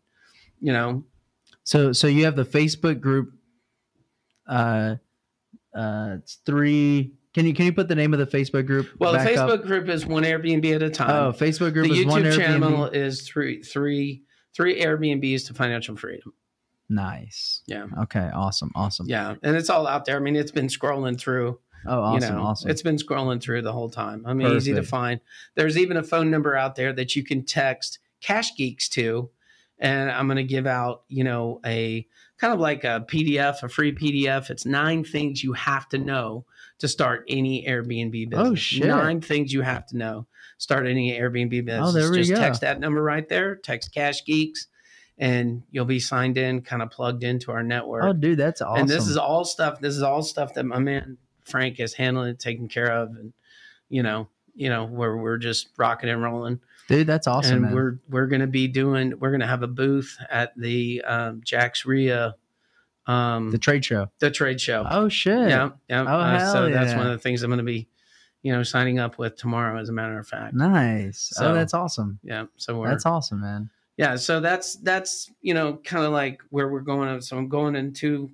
you 0.61 0.73
know. 0.73 1.05
So 1.65 1.93
so 1.93 2.07
you 2.07 2.27
have 2.27 2.37
the 2.37 2.45
Facebook 2.45 3.01
group. 3.01 3.33
Uh, 4.47 4.97
uh, 5.75 6.17
it's 6.19 6.37
three. 6.47 7.13
Can 7.35 7.47
you 7.47 7.55
can 7.55 7.65
you 7.67 7.73
put 7.73 7.89
the 7.89 7.95
name 7.95 8.13
of 8.13 8.19
the 8.19 8.27
Facebook 8.27 8.67
group? 8.67 8.89
Well, 8.99 9.13
the 9.13 9.19
back 9.19 9.37
up? 9.37 9.49
Facebook 9.49 9.67
group 9.67 9.89
is 9.89 10.05
one 10.05 10.23
Airbnb 10.23 10.75
at 10.75 10.83
a 10.83 10.91
time. 10.91 11.11
Oh, 11.11 11.33
Facebook 11.33 11.73
group 11.73 11.89
the 11.89 12.01
is 12.01 12.07
one 12.07 12.23
YouTube 12.23 12.33
Airbnb. 12.33 12.37
channel 12.37 12.85
is 12.87 13.23
three 13.23 13.63
three 13.63 14.23
three 14.55 14.81
Airbnbs 14.81 15.47
to 15.47 15.55
financial 15.55 15.97
freedom. 15.97 16.35
Nice. 16.89 17.63
Yeah. 17.67 17.87
Okay. 18.03 18.31
Awesome. 18.35 18.71
Awesome. 18.75 19.07
Yeah, 19.09 19.37
and 19.43 19.57
it's 19.57 19.71
all 19.71 19.87
out 19.87 20.05
there. 20.05 20.17
I 20.17 20.21
mean, 20.21 20.37
it's 20.37 20.51
been 20.51 20.69
scrolling 20.69 21.19
through. 21.19 21.59
Oh, 21.87 22.01
awesome. 22.01 22.31
you 22.31 22.37
know, 22.37 22.43
awesome. 22.45 22.71
It's 22.71 22.83
been 22.83 22.97
scrolling 22.97 23.43
through 23.43 23.63
the 23.63 23.73
whole 23.73 23.91
time. 23.91 24.25
I 24.27 24.35
mean, 24.35 24.49
easy 24.55 24.75
to 24.75 24.83
find. 24.83 25.21
There's 25.57 25.77
even 25.77 25.97
a 25.97 26.03
phone 26.03 26.31
number 26.31 26.55
out 26.55 26.77
there 26.77 26.93
that 26.93 27.17
you 27.17 27.25
can 27.25 27.45
text 27.45 27.99
Cash 28.21 28.55
Geeks 28.57 28.89
to, 28.91 29.31
and 29.83 30.11
I'm 30.11 30.29
going 30.29 30.37
to 30.37 30.45
give 30.45 30.67
out, 30.67 31.03
you 31.09 31.25
know, 31.25 31.61
a 31.67 32.07
kind 32.39 32.55
of 32.55 32.61
like 32.61 32.85
a 32.85 33.05
PDF, 33.09 33.63
a 33.63 33.69
free 33.69 33.93
PDF. 33.93 34.49
It's 34.49 34.65
nine 34.65 35.05
things 35.05 35.43
you 35.43 35.53
have 35.55 35.89
to 35.91 35.99
know 35.99 36.47
to 36.79 36.89
start 36.89 37.25
any 37.29 37.67
Airbnb 37.67 38.27
oh, 38.27 38.31
business. 38.31 38.49
Oh, 38.49 38.55
shit. 38.55 38.87
Nine 38.87 39.21
things 39.21 39.53
you 39.53 39.61
have 39.63 39.85
to 39.89 39.97
know 39.99 40.27
start 40.63 40.87
any 40.87 41.19
Airbnb 41.19 41.63
oh, 41.63 41.65
business. 41.65 41.89
Oh, 41.89 41.93
there 41.93 42.11
we 42.11 42.19
Just 42.19 42.31
go. 42.31 42.37
text 42.37 42.61
that 42.61 42.79
number 42.79 43.03
right 43.03 43.29
there. 43.29 43.57
Text 43.57 43.93
Cash 43.93 44.25
Geeks, 44.25 44.69
and 45.19 45.65
you'll 45.73 45.85
be 45.85 45.99
signed 45.99 46.39
in, 46.39 46.63
kind 46.63 46.81
of 46.81 46.91
plugged 46.91 47.25
into 47.25 47.51
our 47.51 47.65
network. 47.65 48.05
oh, 48.05 48.13
dude, 48.13 48.39
that's 48.39 48.63
awesome. 48.63 48.83
And 48.83 48.89
this 48.89 49.09
is 49.09 49.17
all 49.17 49.45
stuff. 49.45 49.81
This 49.81 49.97
is 49.97 50.03
all 50.03 50.23
stuff 50.23 50.55
that 50.55 50.65
my 50.65 50.79
man 50.79 51.19
Frank 51.45 51.81
is 51.81 51.95
handling, 51.95 52.37
taking 52.37 52.69
care 52.69 52.93
of, 52.93 53.09
and 53.11 53.33
you 53.89 54.05
know, 54.05 54.29
you 54.55 54.69
know, 54.69 54.87
where 54.87 55.17
we're 55.17 55.39
just 55.39 55.71
rocking 55.77 56.09
and 56.09 56.23
rolling. 56.23 56.61
Dude, 56.93 57.07
that's 57.07 57.27
awesome, 57.27 57.53
and 57.55 57.63
man. 57.63 57.75
we're 57.75 57.99
we're 58.09 58.27
gonna 58.27 58.47
be 58.47 58.69
doing. 58.69 59.15
We're 59.19 59.31
gonna 59.33 59.47
have 59.47 59.63
a 59.63 59.67
booth 59.69 60.17
at 60.31 60.53
the 60.57 61.03
um, 61.07 61.41
JAX 61.45 61.85
REIA, 61.87 62.35
um, 63.07 63.51
the 63.51 63.59
trade 63.59 63.85
show. 63.85 64.11
The 64.19 64.31
trade 64.31 64.61
show. 64.61 64.85
Oh 64.89 65.09
shit. 65.09 65.49
yeah, 65.49 65.71
yeah. 65.89 66.03
Oh, 66.03 66.07
Uh, 66.07 66.39
so 66.53 66.63
hell 66.63 66.71
that's 66.71 66.95
one 66.95 67.07
of 67.07 67.13
the 67.13 67.19
things 67.19 67.43
I'm 67.43 67.51
gonna 67.51 67.63
be, 67.63 67.89
you 68.43 68.53
know, 68.53 68.63
signing 68.63 68.99
up 68.99 69.19
with 69.19 69.37
tomorrow. 69.37 69.81
As 69.81 69.89
a 69.89 69.93
matter 69.93 70.19
of 70.19 70.27
fact, 70.29 70.55
Nice. 70.55 71.31
So- 71.35 71.51
oh, 71.51 71.55
that's 71.55 71.75
awesome. 71.75 72.19
yeah. 72.23 72.47
So 72.57 72.79
we're 72.79 72.91
That's 72.91 73.07
awesome, 73.07 73.41
man. 73.41 73.71
yeah 73.97 74.17
so 74.17 74.41
that's 74.41 74.77
that's 74.77 75.31
you 75.41 75.55
know 75.55 75.79
kind 75.85 76.05
of 76.05 76.13
like 76.13 76.41
where 76.51 76.69
we're 76.69 76.81
going 76.81 77.21
so 77.21 77.37
i'm 77.37 77.49
going 77.49 77.77
into 77.77 78.31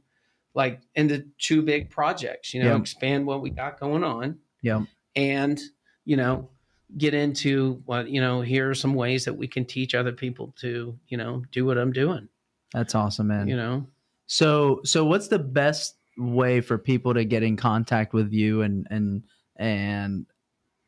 like 0.55 0.81
into 0.95 1.25
two 1.39 1.63
big 1.63 1.91
projects 1.91 2.55
you 2.55 2.63
know 2.63 2.73
Yep. 2.73 2.81
expand 2.81 3.27
what 3.27 3.43
we 3.43 3.51
got 3.51 3.79
going 3.81 4.05
on 4.05 4.39
yeah 4.63 4.85
and 5.17 5.61
you 6.05 6.17
know 6.17 6.49
get 6.97 7.13
into 7.15 7.83
what 7.85 8.09
you 8.09 8.21
know 8.21 8.41
here 8.41 8.71
are 8.71 8.75
some 8.75 8.95
ways 8.95 9.25
that 9.27 9.35
we 9.35 9.47
can 9.47 9.65
teach 9.65 9.95
other 9.95 10.13
people 10.13 10.55
to 10.59 10.99
you 11.09 11.17
know 11.19 11.43
do 11.53 11.65
what 11.67 11.77
i'm 11.77 11.93
doing 11.93 12.29
That's 12.73 12.95
awesome, 12.95 13.27
man. 13.29 13.47
you 13.49 13.57
know 13.57 13.87
So 14.27 14.81
so 14.85 15.05
what's 15.05 15.29
the 15.29 15.39
best 15.39 15.97
way 16.17 16.61
for 16.61 16.79
people 16.79 17.15
to 17.15 17.25
get 17.25 17.43
in 17.43 17.57
contact 17.57 18.13
with 18.15 18.33
you 18.33 18.63
and 18.63 18.87
and 18.91 19.23
and 19.57 20.27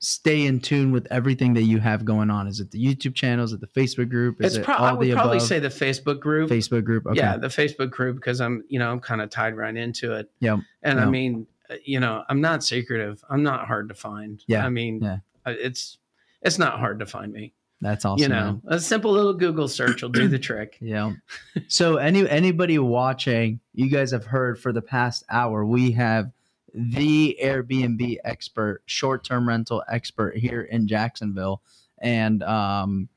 stay 0.02 0.46
in 0.46 0.58
tune 0.60 0.92
with 0.92 1.06
everything 1.10 1.52
that 1.54 1.64
you 1.64 1.78
have 1.78 2.06
going 2.06 2.30
on? 2.30 2.46
Is 2.48 2.58
it 2.60 2.70
the 2.70 2.82
YouTube 2.82 3.14
channel? 3.14 3.44
Is 3.44 3.52
it 3.52 3.60
the 3.60 3.66
Facebook 3.66 4.08
group? 4.08 4.42
Is 4.42 4.56
it's 4.56 4.66
it 4.66 4.70
all 4.74 4.84
i 4.86 4.92
would 4.92 5.06
the 5.06 5.12
probably 5.12 5.36
above? 5.36 5.46
say 5.48 5.58
the 5.58 5.68
facebook 5.68 6.18
group 6.20 6.50
Facebook 6.50 6.84
group. 6.84 7.06
Okay. 7.06 7.18
yeah 7.18 7.36
the 7.36 7.48
facebook 7.48 7.90
group 7.90 8.16
because 8.16 8.40
i'm 8.40 8.64
you 8.68 8.78
know 8.78 8.90
i'm 8.90 9.00
kind 9.00 9.20
of 9.20 9.28
tied 9.28 9.54
right 9.56 9.76
into 9.76 10.14
it 10.14 10.30
Yeah. 10.40 10.56
and 10.82 10.98
i 10.98 11.04
mean 11.04 11.46
uh, 11.68 11.74
you 11.84 12.00
know 12.00 12.24
i'm 12.30 12.40
not 12.40 12.64
secretive 12.64 13.22
i'm 13.28 13.42
not 13.42 13.66
hard 13.66 13.88
to 13.90 13.94
find 13.94 14.42
Yeah. 14.46 14.64
i 14.64 14.70
mean 14.70 15.00
Yeah. 15.02 15.18
Uh, 15.46 15.54
it's 15.58 15.98
it's 16.42 16.58
not 16.58 16.78
hard 16.78 16.98
to 17.00 17.06
find 17.06 17.32
me 17.32 17.52
That's 17.80 18.04
awesome. 18.04 18.22
you 18.22 18.28
know 18.28 18.60
man. 18.62 18.62
a 18.66 18.80
simple 18.80 19.12
little 19.12 19.34
google 19.34 19.68
search 19.68 20.02
will 20.02 20.10
do 20.10 20.28
the 20.28 20.38
trick 20.48 20.76
Yeah. 20.80 21.12
so 21.68 21.96
any 21.96 22.28
anybody 22.28 22.78
watching, 22.78 23.60
you 23.74 23.90
guys 23.90 24.10
have 24.12 24.24
heard 24.26 24.58
for 24.58 24.72
the 24.72 24.82
past 24.82 25.24
hour, 25.30 25.64
we 25.64 25.92
have 25.92 26.30
the 26.72 27.36
Airbnb 27.42 28.18
expert, 28.24 28.82
short-term 28.86 29.48
rental 29.48 29.82
expert 29.90 30.36
here 30.36 30.62
in 30.62 30.86
Jacksonville, 30.86 31.62
and 31.98 32.42
um, 32.44 33.08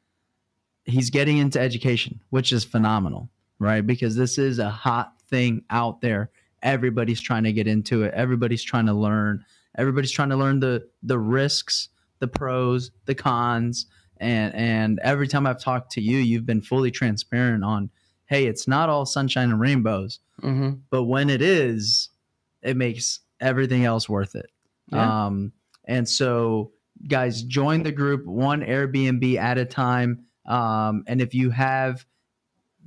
he's 0.86 1.12
getting 1.12 1.38
into 1.38 1.60
education, 1.60 2.20
which 2.32 2.52
is 2.52 2.64
phenomenal, 2.64 3.30
right? 3.60 3.86
Because 3.86 4.16
this 4.16 4.38
is 4.40 4.58
a 4.58 4.70
hot 4.72 5.14
thing 5.30 5.64
out 5.70 6.02
there. 6.02 6.32
Everybody's 6.64 7.22
trying 7.22 7.44
to 7.44 7.54
get 7.54 7.68
into 7.68 8.04
it. 8.04 8.14
Everybody's 8.16 8.64
trying 8.64 8.88
to 8.88 8.94
learn. 8.94 9.46
Everybody's 9.78 10.12
trying 10.12 10.30
to 10.30 10.36
learn 10.36 10.60
the 10.60 10.88
the 11.04 11.20
risks, 11.20 11.90
the 12.24 12.28
pros, 12.30 12.90
the 13.04 13.14
cons, 13.14 13.86
and 14.16 14.56
and 14.56 15.00
every 15.04 15.28
time 15.28 15.46
I've 15.46 15.60
talked 15.60 15.92
to 15.94 16.02
you, 16.02 16.20
you've 16.20 16.46
been 16.46 16.62
fully 16.62 16.90
transparent 16.90 17.66
on, 17.66 17.90
hey, 18.28 18.46
it's 18.46 18.66
not 18.66 18.88
all 18.88 19.06
sunshine 19.06 19.50
and 19.52 19.60
rainbows, 19.60 20.20
mm-hmm. 20.42 20.76
but 20.90 21.04
when 21.04 21.30
it 21.30 21.42
is, 21.42 22.10
it 22.62 22.78
makes 22.78 23.20
everything 23.42 23.84
else 23.84 24.08
worth 24.08 24.36
it. 24.36 24.50
Yeah. 24.88 25.26
Um, 25.26 25.52
and 25.84 26.08
so, 26.08 26.72
guys, 27.10 27.44
join 27.44 27.84
the 27.84 27.92
group 27.92 28.26
one 28.26 28.62
Airbnb 28.62 29.36
at 29.36 29.58
a 29.58 29.66
time. 29.66 30.24
Um, 30.46 31.04
and 31.08 31.22
if 31.22 31.34
you 31.34 31.50
have 31.50 32.06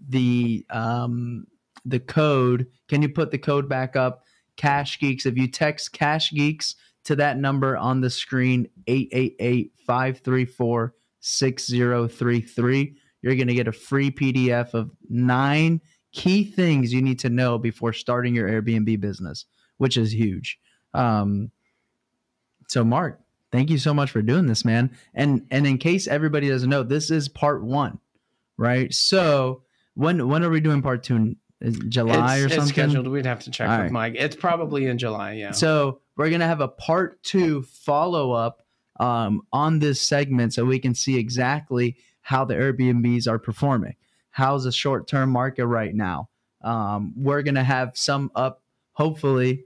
the 0.09 0.65
um, 0.71 1.47
the 1.85 2.01
code, 2.01 2.69
can 2.89 3.03
you 3.03 3.11
put 3.11 3.31
the 3.31 3.39
code 3.39 3.69
back 3.69 3.97
up? 3.97 4.23
Cash 4.57 4.99
Geeks. 4.99 5.27
If 5.27 5.37
you 5.37 5.49
text 5.49 5.93
Cash 5.93 6.31
Geeks 6.31 6.75
to 7.07 7.17
that 7.17 7.39
number 7.39 7.77
on 7.77 8.01
the 8.01 8.11
screen, 8.11 8.69
888 8.87 9.73
534 9.87 10.95
6033, 11.21 12.97
you're 13.23 13.35
going 13.35 13.49
to 13.49 13.55
get 13.55 13.69
a 13.69 13.73
free 13.73 14.11
PDF 14.11 14.75
of 14.75 14.91
nine 15.09 15.81
key 16.13 16.45
things 16.45 16.93
you 16.93 17.03
need 17.03 17.19
to 17.21 17.29
know 17.29 17.59
before 17.59 17.93
starting 17.93 18.35
your 18.35 18.49
Airbnb 18.49 19.01
business, 19.01 19.47
which 19.79 19.97
is 19.97 20.13
huge. 20.13 20.59
Um, 20.95 21.51
so, 22.69 22.85
Mark, 22.85 23.21
thank 23.53 23.71
you 23.71 23.79
so 23.79 23.95
much 23.95 24.11
for 24.11 24.23
doing 24.23 24.47
this, 24.47 24.65
man. 24.65 24.91
And 25.15 25.47
and 25.51 25.67
in 25.67 25.79
case 25.79 26.07
everybody 26.07 26.49
doesn't 26.49 26.71
know, 26.71 26.83
this 26.83 27.11
is 27.11 27.29
part 27.29 27.63
one, 27.63 27.99
right? 28.57 28.93
So 28.93 29.63
when 29.95 30.29
when 30.29 30.43
are 30.45 30.51
we 30.51 30.61
doing 30.61 30.83
part 30.83 31.03
two? 31.03 31.37
Is 31.61 31.79
July 31.89 32.37
it's, 32.37 32.43
or 32.43 32.47
it's 32.47 32.55
something? 32.57 32.73
scheduled. 32.73 33.07
We'd 33.09 33.27
have 33.27 33.45
to 33.45 33.51
check 33.51 33.69
All 33.69 33.77
with 33.77 33.85
right. 33.85 33.93
Mike. 33.93 34.15
It's 34.17 34.37
probably 34.37 34.87
in 34.87 34.99
July. 34.99 35.35
Yeah. 35.35 35.53
So 35.53 36.01
we're 36.17 36.31
gonna 36.31 36.47
have 36.47 36.61
a 36.61 36.69
part 36.69 37.23
two 37.23 37.63
follow 37.63 38.33
up 38.33 38.65
um, 38.99 39.43
on 39.53 39.79
this 39.79 40.01
segment, 40.01 40.55
so 40.55 40.65
we 40.65 40.79
can 40.79 40.95
see 40.95 41.19
exactly 41.19 41.97
how 42.23 42.45
the 42.45 42.55
Airbnbs 42.55 43.29
are 43.29 43.39
performing. 43.39 43.95
How's 44.31 44.65
the 44.65 44.73
short 44.73 45.07
term 45.07 45.31
market 45.31 45.67
right 45.67 45.95
now? 45.95 46.29
Um, 46.63 47.13
we're 47.17 47.43
gonna 47.43 47.65
have 47.65 47.93
some 47.95 48.31
up, 48.35 48.63
hopefully, 48.93 49.65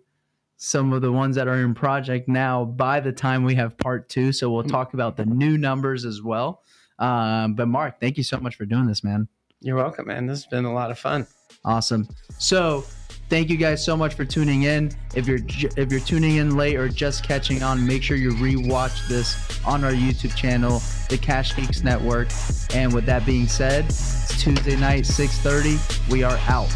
some 0.56 0.92
of 0.92 1.00
the 1.00 1.10
ones 1.10 1.36
that 1.36 1.48
are 1.48 1.56
in 1.56 1.72
project 1.72 2.28
now 2.28 2.64
by 2.66 3.00
the 3.00 3.12
time 3.12 3.44
we 3.44 3.54
have 3.54 3.78
part 3.78 4.10
two. 4.10 4.30
So 4.30 4.50
we'll 4.50 4.62
talk 4.62 4.92
about 4.92 5.16
the 5.16 5.24
new 5.24 5.56
numbers 5.56 6.04
as 6.04 6.20
well. 6.22 6.62
Um, 6.98 7.54
but 7.54 7.66
Mark, 7.66 7.98
thank 7.98 8.18
you 8.18 8.22
so 8.22 8.38
much 8.38 8.56
for 8.56 8.66
doing 8.66 8.86
this, 8.86 9.02
man. 9.02 9.26
You're 9.60 9.76
welcome, 9.76 10.08
man. 10.08 10.26
This 10.26 10.42
has 10.42 10.46
been 10.46 10.66
a 10.66 10.72
lot 10.72 10.90
of 10.90 10.98
fun. 10.98 11.26
Awesome. 11.64 12.08
So, 12.38 12.84
thank 13.30 13.48
you 13.48 13.56
guys 13.56 13.82
so 13.82 13.96
much 13.96 14.14
for 14.14 14.24
tuning 14.24 14.64
in. 14.64 14.90
If 15.14 15.26
you're 15.26 15.38
if 15.76 15.90
you're 15.90 16.00
tuning 16.00 16.36
in 16.36 16.56
late 16.56 16.76
or 16.76 16.88
just 16.88 17.24
catching 17.24 17.62
on, 17.62 17.86
make 17.86 18.02
sure 18.02 18.16
you 18.16 18.32
rewatch 18.32 19.08
this 19.08 19.64
on 19.64 19.84
our 19.84 19.92
YouTube 19.92 20.34
channel, 20.34 20.82
the 21.08 21.16
Cash 21.16 21.56
Geeks 21.56 21.82
Network. 21.82 22.28
And 22.74 22.92
with 22.92 23.06
that 23.06 23.24
being 23.24 23.46
said, 23.46 23.86
it's 23.86 24.42
Tuesday 24.42 24.76
night, 24.76 25.04
6:30. 25.04 26.10
We 26.10 26.24
are 26.24 26.38
out. 26.48 26.68